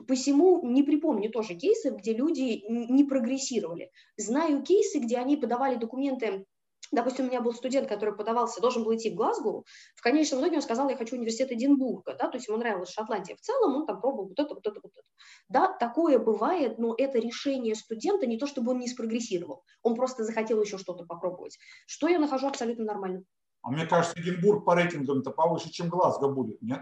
Посему 0.09 0.69
не 0.69 0.83
припомню 0.83 1.31
тоже 1.31 1.55
кейсы, 1.55 1.91
где 1.91 2.13
люди 2.13 2.65
не 2.69 3.05
прогрессировали. 3.05 3.93
Знаю 4.17 4.65
кейсы, 4.65 4.99
где 4.99 5.19
они 5.19 5.37
подавали 5.37 5.77
документы 5.77 6.45
Допустим, 6.91 7.27
у 7.27 7.29
меня 7.29 7.41
был 7.41 7.53
студент, 7.53 7.89
который 7.89 8.15
подавался, 8.15 8.61
должен 8.61 8.85
был 8.85 8.95
идти 8.95 9.11
в 9.11 9.15
Глазго. 9.15 9.63
В 9.95 10.03
конечном 10.03 10.41
итоге 10.41 10.57
он 10.57 10.63
сказал, 10.63 10.89
я 10.89 10.97
хочу 10.97 11.17
университет 11.17 11.53
Эдинбурга. 11.53 12.15
Да? 12.19 12.29
То 12.29 12.37
есть 12.37 12.49
ему 12.49 12.57
нравилась 12.59 12.91
Шотландия 12.91 13.37
в 13.37 13.41
целом, 13.41 13.77
он 13.77 13.87
там 13.87 14.01
пробовал 14.01 14.29
вот 14.29 14.39
это, 14.39 14.55
вот 14.55 14.67
это, 14.67 14.81
вот 14.83 14.93
это. 14.95 15.07
Да, 15.49 15.73
такое 15.73 16.19
бывает, 16.19 16.79
но 16.79 16.95
это 16.97 17.19
решение 17.19 17.75
студента 17.75 18.27
не 18.27 18.39
то, 18.39 18.47
чтобы 18.47 18.73
он 18.73 18.79
не 18.79 18.89
спрогрессировал. 18.89 19.65
Он 19.83 19.95
просто 19.95 20.25
захотел 20.25 20.63
еще 20.63 20.79
что-то 20.79 21.05
попробовать. 21.05 21.59
Что 21.87 22.09
я 22.09 22.19
нахожу 22.19 22.47
абсолютно 22.47 22.85
нормально. 22.85 23.25
А 23.63 23.71
мне 23.71 23.87
кажется, 23.87 24.19
Эдинбург 24.19 24.65
по 24.65 24.75
рейтингам-то 24.75 25.31
повыше, 25.31 25.71
чем 25.71 25.89
Глазго 25.89 26.29
будет, 26.29 26.63
нет? 26.63 26.81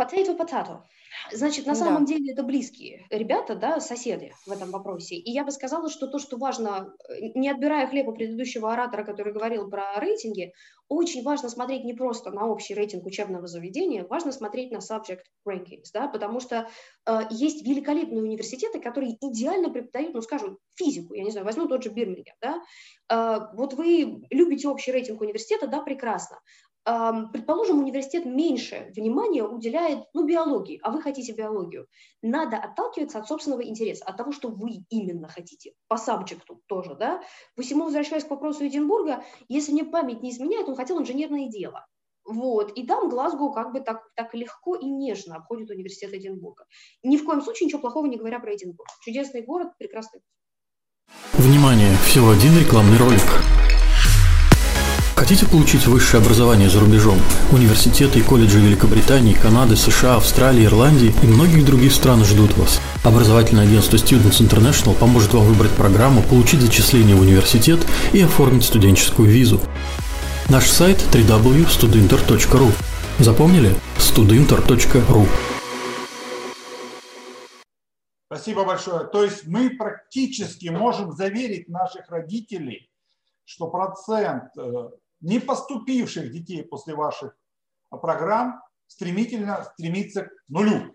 Potato, 0.00 0.34
potato. 0.34 0.78
Значит, 1.30 1.66
на 1.66 1.74
самом 1.74 2.06
да. 2.06 2.14
деле 2.14 2.32
это 2.32 2.42
близкие 2.42 3.06
ребята, 3.10 3.54
да, 3.54 3.80
соседи 3.80 4.32
в 4.46 4.50
этом 4.50 4.70
вопросе. 4.70 5.16
И 5.16 5.30
я 5.30 5.44
бы 5.44 5.50
сказала, 5.50 5.90
что 5.90 6.06
то, 6.06 6.18
что 6.18 6.38
важно, 6.38 6.94
э, 7.08 7.32
не 7.34 7.50
отбирая 7.50 7.86
хлеб 7.86 8.08
у 8.08 8.12
предыдущего 8.12 8.72
оратора, 8.72 9.04
который 9.04 9.34
говорил 9.34 9.68
про 9.68 10.00
рейтинги, 10.00 10.54
очень 10.88 11.22
важно 11.22 11.50
смотреть 11.50 11.84
не 11.84 11.92
просто 11.92 12.30
на 12.30 12.46
общий 12.48 12.74
рейтинг 12.74 13.04
учебного 13.04 13.46
заведения, 13.46 14.06
важно 14.06 14.32
смотреть 14.32 14.72
на 14.72 14.78
subject 14.78 15.20
rankings, 15.46 15.90
да, 15.92 16.08
потому 16.08 16.40
что 16.40 16.68
э, 17.06 17.20
есть 17.30 17.66
великолепные 17.66 18.22
университеты, 18.22 18.80
которые 18.80 19.18
идеально 19.20 19.70
преподают, 19.70 20.14
ну, 20.14 20.22
скажем, 20.22 20.58
физику, 20.76 21.12
я 21.14 21.24
не 21.24 21.30
знаю, 21.30 21.44
возьму 21.44 21.68
тот 21.68 21.82
же 21.82 21.90
Бирмингем, 21.90 22.34
да, 22.40 22.62
э, 23.10 23.40
вот 23.54 23.74
вы 23.74 24.22
любите 24.30 24.66
общий 24.68 24.92
рейтинг 24.92 25.20
университета, 25.20 25.66
да, 25.66 25.80
прекрасно, 25.82 26.40
предположим, 26.84 27.78
университет 27.78 28.24
меньше 28.24 28.90
внимания 28.96 29.44
уделяет 29.44 30.04
ну, 30.14 30.26
биологии, 30.26 30.80
а 30.82 30.90
вы 30.90 31.02
хотите 31.02 31.32
биологию. 31.32 31.86
Надо 32.22 32.56
отталкиваться 32.56 33.18
от 33.18 33.28
собственного 33.28 33.64
интереса, 33.64 34.04
от 34.04 34.16
того, 34.16 34.32
что 34.32 34.48
вы 34.48 34.84
именно 34.88 35.28
хотите, 35.28 35.72
по 35.88 35.96
сабжекту 35.96 36.62
тоже. 36.66 36.94
Да? 36.94 37.22
Посему, 37.54 37.84
возвращаясь 37.84 38.24
к 38.24 38.30
вопросу 38.30 38.66
Эдинбурга, 38.66 39.24
если 39.48 39.72
мне 39.72 39.84
память 39.84 40.22
не 40.22 40.30
изменяет, 40.30 40.68
он 40.68 40.76
хотел 40.76 41.00
инженерное 41.00 41.48
дело. 41.48 41.86
Вот. 42.24 42.72
И 42.76 42.86
там 42.86 43.08
Глазго 43.08 43.52
как 43.52 43.72
бы 43.72 43.80
так, 43.80 44.02
так 44.14 44.34
легко 44.34 44.76
и 44.76 44.86
нежно 44.86 45.36
обходит 45.36 45.70
университет 45.70 46.12
Эдинбурга. 46.14 46.64
Ни 47.02 47.16
в 47.16 47.24
коем 47.24 47.42
случае 47.42 47.66
ничего 47.66 47.80
плохого 47.80 48.06
не 48.06 48.16
говоря 48.16 48.40
про 48.40 48.54
Эдинбург. 48.54 48.88
Чудесный 49.02 49.42
город, 49.42 49.68
прекрасный. 49.78 50.20
Внимание! 51.32 51.96
Всего 52.04 52.30
один 52.30 52.56
рекламный 52.58 52.98
ролик. 52.98 53.59
Хотите 55.30 55.48
получить 55.48 55.86
высшее 55.86 56.20
образование 56.20 56.68
за 56.68 56.80
рубежом? 56.80 57.16
Университеты 57.52 58.18
и 58.18 58.22
колледжи 58.22 58.58
Великобритании, 58.58 59.32
Канады, 59.32 59.76
США, 59.76 60.16
Австралии, 60.16 60.64
Ирландии 60.64 61.14
и 61.22 61.26
многих 61.26 61.64
других 61.64 61.92
стран 61.92 62.24
ждут 62.24 62.58
вас. 62.58 62.80
Образовательное 63.04 63.62
агентство 63.62 63.94
Students 63.94 64.40
International 64.40 64.92
поможет 64.98 65.32
вам 65.32 65.44
выбрать 65.44 65.70
программу, 65.70 66.24
получить 66.24 66.62
зачисление 66.62 67.14
в 67.14 67.20
университет 67.20 67.78
и 68.12 68.20
оформить 68.22 68.64
студенческую 68.64 69.28
визу. 69.28 69.60
Наш 70.48 70.68
сайт 70.68 70.98
www.studinter.ru 71.12 72.72
Запомнили? 73.20 73.76
studinter.ru 73.98 75.28
Спасибо 78.26 78.64
большое. 78.64 79.06
То 79.06 79.22
есть 79.22 79.46
мы 79.46 79.70
практически 79.70 80.70
можем 80.70 81.12
заверить 81.12 81.68
наших 81.68 82.08
родителей, 82.08 82.90
что 83.44 83.68
процент 83.68 84.56
э, 84.58 84.88
не 85.20 85.38
поступивших 85.38 86.30
детей 86.32 86.62
после 86.62 86.94
ваших 86.94 87.36
программ 87.90 88.62
стремительно 88.86 89.64
стремится 89.64 90.24
к 90.24 90.30
нулю. 90.48 90.94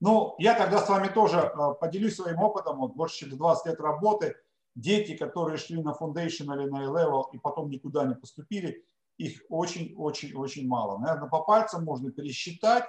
Ну, 0.00 0.34
я 0.38 0.54
тогда 0.54 0.84
с 0.84 0.88
вами 0.88 1.08
тоже 1.08 1.38
э, 1.38 1.74
поделюсь 1.80 2.16
своим 2.16 2.40
опытом. 2.40 2.78
Вот 2.78 2.94
больше 2.94 3.18
чем 3.18 3.36
20 3.36 3.66
лет 3.66 3.80
работы. 3.80 4.34
Дети, 4.74 5.16
которые 5.16 5.58
шли 5.58 5.80
на 5.80 5.90
Foundation 5.90 6.52
или 6.56 6.68
на 6.68 6.86
A-Level 6.86 7.24
и 7.32 7.38
потом 7.38 7.70
никуда 7.70 8.04
не 8.04 8.14
поступили, 8.14 8.84
их 9.18 9.42
очень-очень-очень 9.48 10.66
мало. 10.66 10.98
Наверное, 10.98 11.28
по 11.28 11.40
пальцам 11.44 11.84
можно 11.84 12.10
пересчитать. 12.10 12.84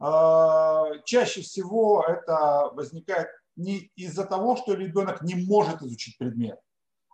Э, 0.00 1.00
чаще 1.04 1.40
всего 1.40 2.04
это 2.06 2.70
возникает 2.74 3.28
не 3.56 3.90
из-за 3.96 4.24
того, 4.24 4.56
что 4.56 4.74
ребенок 4.74 5.22
не 5.22 5.34
может 5.34 5.82
изучить 5.82 6.18
предмет, 6.18 6.60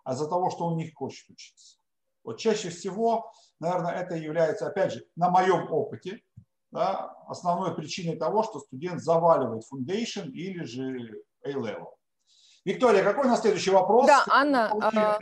а 0.04 0.12
из-за 0.12 0.28
того, 0.28 0.50
что 0.50 0.66
он 0.66 0.76
не 0.76 0.90
хочет 0.90 1.30
учиться. 1.30 1.79
Вот 2.24 2.38
чаще 2.38 2.68
всего, 2.70 3.32
наверное, 3.58 3.92
это 3.92 4.14
является, 4.14 4.66
опять 4.66 4.92
же, 4.92 5.04
на 5.16 5.30
моем 5.30 5.70
опыте, 5.72 6.22
да, 6.70 7.16
основной 7.26 7.74
причиной 7.74 8.16
того, 8.16 8.42
что 8.42 8.60
студент 8.60 9.00
заваливает 9.00 9.64
foundation 9.72 10.30
или 10.30 10.64
же 10.64 11.22
A-level. 11.44 11.88
Виктория, 12.64 13.02
какой 13.02 13.24
у 13.24 13.28
нас 13.28 13.40
следующий 13.40 13.70
вопрос? 13.70 14.06
Да, 14.06 14.24
Анна, 14.28 14.70
а, 14.70 15.18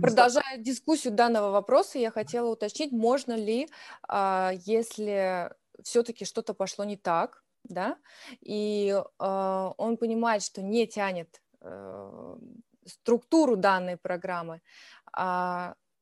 продолжая 0.00 0.58
дискуссию 0.58 1.14
данного 1.14 1.50
вопроса, 1.50 1.98
я 1.98 2.10
хотела 2.10 2.48
уточнить, 2.50 2.90
можно 2.90 3.34
ли, 3.34 3.68
а, 4.08 4.52
если 4.64 5.52
все-таки 5.84 6.24
что-то 6.24 6.54
пошло 6.54 6.84
не 6.84 6.96
так, 6.96 7.44
да, 7.62 7.96
и 8.40 9.00
а, 9.18 9.74
он 9.76 9.96
понимает, 9.96 10.42
что 10.42 10.60
не 10.62 10.86
тянет 10.86 11.40
э, 11.60 12.36
структуру 12.84 13.56
данной 13.56 13.96
программы, 13.96 14.60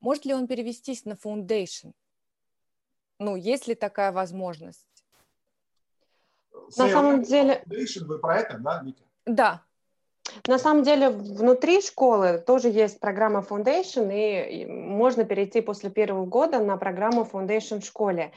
может 0.05 0.27
ли 0.27 0.35
он 0.35 0.47
перевестись 0.47 1.07
на 1.07 1.15
Foundation? 1.15 1.95
Ну, 3.19 3.37
есть 3.37 3.67
ли 3.67 3.75
такая 3.75 4.13
возможность? 4.13 4.87
На 6.77 6.89
самом 6.89 7.23
деле... 7.23 7.65
Foundation, 7.67 8.05
вы 8.05 8.19
про 8.19 8.41
это, 8.41 8.59
да, 8.59 8.83
Вика? 8.85 9.03
Да. 9.25 9.65
На 10.47 10.59
самом 10.59 10.83
деле 10.83 11.11
внутри 11.11 11.81
школы 11.81 12.43
тоже 12.45 12.69
есть 12.69 13.01
программа 13.01 13.41
Foundation, 13.41 14.11
и 14.13 14.67
можно 14.67 15.25
перейти 15.25 15.61
после 15.61 15.91
первого 15.91 16.27
года 16.27 16.59
на 16.59 16.77
программу 16.77 17.29
Foundation 17.31 17.81
в 17.81 17.85
школе. 17.85 18.33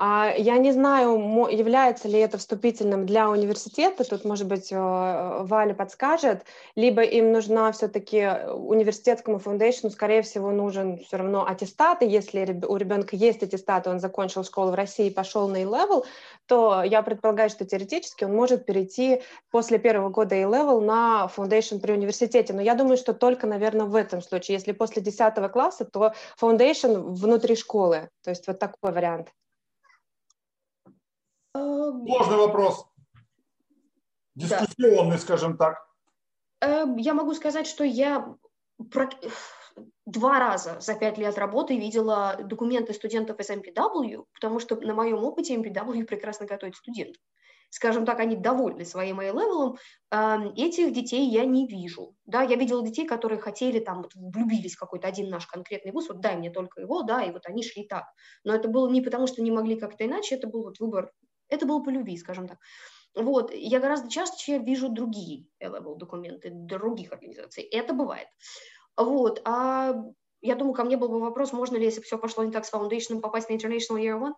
А, 0.00 0.32
я 0.36 0.58
не 0.58 0.70
знаю, 0.70 1.48
является 1.50 2.06
ли 2.06 2.20
это 2.20 2.38
вступительным 2.38 3.04
для 3.04 3.28
университета, 3.30 4.04
тут, 4.04 4.24
может 4.24 4.46
быть, 4.46 4.70
э, 4.70 4.76
Валя 4.76 5.74
подскажет, 5.74 6.44
либо 6.76 7.02
им 7.02 7.32
нужна 7.32 7.72
все-таки 7.72 8.28
университетскому 8.54 9.40
фундейшну, 9.40 9.90
скорее 9.90 10.22
всего, 10.22 10.52
нужен 10.52 10.98
все 10.98 11.16
равно 11.16 11.44
аттестат, 11.44 12.02
и 12.02 12.06
если 12.06 12.64
у 12.68 12.76
ребенка 12.76 13.16
есть 13.16 13.42
аттестат, 13.42 13.88
он 13.88 13.98
закончил 13.98 14.44
школу 14.44 14.70
в 14.70 14.74
России 14.74 15.08
и 15.08 15.12
пошел 15.12 15.48
на 15.48 15.56
A-level, 15.56 16.04
то 16.46 16.84
я 16.84 17.02
предполагаю, 17.02 17.50
что 17.50 17.66
теоретически 17.66 18.22
он 18.22 18.36
может 18.36 18.66
перейти 18.66 19.22
после 19.50 19.80
первого 19.80 20.10
года 20.10 20.36
A-level 20.36 20.80
на 20.80 21.26
foundation 21.34 21.80
при 21.80 21.92
университете. 21.92 22.52
Но 22.52 22.60
я 22.60 22.74
думаю, 22.74 22.96
что 22.96 23.14
только, 23.14 23.46
наверное, 23.46 23.86
в 23.86 23.94
этом 23.94 24.22
случае. 24.22 24.56
Если 24.56 24.72
после 24.72 25.02
10 25.02 25.52
класса, 25.52 25.84
то 25.84 26.12
foundation 26.40 27.14
внутри 27.14 27.56
школы. 27.56 28.10
То 28.22 28.30
есть 28.30 28.46
вот 28.46 28.58
такой 28.58 28.92
вариант. 28.92 29.32
Сложный 31.54 32.36
вопрос. 32.36 32.86
Дискуссионный, 34.34 35.12
да. 35.12 35.18
скажем 35.18 35.56
так. 35.56 35.88
Эм, 36.60 36.96
я 36.96 37.14
могу 37.14 37.34
сказать, 37.34 37.66
что 37.66 37.84
я 37.84 38.34
два 40.06 40.38
раза 40.38 40.80
за 40.80 40.94
пять 40.94 41.18
лет 41.18 41.36
работы 41.38 41.76
видела 41.76 42.36
документы 42.42 42.92
студентов 42.94 43.38
из 43.40 43.50
MPW, 43.50 44.24
потому 44.32 44.60
что 44.60 44.76
на 44.76 44.94
моем 44.94 45.24
опыте 45.24 45.56
MPW 45.56 46.04
прекрасно 46.04 46.46
готовит 46.46 46.76
студентов. 46.76 47.22
Скажем 47.70 48.06
так, 48.06 48.18
они 48.20 48.36
довольны 48.36 48.84
своим 48.84 49.20
A-level 49.20 49.59
ом. 49.59 49.76
Этих 50.56 50.92
детей 50.92 51.28
я 51.28 51.44
не 51.44 51.66
вижу. 51.66 52.14
Да, 52.24 52.42
я 52.42 52.56
видела 52.56 52.82
детей, 52.82 53.06
которые 53.06 53.40
хотели, 53.40 53.78
там, 53.78 54.02
вот, 54.02 54.14
влюбились 54.14 54.74
в 54.74 54.78
какой-то 54.78 55.06
один 55.06 55.28
наш 55.28 55.46
конкретный 55.46 55.92
вуз, 55.92 56.08
вот 56.08 56.20
дай 56.20 56.36
мне 56.36 56.50
только 56.50 56.80
его, 56.80 57.02
да, 57.02 57.22
и 57.22 57.30
вот 57.30 57.46
они 57.46 57.62
шли 57.62 57.84
так. 57.86 58.04
Но 58.44 58.54
это 58.54 58.68
было 58.68 58.88
не 58.90 59.02
потому, 59.02 59.26
что 59.26 59.42
не 59.42 59.50
могли 59.50 59.78
как-то 59.78 60.06
иначе, 60.06 60.36
это 60.36 60.46
был 60.48 60.64
вот 60.64 60.78
выбор 60.80 61.12
это 61.50 61.64
было 61.66 61.82
по 61.82 61.88
любви, 61.88 62.16
скажем 62.16 62.46
так. 62.46 62.58
Вот, 63.14 63.52
я 63.54 63.80
гораздо 63.80 64.10
чаще 64.10 64.58
вижу 64.58 64.90
другие 64.90 65.46
level 65.62 65.96
документы 65.96 66.50
других 66.52 67.12
организаций. 67.12 67.64
Это 67.64 67.94
бывает. 67.94 68.28
Вот, 68.96 69.40
а 69.44 69.94
я 70.40 70.54
думаю, 70.54 70.74
ко 70.74 70.84
мне 70.84 70.96
был 70.96 71.08
бы 71.08 71.20
вопрос, 71.20 71.52
можно 71.52 71.76
ли, 71.76 71.84
если 71.84 72.00
все 72.02 72.18
пошло 72.18 72.44
не 72.44 72.52
так 72.52 72.64
с 72.64 72.72
Foundation, 72.72 73.20
попасть 73.20 73.48
на 73.48 73.54
International 73.54 73.98
Year 73.98 74.20
One? 74.20 74.34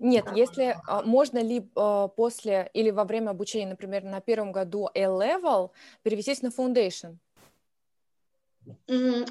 Нет, 0.00 0.26
если 0.34 0.78
а, 0.86 1.02
можно 1.02 1.38
ли 1.38 1.70
а, 1.76 2.08
после 2.08 2.70
или 2.72 2.90
во 2.90 3.04
время 3.04 3.30
обучения, 3.30 3.68
например, 3.68 4.02
на 4.02 4.20
первом 4.20 4.50
году 4.50 4.88
A-Level 4.94 5.70
перевестись 6.02 6.40
на 6.40 6.48
Foundation? 6.48 7.18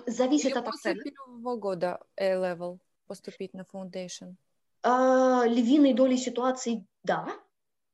Зависит 0.05 0.51
или 0.51 0.57
от 0.57 0.65
после 0.65 0.91
оценок. 0.91 1.03
первого 1.03 1.55
года 1.55 1.99
A-Level 2.17 2.77
поступить 3.07 3.53
на 3.55 3.61
Foundation? 3.61 4.35
А, 4.83 5.43
львиной 5.45 5.93
долей 5.93 6.17
ситуаций 6.17 6.85
да, 7.03 7.27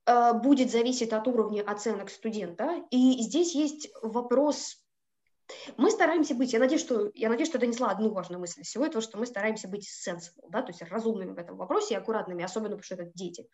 а, 0.05 0.33
будет 0.33 0.69
зависеть 0.69 1.13
от 1.13 1.27
уровня 1.29 1.63
оценок 1.63 2.09
студента. 2.09 2.83
И 2.91 3.21
здесь 3.23 3.55
есть 3.55 3.89
вопрос 4.01 4.84
мы 5.77 5.91
стараемся 5.91 6.35
быть, 6.35 6.53
я 6.53 6.59
надеюсь, 6.59 6.81
что, 6.81 7.11
я 7.13 7.29
надеюсь, 7.29 7.49
что 7.49 7.59
донесла 7.59 7.91
одну 7.91 8.11
важную 8.11 8.39
мысль 8.39 8.63
всего 8.63 8.85
этого, 8.85 9.01
что 9.01 9.17
мы 9.17 9.25
стараемся 9.25 9.67
быть 9.67 9.87
sensible, 9.87 10.49
да, 10.49 10.61
то 10.61 10.71
есть 10.71 10.81
разумными 10.81 11.33
в 11.33 11.37
этом 11.37 11.57
вопросе 11.57 11.93
и 11.93 11.97
аккуратными, 11.97 12.43
особенно 12.43 12.77
потому 12.77 12.83
что 12.83 12.95
это 12.95 13.11
дети. 13.13 13.47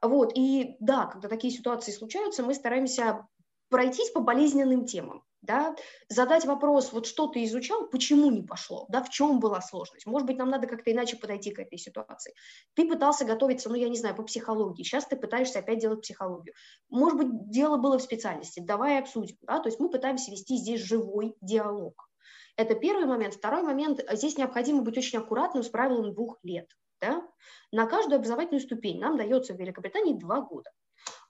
Вот, 0.00 0.32
и 0.34 0.76
да, 0.80 1.06
когда 1.06 1.28
такие 1.28 1.52
ситуации 1.52 1.92
случаются, 1.92 2.42
мы 2.42 2.54
стараемся 2.54 3.26
пройтись 3.68 4.10
по 4.10 4.20
болезненным 4.20 4.86
темам 4.86 5.24
да, 5.44 5.74
задать 6.08 6.44
вопрос, 6.44 6.92
вот 6.92 7.06
что 7.06 7.26
ты 7.26 7.44
изучал, 7.44 7.86
почему 7.88 8.30
не 8.30 8.42
пошло, 8.42 8.86
да, 8.88 9.02
в 9.02 9.10
чем 9.10 9.40
была 9.40 9.60
сложность. 9.60 10.06
Может 10.06 10.26
быть, 10.26 10.36
нам 10.38 10.50
надо 10.50 10.66
как-то 10.66 10.92
иначе 10.92 11.16
подойти 11.16 11.50
к 11.50 11.58
этой 11.58 11.78
ситуации. 11.78 12.34
Ты 12.74 12.88
пытался 12.88 13.24
готовиться, 13.24 13.68
ну, 13.68 13.74
я 13.74 13.88
не 13.88 13.98
знаю, 13.98 14.14
по 14.16 14.22
психологии, 14.22 14.82
сейчас 14.82 15.06
ты 15.06 15.16
пытаешься 15.16 15.60
опять 15.60 15.78
делать 15.78 16.02
психологию. 16.02 16.54
Может 16.88 17.18
быть, 17.18 17.50
дело 17.50 17.76
было 17.76 17.98
в 17.98 18.02
специальности, 18.02 18.60
давай 18.60 18.98
обсудим, 18.98 19.36
да, 19.42 19.60
то 19.60 19.68
есть 19.68 19.80
мы 19.80 19.90
пытаемся 19.90 20.30
вести 20.30 20.56
здесь 20.56 20.80
живой 20.80 21.34
диалог. 21.40 22.08
Это 22.56 22.74
первый 22.76 23.06
момент. 23.06 23.34
Второй 23.34 23.62
момент, 23.62 24.00
здесь 24.12 24.38
необходимо 24.38 24.82
быть 24.82 24.96
очень 24.96 25.18
аккуратным 25.18 25.64
с 25.64 25.68
правилом 25.68 26.14
двух 26.14 26.38
лет 26.42 26.70
Да? 27.00 27.26
На 27.72 27.86
каждую 27.86 28.16
образовательную 28.16 28.60
ступень 28.60 29.00
нам 29.00 29.16
дается 29.16 29.54
в 29.54 29.58
Великобритании 29.58 30.14
два 30.14 30.40
года. 30.40 30.70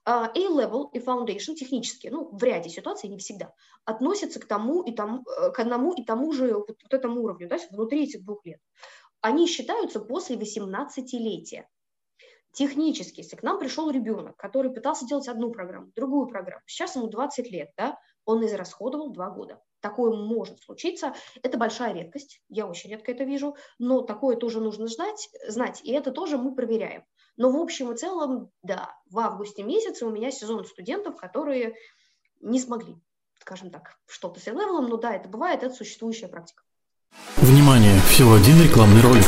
А, 0.07 0.31
A-level 0.35 0.91
и 0.93 0.99
foundation 0.99 1.55
технически, 1.55 2.09
ну, 2.09 2.29
в 2.31 2.43
ряде 2.43 2.69
ситуаций, 2.69 3.09
не 3.09 3.19
всегда, 3.19 3.55
относятся 3.87 4.39
к 4.39 4.47
тому 4.47 4.83
и 4.83 4.93
тому, 4.93 5.25
э, 5.27 5.51
к 5.51 5.59
одному 5.61 5.95
и 5.95 6.05
тому 6.05 6.33
же 6.33 6.53
вот, 6.55 6.69
вот 6.69 6.93
этому 6.93 7.23
уровню, 7.23 7.49
да, 7.49 7.57
внутри 7.71 8.05
этих 8.05 8.23
двух 8.23 8.45
лет. 8.45 8.61
Они 9.23 9.47
считаются 9.47 10.01
после 10.01 10.37
18-летия. 10.37 11.65
Технически, 12.53 13.21
если 13.21 13.37
к 13.37 13.43
нам 13.43 13.59
пришел 13.59 13.91
ребенок, 13.91 14.37
который 14.37 14.71
пытался 14.71 15.07
делать 15.07 15.27
одну 15.27 15.51
программу, 15.51 15.91
другую 15.97 16.27
программу, 16.27 16.63
сейчас 16.67 16.95
ему 16.97 17.09
20 17.09 17.51
лет, 17.51 17.71
да, 17.77 17.99
он 18.27 18.45
израсходовал 18.45 19.11
два 19.11 19.31
года. 19.31 19.61
Такое 19.81 20.13
может 20.15 20.61
случиться. 20.61 21.15
Это 21.43 21.59
большая 21.59 21.95
редкость, 21.95 22.43
я 22.49 22.67
очень 22.67 22.91
редко 22.91 23.11
это 23.11 23.25
вижу, 23.25 23.57
но 23.79 24.03
такое 24.03 24.37
тоже 24.37 24.61
нужно 24.61 24.87
знать, 24.87 25.31
знать 25.49 25.81
и 25.83 25.93
это 25.93 26.13
тоже 26.13 26.39
мы 26.39 26.55
проверяем. 26.55 27.05
Но 27.37 27.51
в 27.51 27.57
общем 27.57 27.93
и 27.93 27.97
целом, 27.97 28.51
да, 28.63 28.91
в 29.11 29.19
августе 29.19 29.63
месяце 29.63 30.07
у 30.07 30.11
меня 30.11 30.31
сезон 30.31 30.65
студентов, 30.65 31.17
которые 31.17 31.75
не 32.41 32.61
смогли, 32.61 32.97
скажем 33.41 33.71
так, 33.71 33.99
что-то 34.07 34.41
с 34.41 34.47
левелом, 34.47 34.89
но 34.89 34.97
да, 34.97 35.15
это 35.15 35.29
бывает, 35.29 35.63
это 35.63 35.75
существующая 35.75 36.29
практика. 36.29 36.63
Внимание! 37.37 38.01
Всего 38.09 38.35
один 38.35 38.61
рекламный 38.63 39.01
ролик. 39.01 39.25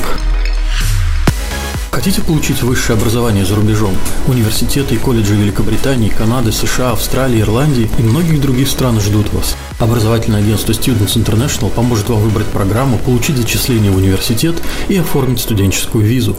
Хотите 1.90 2.20
получить 2.20 2.62
высшее 2.62 2.98
образование 2.98 3.46
за 3.46 3.56
рубежом? 3.56 3.94
Университеты 4.28 4.96
и 4.96 4.98
колледжи 4.98 5.34
Великобритании, 5.34 6.10
Канады, 6.10 6.52
США, 6.52 6.92
Австралии, 6.92 7.40
Ирландии 7.40 7.88
и 7.98 8.02
многих 8.02 8.40
других 8.40 8.68
стран 8.68 9.00
ждут 9.00 9.32
вас. 9.32 9.56
Образовательное 9.80 10.40
агентство 10.40 10.72
Students 10.72 11.16
International 11.16 11.70
поможет 11.70 12.10
вам 12.10 12.20
выбрать 12.20 12.48
программу, 12.48 12.98
получить 12.98 13.38
зачисление 13.38 13.90
в 13.90 13.96
университет 13.96 14.56
и 14.88 14.98
оформить 14.98 15.40
студенческую 15.40 16.04
визу. 16.04 16.36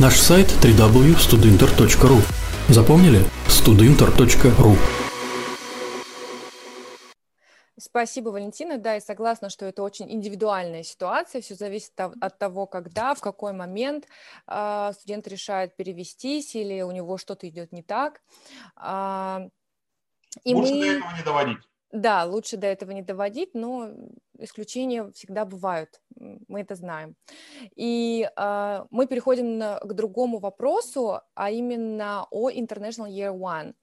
Наш 0.00 0.18
сайт 0.18 0.46
www.studinter.ru. 0.62 2.22
Запомнили? 2.70 3.20
studinter.ru. 3.48 4.74
Спасибо, 7.78 8.30
Валентина. 8.30 8.78
Да, 8.78 8.94
я 8.94 9.02
согласна, 9.02 9.50
что 9.50 9.66
это 9.66 9.82
очень 9.82 10.10
индивидуальная 10.10 10.84
ситуация. 10.84 11.42
Все 11.42 11.54
зависит 11.54 11.92
от 12.00 12.38
того, 12.38 12.64
когда, 12.64 13.14
в 13.14 13.20
какой 13.20 13.52
момент 13.52 14.06
э, 14.46 14.92
студент 14.94 15.28
решает 15.28 15.76
перевестись 15.76 16.56
или 16.56 16.80
у 16.80 16.92
него 16.92 17.18
что-то 17.18 17.46
идет 17.46 17.70
не 17.70 17.82
так. 17.82 18.22
Э, 18.82 19.50
и 20.44 20.54
Лучше 20.54 20.72
мы... 20.72 20.80
до 20.80 20.86
этого 20.86 21.12
не 21.14 21.22
доводить. 21.22 21.58
Да, 21.92 22.24
лучше 22.24 22.56
до 22.56 22.68
этого 22.68 22.92
не 22.92 23.02
доводить, 23.02 23.50
но 23.52 23.90
исключения 24.40 25.10
всегда 25.12 25.44
бывают, 25.44 26.00
мы 26.48 26.60
это 26.60 26.74
знаем. 26.74 27.16
И 27.76 28.28
э, 28.36 28.84
мы 28.90 29.06
переходим 29.06 29.58
на, 29.58 29.78
к 29.78 29.92
другому 29.94 30.38
вопросу, 30.38 31.20
а 31.34 31.50
именно 31.50 32.26
о 32.30 32.50
International 32.50 33.08
Year 33.08 33.32
One. 33.36 33.74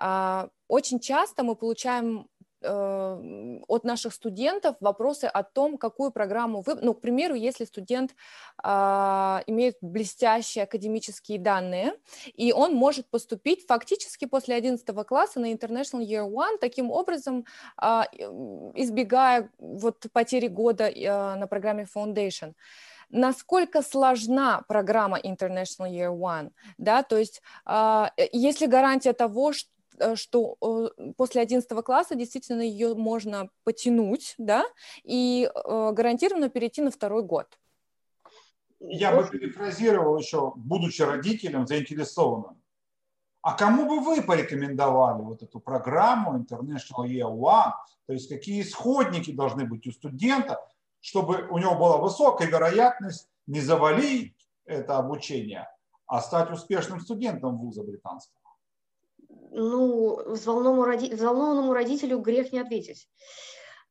Э, 0.00 0.48
очень 0.68 1.00
часто 1.00 1.42
мы 1.42 1.56
получаем 1.56 2.28
от 2.64 3.84
наших 3.84 4.14
студентов 4.14 4.76
вопросы 4.80 5.24
о 5.24 5.42
том, 5.42 5.78
какую 5.78 6.10
программу 6.10 6.62
вы, 6.62 6.76
ну, 6.80 6.94
к 6.94 7.00
примеру, 7.00 7.34
если 7.34 7.64
студент 7.64 8.14
а, 8.62 9.42
имеет 9.46 9.76
блестящие 9.80 10.64
академические 10.64 11.38
данные, 11.38 11.94
и 12.34 12.52
он 12.52 12.74
может 12.74 13.08
поступить 13.08 13.66
фактически 13.66 14.24
после 14.24 14.54
11 14.54 14.86
класса 15.06 15.40
на 15.40 15.52
International 15.52 16.04
Year 16.04 16.28
One, 16.28 16.58
таким 16.58 16.90
образом 16.90 17.44
а, 17.76 18.06
избегая 18.74 19.50
вот 19.58 20.06
потери 20.12 20.48
года 20.48 20.86
а, 20.86 21.36
на 21.36 21.46
программе 21.46 21.86
Foundation. 21.94 22.54
Насколько 23.10 23.82
сложна 23.82 24.62
программа 24.66 25.18
International 25.20 25.88
Year 25.88 26.10
One, 26.10 26.50
да, 26.78 27.02
то 27.02 27.16
есть 27.18 27.42
э, 27.66 28.06
есть 28.32 28.60
ли 28.60 28.66
гарантия 28.66 29.12
того, 29.12 29.52
что 29.52 29.68
Э, 29.73 29.73
что 30.14 30.56
э, 30.60 31.12
после 31.16 31.42
11 31.42 31.68
класса 31.84 32.14
действительно 32.14 32.62
ее 32.62 32.94
можно 32.94 33.48
потянуть, 33.64 34.34
да, 34.38 34.64
и 35.02 35.48
э, 35.52 35.92
гарантированно 35.92 36.48
перейти 36.48 36.82
на 36.82 36.90
второй 36.90 37.22
год. 37.22 37.46
Я 38.80 39.14
бы 39.16 39.26
перефразировал 39.28 40.18
еще, 40.18 40.52
будучи 40.56 41.02
родителем 41.02 41.66
заинтересованным. 41.66 42.60
А 43.40 43.54
кому 43.54 43.86
бы 43.86 44.00
вы 44.00 44.22
порекомендовали 44.22 45.22
вот 45.22 45.42
эту 45.42 45.60
программу 45.60 46.38
International 46.38 47.06
Year 47.06 47.30
One? 47.30 47.72
То 48.06 48.12
есть 48.12 48.28
какие 48.28 48.62
исходники 48.62 49.32
должны 49.32 49.66
быть 49.66 49.86
у 49.86 49.92
студента, 49.92 50.60
чтобы 51.00 51.46
у 51.50 51.58
него 51.58 51.74
была 51.74 51.98
высокая 51.98 52.48
вероятность 52.48 53.28
не 53.46 53.60
завалить 53.60 54.34
это 54.64 54.96
обучение, 54.96 55.68
а 56.06 56.20
стать 56.20 56.50
успешным 56.50 57.00
студентом 57.00 57.58
вуза 57.58 57.82
британского? 57.82 58.43
Ну, 59.54 60.16
взволнованному, 60.32 60.84
роди... 60.84 61.14
взволнованному 61.14 61.72
родителю 61.72 62.18
грех 62.18 62.52
не 62.52 62.58
ответить, 62.58 63.08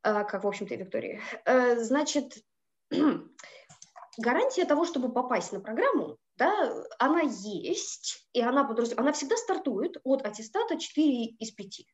а, 0.01 0.23
как, 0.25 0.43
в 0.43 0.47
общем-то, 0.47 0.73
и 0.73 0.77
Виктории. 0.77 1.21
Э, 1.45 1.77
значит, 1.79 2.43
гарантия 4.17 4.65
того, 4.65 4.85
чтобы 4.85 5.11
попасть 5.11 5.53
на 5.53 5.61
программу, 5.61 6.17
да, 6.35 6.85
она 6.99 7.21
есть, 7.21 8.27
и 8.33 8.41
она, 8.41 8.65
подраз... 8.65 8.93
она 8.97 9.13
всегда 9.13 9.37
стартует 9.37 9.97
от 10.03 10.25
аттестата 10.25 10.77
4 10.77 11.25
из 11.25 11.51
5. 11.51 11.85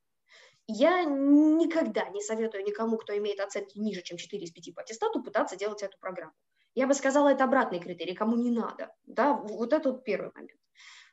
Я 0.67 1.03
никогда 1.03 2.09
не 2.09 2.22
советую 2.22 2.63
никому, 2.63 2.97
кто 2.97 3.15
имеет 3.17 3.39
оценки 3.39 3.78
ниже, 3.78 4.01
чем 4.01 4.17
4 4.17 4.43
из 4.43 4.51
5 4.51 4.76
по 4.76 4.82
аттестату, 4.82 5.22
пытаться 5.22 5.55
делать 5.55 5.84
эту 5.84 5.97
программу. 5.99 6.34
Я 6.76 6.88
бы 6.88 6.93
сказала, 6.93 7.30
это 7.30 7.43
обратный 7.43 7.80
критерий, 7.80 8.15
кому 8.15 8.36
не 8.36 8.51
надо. 8.51 8.95
Да? 9.05 9.34
Вот 9.34 9.74
это 9.74 9.91
вот 9.91 10.03
первый 10.03 10.32
момент. 10.34 10.59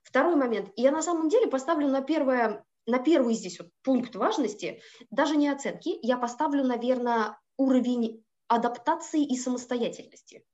Второй 0.06 0.36
момент. 0.36 0.70
Я 0.76 0.92
на 0.92 1.02
самом 1.02 1.28
деле 1.28 1.48
поставлю 1.48 1.88
на 1.88 2.00
первое, 2.00 2.64
на 2.86 3.00
первый 3.00 3.34
здесь 3.34 3.58
вот 3.58 3.70
пункт 3.82 4.14
важности, 4.14 4.80
даже 5.10 5.36
не 5.36 5.48
оценки, 5.48 5.98
я 6.00 6.16
поставлю, 6.16 6.62
наверное, 6.62 7.40
уровень 7.56 8.24
адаптации 8.46 9.24
и 9.24 9.36
самостоятельности. 9.36 10.44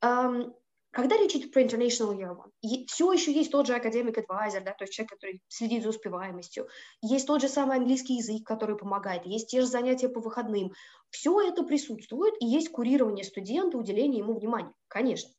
Когда 0.00 1.16
речь 1.16 1.34
идет 1.34 1.50
про 1.50 1.62
International 1.62 2.14
Year 2.14 2.36
One, 2.36 2.86
все 2.86 3.12
еще 3.12 3.32
есть 3.32 3.50
тот 3.50 3.66
же 3.66 3.74
академик 3.74 4.18
advisor, 4.18 4.60
да, 4.62 4.74
то 4.74 4.84
есть 4.84 4.92
человек, 4.92 5.12
который 5.12 5.40
следит 5.48 5.82
за 5.82 5.88
успеваемостью, 5.88 6.68
есть 7.00 7.26
тот 7.26 7.40
же 7.40 7.48
самый 7.48 7.78
английский 7.78 8.18
язык, 8.18 8.46
который 8.46 8.76
помогает, 8.76 9.24
есть 9.24 9.48
те 9.48 9.62
же 9.62 9.66
занятия 9.66 10.10
по 10.10 10.20
выходным. 10.20 10.72
Все 11.08 11.40
это 11.40 11.64
присутствует, 11.64 12.34
и 12.40 12.46
есть 12.46 12.68
курирование 12.68 13.24
студента, 13.24 13.78
уделение 13.78 14.18
ему 14.18 14.34
внимания, 14.34 14.74
конечно. 14.86 15.32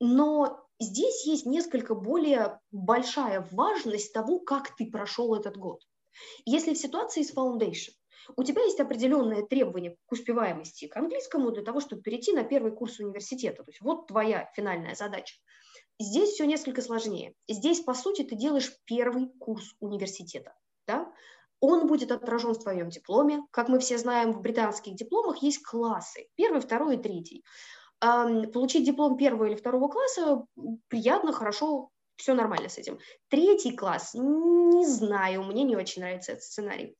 Но 0.00 0.67
здесь 0.80 1.26
есть 1.26 1.46
несколько 1.46 1.94
более 1.94 2.60
большая 2.70 3.46
важность 3.52 4.12
того, 4.12 4.40
как 4.40 4.76
ты 4.76 4.90
прошел 4.90 5.34
этот 5.34 5.56
год. 5.56 5.80
Если 6.44 6.74
в 6.74 6.78
ситуации 6.78 7.22
с 7.22 7.34
Foundation 7.34 7.92
у 8.36 8.42
тебя 8.42 8.62
есть 8.62 8.80
определенные 8.80 9.46
требования 9.46 9.96
к 10.06 10.12
успеваемости 10.12 10.86
к 10.86 10.96
английскому 10.96 11.50
для 11.50 11.62
того, 11.62 11.80
чтобы 11.80 12.02
перейти 12.02 12.32
на 12.32 12.44
первый 12.44 12.72
курс 12.72 12.98
университета, 12.98 13.62
то 13.62 13.70
есть 13.70 13.80
вот 13.80 14.06
твоя 14.06 14.50
финальная 14.54 14.94
задача. 14.94 15.36
Здесь 16.00 16.30
все 16.30 16.46
несколько 16.46 16.82
сложнее. 16.82 17.34
Здесь, 17.48 17.80
по 17.80 17.94
сути, 17.94 18.22
ты 18.22 18.36
делаешь 18.36 18.72
первый 18.84 19.28
курс 19.38 19.74
университета. 19.80 20.54
Да? 20.86 21.12
Он 21.60 21.88
будет 21.88 22.12
отражен 22.12 22.52
в 22.52 22.62
твоем 22.62 22.88
дипломе. 22.88 23.42
Как 23.50 23.68
мы 23.68 23.80
все 23.80 23.98
знаем, 23.98 24.32
в 24.32 24.40
британских 24.40 24.94
дипломах 24.94 25.42
есть 25.42 25.62
классы. 25.62 26.28
Первый, 26.36 26.60
второй 26.60 26.96
и 26.96 27.02
третий 27.02 27.44
получить 28.00 28.84
диплом 28.84 29.16
первого 29.16 29.46
или 29.46 29.56
второго 29.56 29.88
класса 29.88 30.44
приятно, 30.88 31.32
хорошо, 31.32 31.90
все 32.16 32.34
нормально 32.34 32.68
с 32.68 32.78
этим. 32.78 32.98
Третий 33.28 33.72
класс, 33.72 34.14
не 34.14 34.86
знаю, 34.86 35.44
мне 35.44 35.64
не 35.64 35.76
очень 35.76 36.02
нравится 36.02 36.32
этот 36.32 36.44
сценарий. 36.44 36.96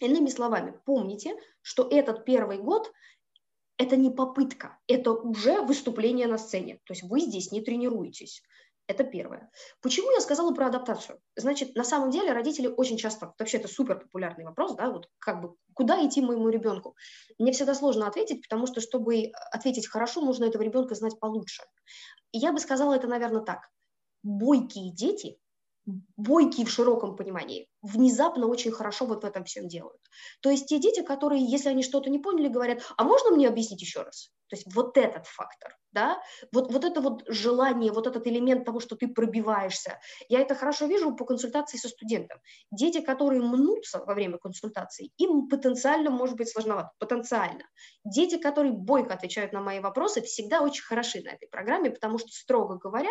Иными 0.00 0.28
словами, 0.28 0.78
помните, 0.84 1.36
что 1.62 1.88
этот 1.90 2.24
первый 2.24 2.58
год– 2.58 2.92
это 3.78 3.96
не 3.96 4.10
попытка, 4.10 4.78
это 4.86 5.12
уже 5.12 5.60
выступление 5.62 6.26
на 6.26 6.38
сцене. 6.38 6.80
То 6.84 6.92
есть 6.92 7.02
вы 7.02 7.20
здесь 7.20 7.52
не 7.52 7.60
тренируетесь. 7.60 8.42
Это 8.88 9.02
первое. 9.02 9.50
Почему 9.82 10.12
я 10.12 10.20
сказала 10.20 10.54
про 10.54 10.66
адаптацию? 10.66 11.20
Значит, 11.34 11.74
на 11.74 11.82
самом 11.82 12.10
деле 12.10 12.32
родители 12.32 12.68
очень 12.68 12.96
часто, 12.96 13.34
вообще 13.38 13.56
это 13.58 13.66
супер 13.66 13.98
популярный 13.98 14.44
вопрос, 14.44 14.76
да, 14.76 14.90
вот 14.90 15.08
как 15.18 15.40
бы 15.40 15.56
куда 15.74 16.04
идти 16.06 16.20
моему 16.20 16.48
ребенку? 16.50 16.94
Мне 17.38 17.50
всегда 17.50 17.74
сложно 17.74 18.06
ответить, 18.06 18.42
потому 18.42 18.66
что, 18.68 18.80
чтобы 18.80 19.32
ответить 19.50 19.88
хорошо, 19.88 20.20
нужно 20.20 20.44
этого 20.44 20.62
ребенка 20.62 20.94
знать 20.94 21.18
получше. 21.18 21.64
Я 22.32 22.52
бы 22.52 22.60
сказала 22.60 22.94
это, 22.94 23.08
наверное, 23.08 23.42
так. 23.42 23.68
Бойкие 24.22 24.92
дети, 24.92 25.40
бойкие 26.16 26.64
в 26.64 26.70
широком 26.70 27.16
понимании, 27.16 27.68
внезапно 27.82 28.46
очень 28.46 28.70
хорошо 28.70 29.06
вот 29.06 29.24
в 29.24 29.26
этом 29.26 29.44
всем 29.44 29.66
делают. 29.66 30.00
То 30.42 30.50
есть 30.50 30.66
те 30.66 30.78
дети, 30.78 31.02
которые, 31.02 31.44
если 31.44 31.70
они 31.70 31.82
что-то 31.82 32.08
не 32.08 32.20
поняли, 32.20 32.48
говорят, 32.48 32.82
а 32.96 33.02
можно 33.02 33.30
мне 33.30 33.48
объяснить 33.48 33.82
еще 33.82 34.02
раз? 34.02 34.30
То 34.48 34.56
есть 34.56 34.66
вот 34.74 34.96
этот 34.96 35.26
фактор, 35.26 35.76
да, 35.92 36.20
вот, 36.52 36.72
вот 36.72 36.84
это 36.84 37.00
вот 37.00 37.24
желание, 37.28 37.92
вот 37.92 38.06
этот 38.06 38.26
элемент 38.26 38.64
того, 38.64 38.80
что 38.80 38.96
ты 38.96 39.08
пробиваешься. 39.08 39.98
Я 40.28 40.40
это 40.40 40.54
хорошо 40.54 40.86
вижу 40.86 41.14
по 41.16 41.24
консультации 41.24 41.78
со 41.78 41.88
студентом. 41.88 42.38
Дети, 42.70 43.00
которые 43.00 43.40
мнутся 43.42 43.98
во 44.04 44.14
время 44.14 44.38
консультации, 44.38 45.10
им 45.16 45.48
потенциально 45.48 46.10
может 46.10 46.36
быть 46.36 46.50
сложновато, 46.50 46.92
потенциально. 46.98 47.64
Дети, 48.04 48.38
которые 48.38 48.72
бойко 48.72 49.14
отвечают 49.14 49.52
на 49.52 49.60
мои 49.60 49.80
вопросы, 49.80 50.22
всегда 50.22 50.60
очень 50.60 50.84
хороши 50.84 51.22
на 51.22 51.30
этой 51.30 51.48
программе, 51.48 51.90
потому 51.90 52.18
что, 52.18 52.28
строго 52.30 52.76
говоря, 52.76 53.10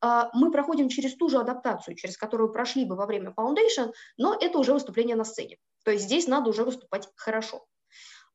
а, 0.00 0.30
мы 0.34 0.50
проходим 0.50 0.88
через 0.88 1.16
ту 1.16 1.28
же 1.28 1.38
адаптацию, 1.38 1.96
через 1.96 2.16
которую 2.16 2.52
прошли 2.52 2.84
бы 2.84 2.96
во 2.96 3.06
время 3.06 3.34
Foundation, 3.36 3.92
но 4.16 4.36
это 4.38 4.58
уже 4.58 4.72
выступление 4.72 5.16
на 5.16 5.24
сцене. 5.24 5.58
То 5.84 5.90
есть 5.90 6.04
здесь 6.04 6.26
надо 6.26 6.50
уже 6.50 6.64
выступать 6.64 7.08
хорошо. 7.16 7.66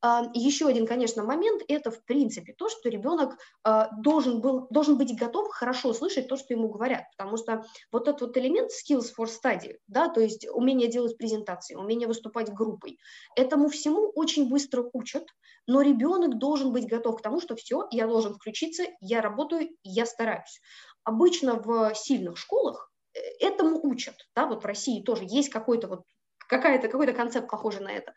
А, 0.01 0.31
Еще 0.33 0.67
один, 0.67 0.87
конечно, 0.87 1.23
момент– 1.23 1.61
это, 1.67 1.91
в 1.91 2.03
принципе, 2.05 2.53
то, 2.53 2.69
что 2.69 2.89
ребенок 2.89 3.37
а, 3.63 3.89
должен, 4.01 4.41
был, 4.41 4.67
должен 4.71 4.97
быть 4.97 5.15
готов 5.15 5.49
хорошо 5.49 5.93
слышать 5.93 6.27
то, 6.27 6.37
что 6.37 6.53
ему 6.53 6.69
говорят, 6.69 7.03
потому 7.15 7.37
что 7.37 7.63
вот 7.91 8.07
этот 8.07 8.21
вот 8.21 8.37
элемент 8.37 8.71
skills 8.71 9.11
for 9.15 9.27
study, 9.27 9.77
да, 9.87 10.09
то 10.09 10.19
есть 10.19 10.47
умение 10.49 10.87
делать 10.87 11.17
презентации, 11.17 11.75
умение 11.75 12.07
выступать 12.07 12.51
группой, 12.51 12.97
этому 13.35 13.69
всему 13.69 14.11
очень 14.15 14.49
быстро 14.49 14.89
учат, 14.93 15.27
но 15.67 15.81
ребенок 15.81 16.39
должен 16.39 16.73
быть 16.73 16.87
готов 16.87 17.19
к 17.19 17.21
тому, 17.21 17.39
что 17.39 17.55
все, 17.55 17.87
я 17.91 18.07
должен 18.07 18.33
включиться, 18.33 18.85
я 19.01 19.21
работаю, 19.21 19.69
я 19.83 20.07
стараюсь. 20.07 20.61
Обычно 21.03 21.61
в 21.61 21.93
сильных 21.93 22.37
школах 22.37 22.91
э, 23.13 23.19
этому 23.39 23.79
учат, 23.83 24.15
да, 24.35 24.47
вот 24.47 24.63
в 24.63 24.65
России 24.65 25.03
тоже 25.03 25.25
есть 25.27 25.49
какой-то 25.49 25.87
вот 25.87 26.01
какая-то, 26.51 26.87
какой-то 26.87 27.13
концепт 27.13 27.49
похожий 27.49 27.81
на 27.81 27.91
это. 27.91 28.13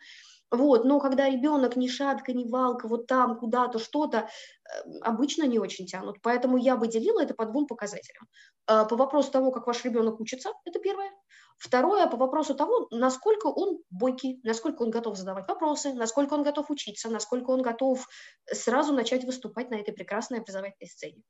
Вот, 0.56 0.84
но 0.84 1.00
когда 1.00 1.28
ребенок 1.28 1.76
ни 1.76 1.88
шатка, 1.88 2.32
ни 2.32 2.48
валка, 2.48 2.88
вот 2.88 3.06
там 3.06 3.38
куда-то 3.38 3.78
что-то, 3.78 4.18
э, 4.18 4.98
обычно 5.00 5.44
не 5.44 5.58
очень 5.58 5.86
тянут. 5.86 6.20
Поэтому 6.22 6.56
я 6.56 6.76
бы 6.76 6.88
делила 6.88 7.22
это 7.22 7.34
по 7.34 7.46
двум 7.46 7.66
показателям. 7.66 8.28
Э, 8.66 8.84
по 8.88 8.96
вопросу 8.96 9.30
того, 9.30 9.50
как 9.50 9.66
ваш 9.66 9.84
ребенок 9.84 10.20
учится, 10.20 10.50
это 10.64 10.78
первое. 10.78 11.10
Второе, 11.56 12.06
по 12.06 12.16
вопросу 12.16 12.54
того, 12.54 12.88
насколько 12.90 13.46
он 13.46 13.78
бойкий, 13.90 14.40
насколько 14.42 14.82
он 14.82 14.90
готов 14.90 15.16
задавать 15.16 15.48
вопросы, 15.48 15.94
насколько 15.94 16.34
он 16.34 16.42
готов 16.42 16.70
учиться, 16.70 17.08
насколько 17.08 17.50
он 17.50 17.62
готов 17.62 18.06
сразу 18.46 18.92
начать 18.92 19.24
выступать 19.24 19.70
на 19.70 19.76
этой 19.76 19.92
прекрасной 19.92 20.40
образовательной 20.40 20.88
сцене. 20.88 21.22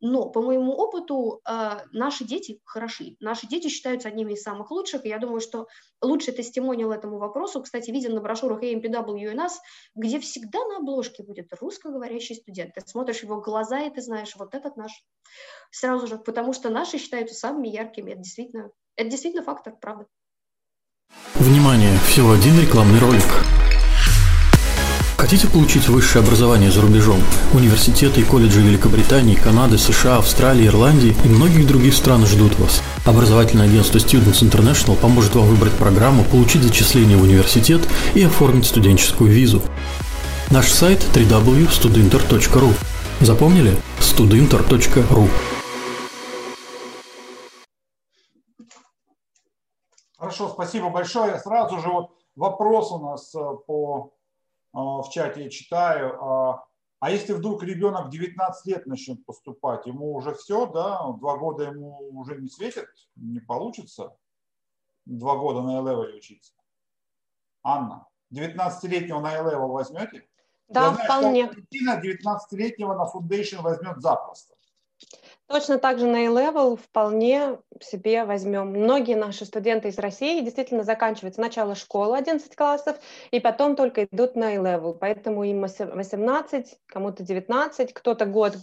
Но 0.00 0.30
по 0.30 0.40
моему 0.40 0.72
опыту 0.72 1.40
э, 1.48 1.80
наши 1.92 2.24
дети 2.24 2.60
хороши. 2.64 3.16
Наши 3.20 3.46
дети 3.46 3.68
считаются 3.68 4.08
одними 4.08 4.32
из 4.32 4.42
самых 4.42 4.70
лучших. 4.70 5.04
И 5.04 5.08
я 5.08 5.18
думаю, 5.18 5.40
что 5.40 5.66
лучший 6.00 6.32
тестимониал 6.32 6.92
этому 6.92 7.18
вопросу, 7.18 7.60
кстати, 7.62 7.90
виден 7.90 8.14
на 8.14 8.20
брошюрах 8.20 8.62
AMPW 8.62 9.30
и 9.30 9.34
нас, 9.34 9.60
где 9.94 10.20
всегда 10.20 10.64
на 10.66 10.78
обложке 10.78 11.22
будет 11.22 11.52
русскоговорящий 11.60 12.36
студент. 12.36 12.74
Ты 12.74 12.80
смотришь 12.86 13.22
его 13.22 13.40
глаза, 13.40 13.80
и 13.80 13.90
ты 13.90 14.00
знаешь, 14.00 14.34
вот 14.36 14.54
этот 14.54 14.76
наш. 14.76 14.92
Сразу 15.70 16.06
же, 16.06 16.18
потому 16.18 16.52
что 16.52 16.70
наши 16.70 16.98
считаются 16.98 17.34
самыми 17.34 17.68
яркими. 17.68 18.12
Это 18.12 18.20
действительно 18.20 18.70
это 18.96 19.10
действительно 19.10 19.42
фактор, 19.42 19.74
правда. 19.80 20.06
Внимание! 21.34 21.98
Всего 22.06 22.32
один 22.32 22.58
рекламный 22.60 22.98
ролик. 22.98 23.24
Хотите 25.22 25.46
получить 25.46 25.88
высшее 25.88 26.24
образование 26.24 26.72
за 26.72 26.80
рубежом? 26.80 27.20
Университеты 27.54 28.20
и 28.20 28.24
колледжи 28.24 28.60
Великобритании, 28.60 29.36
Канады, 29.36 29.78
США, 29.78 30.16
Австралии, 30.16 30.66
Ирландии 30.66 31.14
и 31.24 31.28
многих 31.28 31.66
других 31.66 31.94
стран 31.94 32.26
ждут 32.26 32.58
вас. 32.58 32.82
Образовательное 33.06 33.66
агентство 33.66 33.98
Students 33.98 34.42
International 34.42 34.96
поможет 34.96 35.36
вам 35.36 35.46
выбрать 35.46 35.74
программу, 35.74 36.24
получить 36.24 36.62
зачисление 36.62 37.16
в 37.16 37.22
университет 37.22 37.82
и 38.14 38.22
оформить 38.24 38.66
студенческую 38.66 39.30
визу. 39.30 39.62
Наш 40.50 40.68
сайт 40.68 40.98
www.studinter.ru 41.14 42.74
Запомнили? 43.20 43.76
studinter.ru 44.00 45.30
Хорошо, 50.22 50.48
спасибо 50.50 50.88
большое. 50.88 51.36
Сразу 51.40 51.80
же 51.80 51.88
вот 51.88 52.16
вопрос 52.36 52.92
у 52.92 53.00
нас 53.00 53.34
э, 53.34 53.40
по, 53.66 54.14
э, 54.72 54.78
в 54.78 55.08
чате 55.10 55.42
я 55.42 55.50
читаю. 55.50 56.16
А, 56.22 56.64
а 57.00 57.10
если 57.10 57.32
вдруг 57.32 57.64
ребенок 57.64 58.08
19 58.08 58.66
лет 58.66 58.86
начнет 58.86 59.26
поступать, 59.26 59.84
ему 59.84 60.14
уже 60.14 60.32
все, 60.34 60.66
да, 60.66 61.10
два 61.18 61.36
года 61.38 61.64
ему 61.64 61.98
уже 62.12 62.40
не 62.40 62.48
светит, 62.48 62.86
не 63.16 63.40
получится 63.40 64.16
два 65.06 65.34
года 65.38 65.62
на 65.62 65.78
A-Level 65.80 66.16
учиться? 66.16 66.52
Анна, 67.64 68.06
19-летнего 68.32 69.18
на 69.18 69.32
A-Level 69.32 69.72
возьмете? 69.72 70.28
Да, 70.68 70.82
Я 70.82 70.92
знаю, 70.92 71.04
вполне. 71.04 71.50
Что 71.50 71.62
19-летнего 71.96 72.94
на 72.94 73.10
Foundation 73.12 73.62
возьмет 73.62 74.00
запросто. 74.00 74.51
Точно 75.52 75.76
так 75.78 75.98
же 75.98 76.06
на 76.06 76.24
A-Level 76.24 76.78
вполне 76.78 77.58
себе 77.78 78.24
возьмем. 78.24 78.68
Многие 78.68 79.16
наши 79.16 79.44
студенты 79.44 79.88
из 79.88 79.98
России 79.98 80.40
действительно 80.40 80.82
заканчивают 80.82 81.34
сначала 81.34 81.74
школу 81.74 82.14
11 82.14 82.56
классов, 82.56 82.96
и 83.30 83.38
потом 83.38 83.76
только 83.76 84.04
идут 84.04 84.34
на 84.34 84.54
A-Level. 84.54 84.96
Поэтому 84.98 85.44
им 85.44 85.60
18, 85.60 86.78
кому-то 86.86 87.22
19, 87.22 87.92
кто-то 87.92 88.24
год 88.24 88.56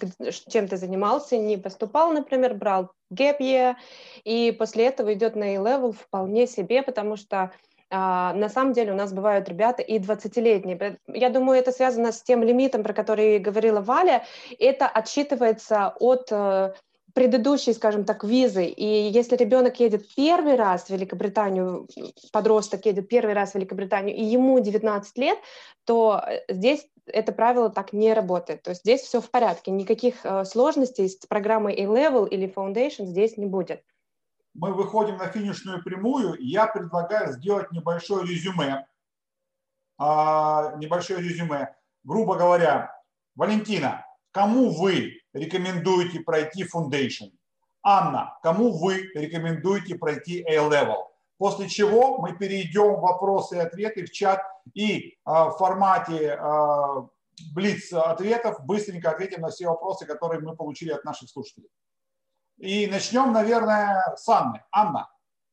чем-то 0.48 0.78
занимался, 0.78 1.38
не 1.38 1.58
поступал, 1.58 2.12
например, 2.12 2.56
брал 2.56 2.90
gap 3.14 3.40
year, 3.40 3.76
и 4.24 4.52
после 4.52 4.88
этого 4.88 5.14
идет 5.14 5.36
на 5.36 5.58
A-Level 5.58 5.92
вполне 5.92 6.48
себе, 6.48 6.82
потому 6.82 7.18
что 7.18 7.52
на 7.92 8.50
самом 8.50 8.74
деле 8.74 8.92
у 8.92 8.96
нас 8.96 9.12
бывают 9.12 9.50
ребята 9.50 9.82
и 9.82 9.98
20-летние. 10.00 10.98
Я 11.08 11.30
думаю, 11.30 11.60
это 11.60 11.72
связано 11.72 12.12
с 12.12 12.22
тем 12.22 12.44
лимитом, 12.44 12.84
про 12.84 12.94
который 12.94 13.40
говорила 13.40 13.82
Валя. 13.82 14.26
Это 14.60 14.88
отсчитывается 14.88 15.96
от 16.00 16.28
э, 16.32 16.74
предыдущей, 17.14 17.74
скажем 17.74 18.06
так, 18.06 18.24
визы. 18.24 18.66
И 18.66 19.10
если 19.10 19.36
ребенок 19.36 19.80
едет 19.80 20.08
первый 20.16 20.56
раз 20.56 20.86
в 20.86 20.90
Великобританию, 20.90 21.88
подросток 22.32 22.86
едет 22.86 23.10
первый 23.10 23.34
раз 23.34 23.52
в 23.52 23.56
Великобританию, 23.56 24.16
и 24.16 24.24
ему 24.24 24.60
19 24.60 25.18
лет, 25.18 25.38
то 25.86 26.22
э, 26.26 26.42
здесь 26.54 26.88
это 27.08 27.32
правило 27.32 27.70
так 27.70 27.94
не 27.94 28.14
работает. 28.14 28.62
То 28.62 28.70
есть 28.72 28.82
здесь 28.82 29.02
все 29.02 29.20
в 29.20 29.32
порядке, 29.32 29.72
никаких 29.72 30.24
э, 30.24 30.46
сложностей 30.46 31.10
с 31.10 31.16
программой 31.26 31.74
A-Level 31.74 32.30
или 32.30 32.48
Foundation 32.48 33.06
здесь 33.06 33.38
не 33.38 33.48
будет 33.48 33.84
мы 34.54 34.74
выходим 34.74 35.18
на 35.18 35.28
финишную 35.28 35.84
прямую, 35.84 36.36
я 36.40 36.68
предлагаю 36.68 37.34
сделать 37.34 37.72
небольшое 37.72 38.26
резюме. 38.26 38.86
А, 39.98 40.76
небольшое 40.78 41.22
резюме. 41.22 41.76
Грубо 42.04 42.36
говоря, 42.36 42.96
Валентина, 43.36 44.06
кому 44.32 44.72
вы 44.72 45.22
рекомендуете 45.34 46.22
пройти 46.22 46.64
Foundation? 46.64 47.32
Анна, 47.84 48.38
кому 48.44 48.78
вы 48.78 49.10
рекомендуете 49.14 49.96
пройти 49.96 50.44
A-Level? 50.44 51.06
После 51.38 51.70
чего 51.70 52.18
мы 52.18 52.36
перейдем 52.38 52.96
в 52.96 53.02
вопросы 53.02 53.56
и 53.56 53.60
ответы 53.60 54.06
в 54.06 54.12
чат 54.12 54.42
и 54.74 55.18
а, 55.24 55.50
в 55.50 55.58
формате 55.58 56.34
а, 56.34 57.08
блиц 57.54 57.94
ответов 57.94 58.66
быстренько 58.66 59.12
ответим 59.12 59.42
на 59.42 59.50
все 59.50 59.68
вопросы, 59.68 60.06
которые 60.06 60.42
мы 60.42 60.56
получили 60.56 60.92
от 60.92 61.06
наших 61.06 61.30
слушателей. 61.30 61.70
И 62.60 62.88
начнем, 62.88 63.32
наверное, 63.32 64.16
с 64.18 64.28
Анны. 64.28 64.62
Анна, 64.72 65.10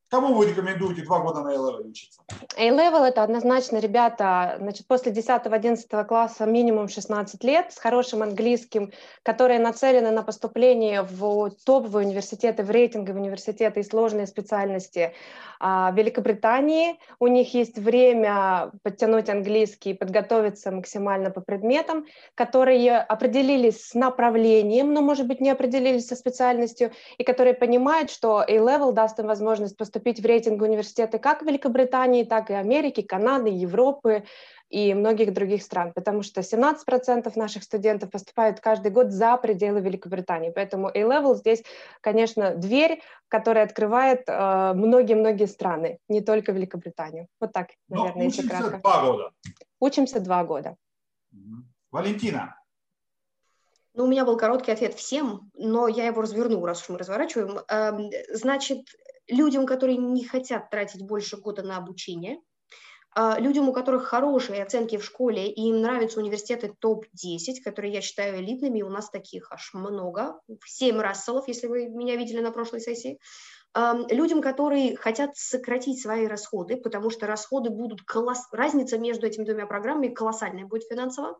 Кому 0.09 0.35
вы 0.35 0.45
рекомендуете 0.45 1.01
два 1.01 1.19
года 1.19 1.41
на 1.41 1.49
A-Level 1.49 1.89
учиться? 1.89 2.21
A-Level– 2.55 3.03
это 3.07 3.23
однозначно 3.23 3.77
ребята, 3.79 4.55
значит, 4.57 4.87
после 4.87 5.11
10-11 5.11 6.05
класса 6.05 6.45
минимум 6.45 6.87
16 6.87 7.43
лет, 7.43 7.73
с 7.73 7.77
хорошим 7.77 8.23
английским, 8.23 8.93
которые 9.23 9.59
нацелены 9.59 10.11
на 10.11 10.23
поступление 10.23 11.01
в 11.01 11.51
топовые 11.65 12.07
университеты, 12.07 12.63
в 12.63 12.71
рейтинговые 12.71 13.21
университеты 13.21 13.81
и 13.81 13.83
сложные 13.83 14.27
специальности 14.27 15.13
а, 15.59 15.91
Великобритании. 15.93 16.97
У 17.19 17.27
них 17.27 17.53
есть 17.53 17.77
время 17.77 18.71
подтянуть 18.83 19.27
английский, 19.27 19.93
подготовиться 19.93 20.71
максимально 20.71 21.31
по 21.31 21.41
предметам, 21.41 22.05
которые 22.33 22.97
определились 22.97 23.87
с 23.89 23.93
направлением, 23.93 24.93
но, 24.93 25.01
может 25.01 25.27
быть, 25.27 25.41
не 25.41 25.49
определились 25.49 26.07
со 26.07 26.15
специальностью, 26.15 26.93
и 27.17 27.25
которые 27.25 27.55
понимают, 27.55 28.09
что 28.09 28.39
A-Level 28.39 28.93
даст 28.93 29.19
им 29.19 29.27
возможность 29.27 29.75
поступить 29.75 29.96
поступить 29.97 30.21
в 30.21 30.25
рейтинг 30.25 30.61
университеты 30.61 31.17
как 31.17 31.41
Великобритании, 31.41 32.23
так 32.23 32.51
и 32.51 32.53
Америки, 32.53 33.01
Канады, 33.01 33.49
Европы 33.49 34.25
и 34.69 34.93
многих 34.93 35.33
других 35.33 35.63
стран, 35.63 35.91
потому 35.93 36.21
что 36.21 36.41
17% 36.41 37.31
наших 37.35 37.63
студентов 37.63 38.11
поступают 38.11 38.59
каждый 38.59 38.91
год 38.91 39.11
за 39.11 39.37
пределы 39.37 39.81
Великобритании. 39.81 40.51
Поэтому 40.51 40.89
A-Level 40.89 41.35
здесь, 41.35 41.63
конечно, 42.01 42.53
дверь, 42.55 43.01
которая 43.27 43.65
открывает 43.65 44.23
э, 44.27 44.73
многие-многие 44.75 45.45
э, 45.45 45.47
страны, 45.47 45.97
не 46.09 46.21
только 46.21 46.51
Великобританию. 46.51 47.27
Вот 47.39 47.53
так, 47.53 47.69
наверное, 47.89 48.17
Но 48.17 48.23
если 48.23 48.47
кратко. 48.47 48.77
два 48.77 49.01
года. 49.01 49.31
Учимся 49.79 50.19
два 50.19 50.43
года. 50.43 50.75
Валентина. 51.91 52.55
Ну, 53.97 54.03
у 54.03 54.07
меня 54.07 54.25
был 54.25 54.37
короткий 54.37 54.71
ответ 54.71 54.93
всем, 54.93 55.49
но 55.55 55.87
я 55.87 56.05
его 56.05 56.21
разверну, 56.21 56.63
раз 56.63 56.83
уж 56.83 56.89
мы 56.89 56.99
разворачиваем. 56.99 57.61
Эм, 57.67 58.11
значит, 58.31 58.85
людям, 59.27 59.65
которые 59.65 59.97
не 59.97 60.25
хотят 60.25 60.69
тратить 60.69 61.01
больше 61.01 61.37
года 61.37 61.63
на 61.63 61.77
обучение, 61.77 62.39
А, 63.19 63.39
людям, 63.39 63.67
у 63.67 63.73
которых 63.73 64.03
хорошие 64.03 64.61
оценки 64.61 64.97
в 64.97 65.03
школе, 65.03 65.49
и 65.51 65.69
им 65.69 65.81
нравятся 65.81 66.19
университеты 66.19 66.73
топ-10, 66.79 67.63
которые 67.63 67.91
я 67.91 68.01
считаю 68.01 68.39
элитными, 68.39 68.83
у 68.83 68.89
нас 68.89 69.09
таких 69.09 69.51
аж 69.51 69.73
много, 69.73 70.39
семь 70.65 70.99
расселов, 70.99 71.47
если 71.47 71.65
вы 71.65 71.87
меня 71.87 72.15
видели 72.15 72.41
на 72.41 72.51
прошлой 72.51 72.79
сессии, 72.79 73.17
людям, 74.09 74.41
которые 74.41 74.95
хотят 74.95 75.35
сократить 75.35 76.01
свои 76.01 76.27
расходы, 76.27 76.77
потому 76.77 77.09
что 77.09 77.27
расходы 77.27 77.69
будут 77.69 78.03
колосс... 78.03 78.47
разница 78.51 78.97
между 78.97 79.27
этими 79.27 79.45
двумя 79.45 79.65
программами 79.65 80.13
колоссальная 80.13 80.65
будет 80.65 80.83
финансово, 80.83 81.29
а, 81.29 81.37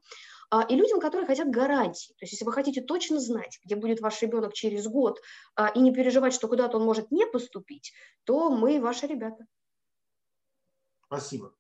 и 0.70 0.76
людям, 0.76 1.00
которые 1.00 1.28
хотят 1.28 1.50
гарантии. 1.50 2.14
То 2.14 2.24
есть 2.24 2.34
если 2.34 2.45
вы 2.45 2.54
хотите 2.54 2.82
точно 2.82 3.20
знать, 3.20 3.60
где 3.66 3.76
будет 3.76 4.00
ваш 4.00 4.22
ребенок 4.22 4.54
через 4.54 4.88
год, 4.88 5.20
а, 5.56 5.68
и 5.68 5.80
не 5.80 5.93
переживать, 5.93 6.34
что 6.34 6.48
куда-то 6.48 6.78
он 6.78 6.86
может 6.86 7.12
не 7.12 7.26
поступить, 7.26 7.93
то 8.24 8.50
мы 8.50 8.80
ваши 8.80 9.08
ребята. 9.08 9.45
Спасибо. 11.06 11.54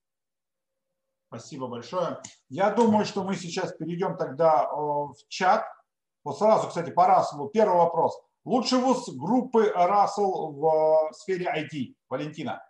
Спасибо 1.27 1.67
большое. 1.67 2.21
Я 2.47 2.71
думаю, 2.71 3.05
что 3.05 3.23
мы 3.23 3.35
сейчас 3.35 3.73
перейдем 3.75 4.17
тогда 4.17 4.69
в 4.71 5.15
чат. 5.27 5.65
Вот 6.23 6.37
сразу, 6.37 6.67
кстати, 6.67 6.89
по 6.91 7.05
Расселу. 7.05 7.49
Первый 7.49 7.77
вопрос. 7.77 8.17
Лучший 8.45 8.79
вуз 8.79 9.09
группы 9.09 9.69
Рассел 9.75 10.53
в 10.53 11.11
сфере 11.13 11.45
IT. 11.45 11.95
Валентина. 12.09 12.61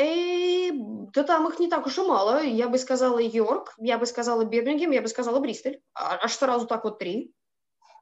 Э, 0.00 0.70
да 1.12 1.24
там 1.24 1.46
их 1.48 1.58
не 1.58 1.68
так 1.68 1.86
уж 1.86 1.98
и 1.98 2.02
мало. 2.02 2.42
Я 2.42 2.68
бы 2.68 2.78
сказала 2.78 3.18
Йорк, 3.18 3.74
я 3.78 3.98
бы 3.98 4.06
сказала 4.06 4.44
Бирмингем, 4.44 4.92
я 4.92 5.02
бы 5.02 5.08
сказала 5.08 5.40
Бристоль. 5.40 5.80
А, 5.92 6.16
аж 6.24 6.32
сразу 6.32 6.66
так 6.66 6.84
вот 6.84 6.98
три. 6.98 7.34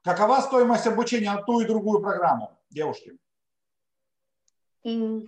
Какова 0.03 0.39
стоимость 0.39 0.87
обучения 0.87 1.33
на 1.33 1.41
ту 1.41 1.59
и 1.59 1.65
другую 1.65 2.01
программу, 2.01 2.57
девушки? 2.69 3.17
Mm. 4.85 5.27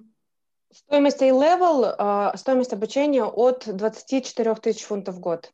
Стоимость 0.71 1.21
A-Level, 1.21 1.93
а, 1.97 2.37
стоимость 2.37 2.71
обучения 2.71 3.25
от 3.25 3.65
24 3.67 4.55
тысяч 4.55 4.83
фунтов 4.83 5.15
в 5.15 5.19
год. 5.19 5.51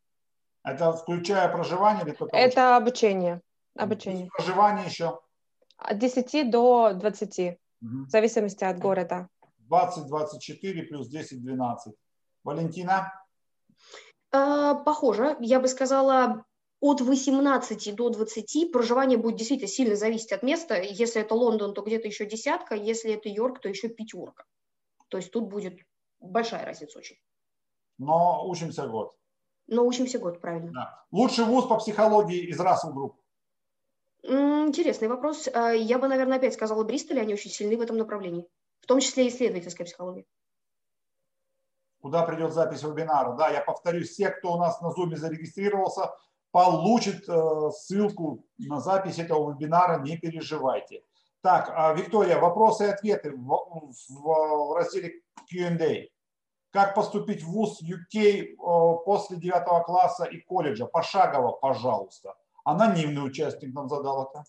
Это 0.63 0.93
включая 0.93 1.49
проживание 1.49 2.03
или 2.05 2.11
только 2.11 2.37
Это 2.37 2.77
обучение. 2.77 3.41
Обучение. 3.75 4.29
проживание 4.37 4.85
еще? 4.85 5.19
От 5.77 5.97
10 5.97 6.51
до 6.51 6.93
20, 6.93 7.39
угу. 7.39 8.05
в 8.05 8.09
зависимости 8.09 8.63
от 8.63 8.77
города. 8.77 9.29
20-24 9.69 10.83
плюс 10.83 11.13
10-12. 11.13 11.93
Валентина? 12.43 13.13
А, 14.31 14.75
похоже. 14.75 15.37
Я 15.39 15.59
бы 15.59 15.67
сказала, 15.67 16.45
от 16.79 17.01
18 17.01 17.95
до 17.95 18.09
20 18.09 18.71
проживание 18.71 19.17
будет 19.17 19.37
действительно 19.37 19.67
сильно 19.69 19.95
зависеть 19.95 20.31
от 20.31 20.43
места. 20.43 20.79
Если 20.79 21.21
это 21.21 21.33
Лондон, 21.35 21.73
то 21.73 21.81
где-то 21.81 22.07
еще 22.07 22.25
десятка, 22.25 22.75
если 22.75 23.13
это 23.13 23.29
Йорк, 23.29 23.59
то 23.59 23.69
еще 23.69 23.89
пятерка. 23.89 24.45
То 25.09 25.17
есть 25.17 25.31
тут 25.31 25.45
будет 25.45 25.79
большая 26.19 26.65
разница 26.65 26.99
очень. 26.99 27.17
Но 27.97 28.47
учимся 28.47 28.87
год. 28.87 29.15
Но 29.67 29.85
учимся 29.85 30.19
год, 30.19 30.39
правильно. 30.39 30.71
Да. 30.71 31.05
Лучший 31.11 31.45
вуз 31.45 31.65
по 31.65 31.77
психологии 31.77 32.47
из 32.47 32.59
Russell 32.59 32.93
Group? 32.93 33.15
Интересный 34.23 35.07
вопрос. 35.07 35.49
А, 35.53 35.71
я 35.71 35.99
бы, 35.99 36.07
наверное, 36.07 36.37
опять 36.37 36.53
сказала 36.53 36.83
Бристоль, 36.83 37.19
они 37.19 37.33
очень 37.33 37.51
сильны 37.51 37.77
в 37.77 37.81
этом 37.81 37.97
направлении 37.97 38.47
в 38.87 38.95
том 38.95 39.01
числе 39.01 39.27
исследовательская 39.27 39.85
психология. 39.85 40.23
Куда 42.01 42.23
придет 42.23 42.53
запись 42.53 42.83
вебинара? 42.83 43.35
Да, 43.35 43.49
я 43.49 43.59
повторюсь, 43.59 44.11
все, 44.11 44.29
кто 44.29 44.53
у 44.53 44.57
нас 44.57 44.79
на 44.79 44.93
Zoom 44.93 45.13
зарегистрировался, 45.17 46.13
получит 46.51 47.27
э, 47.27 47.71
ссылку 47.71 48.45
на 48.57 48.79
запись 48.79 49.19
этого 49.19 49.51
вебинара, 49.51 49.99
не 49.99 50.15
переживайте. 50.15 51.03
Так, 51.41 51.69
а, 51.75 51.93
Виктория, 51.95 52.39
вопросы 52.39 52.85
и 52.85 52.89
ответы 52.89 53.31
в, 53.31 53.45
в, 53.45 54.21
в 54.21 54.77
разделе 54.77 55.21
Q&A. 55.51 56.07
Как 56.71 56.95
поступить 56.95 57.43
в 57.43 57.47
ВУЗ 57.47 57.81
UK 57.83 58.41
э, 58.41 58.55
после 59.03 59.35
9 59.35 59.85
класса 59.85 60.23
и 60.23 60.39
колледжа? 60.39 60.85
Пошагово, 60.85 61.51
пожалуйста. 61.51 62.35
Анонимный 62.63 63.25
участник 63.25 63.73
нам 63.73 63.89
задал 63.89 64.31
это. 64.31 64.45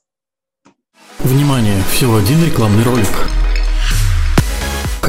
Внимание, 1.19 1.83
всего 1.91 2.19
один 2.19 2.45
рекламный 2.45 2.85
ролик. 2.85 3.48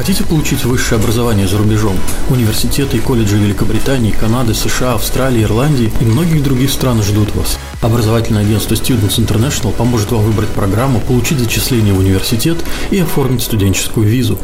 Хотите 0.00 0.24
получить 0.24 0.64
высшее 0.64 0.98
образование 0.98 1.46
за 1.46 1.58
рубежом? 1.58 1.94
Университеты 2.30 2.96
и 2.96 3.00
колледжи 3.00 3.36
Великобритании, 3.36 4.12
Канады, 4.12 4.54
США, 4.54 4.94
Австралии, 4.94 5.42
Ирландии 5.42 5.92
и 6.00 6.04
многих 6.06 6.42
других 6.42 6.70
стран 6.70 7.02
ждут 7.02 7.36
вас. 7.36 7.58
Образовательное 7.82 8.40
агентство 8.40 8.72
Students 8.72 9.18
International 9.18 9.76
поможет 9.76 10.10
вам 10.10 10.22
выбрать 10.22 10.48
программу, 10.54 11.02
получить 11.02 11.38
зачисление 11.38 11.92
в 11.92 11.98
университет 11.98 12.56
и 12.90 12.98
оформить 12.98 13.42
студенческую 13.42 14.06
визу. 14.06 14.38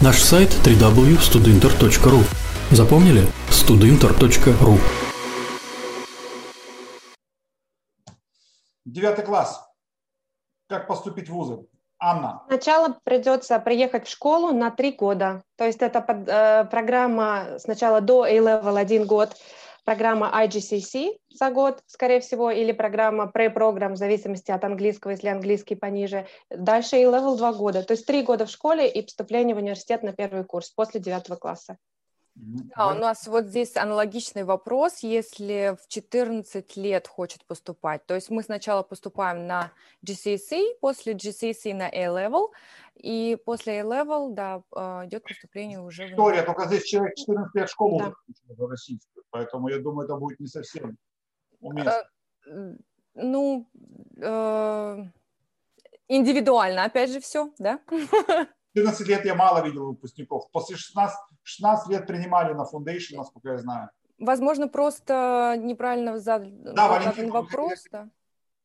Наш 0.00 0.20
сайт 0.20 0.50
www.studinter.ru 0.64 2.24
Запомнили? 2.72 3.28
studinter.ru 3.50 4.80
Девятый 8.84 9.24
класс. 9.24 9.60
Как 10.68 10.88
поступить 10.88 11.28
в 11.28 11.32
вузы? 11.32 11.58
Анна. 11.98 12.42
Сначала 12.48 12.98
придется 13.04 13.58
приехать 13.58 14.06
в 14.06 14.10
школу 14.10 14.52
на 14.52 14.70
три 14.70 14.92
года. 14.92 15.42
То 15.56 15.64
есть 15.64 15.80
это 15.82 16.00
под, 16.00 16.28
э, 16.28 16.66
программа 16.70 17.58
сначала 17.58 18.00
до 18.00 18.24
A-Level 18.24 18.78
один 18.78 19.06
год, 19.06 19.36
программа 19.84 20.30
IGCC 20.44 21.18
за 21.28 21.50
год, 21.50 21.80
скорее 21.86 22.20
всего, 22.20 22.50
или 22.50 22.72
программа 22.72 23.30
pre-программ 23.34 23.92
в 23.94 23.96
зависимости 23.96 24.50
от 24.50 24.64
английского, 24.64 25.12
если 25.12 25.28
английский 25.28 25.76
пониже. 25.76 26.26
Дальше 26.50 26.96
A-Level 26.96 27.36
два 27.36 27.52
года. 27.52 27.82
То 27.82 27.92
есть 27.92 28.06
три 28.06 28.22
года 28.22 28.46
в 28.46 28.50
школе 28.50 28.88
и 28.88 29.02
поступление 29.02 29.54
в 29.54 29.58
университет 29.58 30.02
на 30.02 30.12
первый 30.12 30.44
курс 30.44 30.70
после 30.70 31.00
девятого 31.00 31.36
класса. 31.36 31.76
Да, 32.36 32.88
у 32.88 32.94
нас 32.94 33.28
вот 33.28 33.44
здесь 33.46 33.76
аналогичный 33.76 34.42
вопрос, 34.42 34.98
если 35.00 35.76
в 35.80 35.88
14 35.88 36.76
лет 36.76 37.06
хочет 37.06 37.44
поступать. 37.44 38.04
То 38.06 38.14
есть 38.14 38.28
мы 38.28 38.42
сначала 38.42 38.82
поступаем 38.82 39.46
на 39.46 39.70
GCSE, 40.04 40.78
после 40.80 41.12
GCSE 41.12 41.74
на 41.74 41.88
A-Level, 41.88 42.48
и 42.96 43.38
после 43.44 43.80
A-Level, 43.80 44.34
да, 44.34 44.62
а, 44.74 45.06
идет 45.06 45.22
поступление 45.22 45.80
уже... 45.80 46.10
История, 46.10 46.42
в... 46.42 46.46
только 46.46 46.66
здесь 46.66 46.84
человек 46.84 47.14
14 47.16 47.54
лет 47.54 47.70
школу 47.70 47.98
да. 47.98 48.04
закончил 48.06 48.68
российскую, 48.68 49.24
поэтому 49.30 49.68
я 49.68 49.78
думаю, 49.78 50.06
это 50.06 50.16
будет 50.16 50.40
не 50.40 50.48
совсем 50.48 50.96
уместно. 51.60 52.02
Э, 52.46 52.74
ну, 53.14 53.68
э, 54.16 55.04
индивидуально, 56.08 56.84
опять 56.84 57.10
же, 57.10 57.20
все, 57.20 57.52
да? 57.58 57.78
14 58.74 59.08
лет 59.08 59.24
я 59.24 59.34
мало 59.34 59.64
видел 59.64 59.86
выпускников. 59.86 60.50
После 60.50 60.76
16, 60.76 61.16
16 61.42 61.88
лет 61.90 62.06
принимали 62.06 62.52
на 62.52 62.62
foundation, 62.64 63.16
насколько 63.16 63.50
я 63.50 63.58
знаю. 63.58 63.90
Возможно, 64.18 64.68
просто 64.68 65.56
неправильно 65.58 66.18
задан 66.18 66.62
да, 66.62 66.88
Валентин, 66.88 67.30
вопрос. 67.30 67.84
Да. 67.90 68.08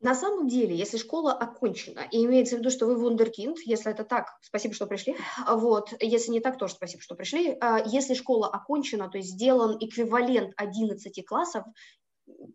На 0.02 0.16
самом 0.16 0.48
деле, 0.48 0.76
если 0.76 0.98
школа 0.98 1.34
окончена, 1.34 2.02
и 2.12 2.24
имеется 2.24 2.56
в 2.56 2.60
виду, 2.60 2.70
что 2.70 2.86
вы 2.86 2.96
вундеркинд, 2.96 3.58
если 3.66 3.92
это 3.92 4.06
так, 4.06 4.28
спасибо, 4.42 4.74
что 4.74 4.88
пришли, 4.88 5.18
вот, 5.46 5.94
если 6.00 6.32
не 6.32 6.40
так, 6.40 6.58
тоже 6.58 6.74
спасибо, 6.74 7.04
что 7.04 7.16
пришли, 7.16 7.58
а 7.60 7.80
если 7.86 8.14
школа 8.14 8.48
окончена, 8.48 9.10
то 9.10 9.18
есть 9.18 9.32
сделан 9.32 9.78
эквивалент 9.82 10.54
11 10.56 11.26
классов, 11.26 11.66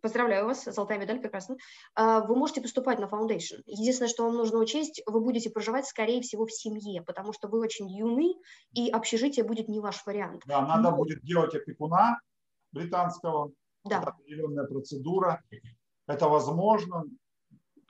Поздравляю 0.02 0.46
вас, 0.46 0.64
золотая 0.64 0.98
медаль, 0.98 1.20
прекрасно. 1.20 1.56
А, 1.94 2.20
вы 2.20 2.36
можете 2.36 2.60
поступать 2.60 2.98
на 2.98 3.04
foundation. 3.04 3.62
Единственное, 3.66 4.08
что 4.08 4.24
вам 4.24 4.36
нужно 4.36 4.58
учесть, 4.58 5.02
вы 5.06 5.20
будете 5.20 5.50
проживать, 5.50 5.86
скорее 5.86 6.20
всего, 6.20 6.46
в 6.46 6.52
семье, 6.52 7.02
потому 7.02 7.32
что 7.32 7.48
вы 7.48 7.60
очень 7.60 7.88
юны, 7.88 8.34
и 8.72 8.90
общежитие 8.90 9.44
будет 9.44 9.68
не 9.68 9.80
ваш 9.80 10.04
вариант. 10.06 10.42
Да, 10.46 10.60
надо 10.60 10.90
Но... 10.90 10.96
будет 10.96 11.22
делать 11.22 11.54
опекуна 11.54 12.20
британского. 12.72 13.52
Да. 13.84 13.98
Это 13.98 14.10
определенная 14.10 14.64
процедура. 14.64 15.42
Это 16.06 16.28
возможно. 16.28 17.04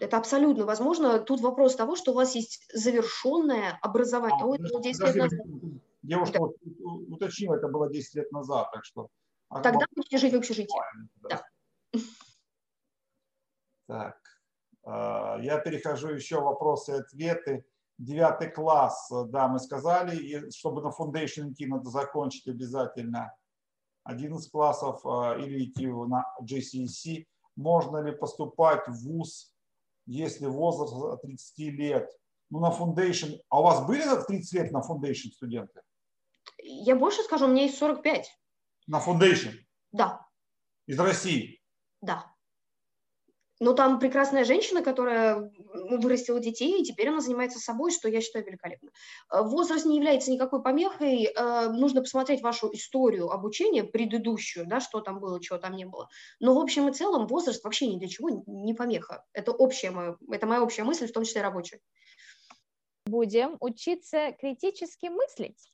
Это 0.01 0.17
абсолютно 0.17 0.67
возможно. 0.67 1.19
Тут 1.21 1.41
вопрос 1.41 1.77
того, 1.77 1.97
что 1.97 2.13
у 2.13 2.15
вас 2.15 2.35
есть 2.35 2.65
завершенное 2.73 3.79
образование. 3.81 4.43
А, 4.43 4.47
Ой, 4.47 4.59
ну, 4.61 4.81
10 4.83 5.01
лет 5.01 5.17
назад. 5.17 5.41
Девушка 6.03 6.39
да. 6.39 6.47
уточнила, 7.09 7.55
это 7.55 7.69
было 7.69 7.91
10 7.91 8.15
лет 8.17 8.33
назад, 8.33 8.71
так 8.73 8.85
что... 8.85 9.09
Тогда 9.63 9.87
будете 9.95 10.19
жить 10.19 10.33
в 10.35 10.37
общежитии. 10.37 10.79
Да. 11.23 11.29
да. 11.29 11.43
Так, 13.87 14.17
а, 14.85 15.39
я 15.41 15.59
перехожу 15.59 16.09
еще 16.09 16.41
вопросы 16.41 16.93
и 16.93 17.01
ответы. 17.01 17.65
Девятый 17.97 18.51
класс, 18.51 19.09
да, 19.29 19.47
мы 19.47 19.61
сказали, 19.61 20.17
и 20.17 20.51
чтобы 20.51 20.83
на 20.83 20.89
foundation 20.89 21.53
идти, 21.53 21.67
надо 21.67 21.91
закончить 21.91 22.49
обязательно 22.49 23.33
11 24.05 24.51
классов 24.51 25.05
а, 25.07 25.37
или 25.39 25.65
идти 25.65 25.87
на 25.87 26.25
JCEC. 26.43 27.27
Можно 27.57 27.99
ли 27.99 28.13
поступать 28.13 28.87
в 28.89 29.05
ВУЗ, 29.05 29.55
если 30.07 30.47
возраст 30.47 30.93
от 30.93 31.23
30 31.23 31.59
лет? 31.79 32.11
Ну, 32.51 32.61
на 32.61 32.71
foundation. 32.71 33.39
А 33.49 33.61
у 33.61 33.63
вас 33.63 33.87
были 33.87 34.03
30 34.03 34.53
лет 34.55 34.73
на 34.73 34.81
foundation 34.81 35.31
студенты? 35.33 35.81
Я 36.59 36.97
больше 36.97 37.23
скажу, 37.23 37.47
у 37.47 37.49
меня 37.49 37.63
есть 37.63 37.79
45. 37.79 38.29
На 38.87 39.01
foundation? 39.01 39.53
Да. 39.93 40.27
Из 40.87 40.99
России? 40.99 41.63
Да. 42.01 42.34
Но 43.61 43.73
там 43.73 43.99
прекрасная 43.99 44.45
женщина, 44.45 44.83
которая 44.83 45.51
вырастила 45.73 46.41
детей, 46.41 46.81
и 46.81 46.85
теперь 46.85 47.09
она 47.09 47.21
занимается 47.21 47.59
собой, 47.59 47.93
что 47.93 48.09
я 48.09 48.21
считаю 48.21 48.45
великолепно. 48.45 48.91
Э, 49.33 49.43
возраст 49.43 49.87
не 49.87 49.97
является 49.97 50.31
никакой 50.31 50.63
помехой. 50.63 51.25
Э, 51.25 51.69
нужно 51.69 52.01
посмотреть 52.01 52.43
вашу 52.43 52.73
историю 52.73 53.31
обучения, 53.31 53.85
предыдущую, 53.85 54.67
да, 54.67 54.81
что 54.81 55.01
там 55.01 55.21
было, 55.21 55.41
чего 55.41 55.59
там 55.59 55.77
не 55.77 55.85
было. 55.85 56.09
Но 56.41 56.55
в 56.55 56.59
общем 56.59 56.89
и 56.89 56.93
целом 56.93 57.27
возраст 57.27 57.63
вообще 57.65 57.87
ни 57.87 57.99
для 57.99 58.09
чего 58.09 58.43
не 58.47 58.75
помеха. 58.75 59.25
Это, 59.33 59.53
общая 59.53 59.91
моя, 59.91 60.17
это 60.31 60.47
моя 60.47 60.63
общая 60.63 60.85
мысль, 60.85 61.07
в 61.07 61.13
том 61.13 61.25
числе 61.25 61.43
рабочая. 61.43 61.81
Будем 63.07 63.57
учиться 63.61 64.33
критически 64.41 65.07
мыслить. 65.07 65.74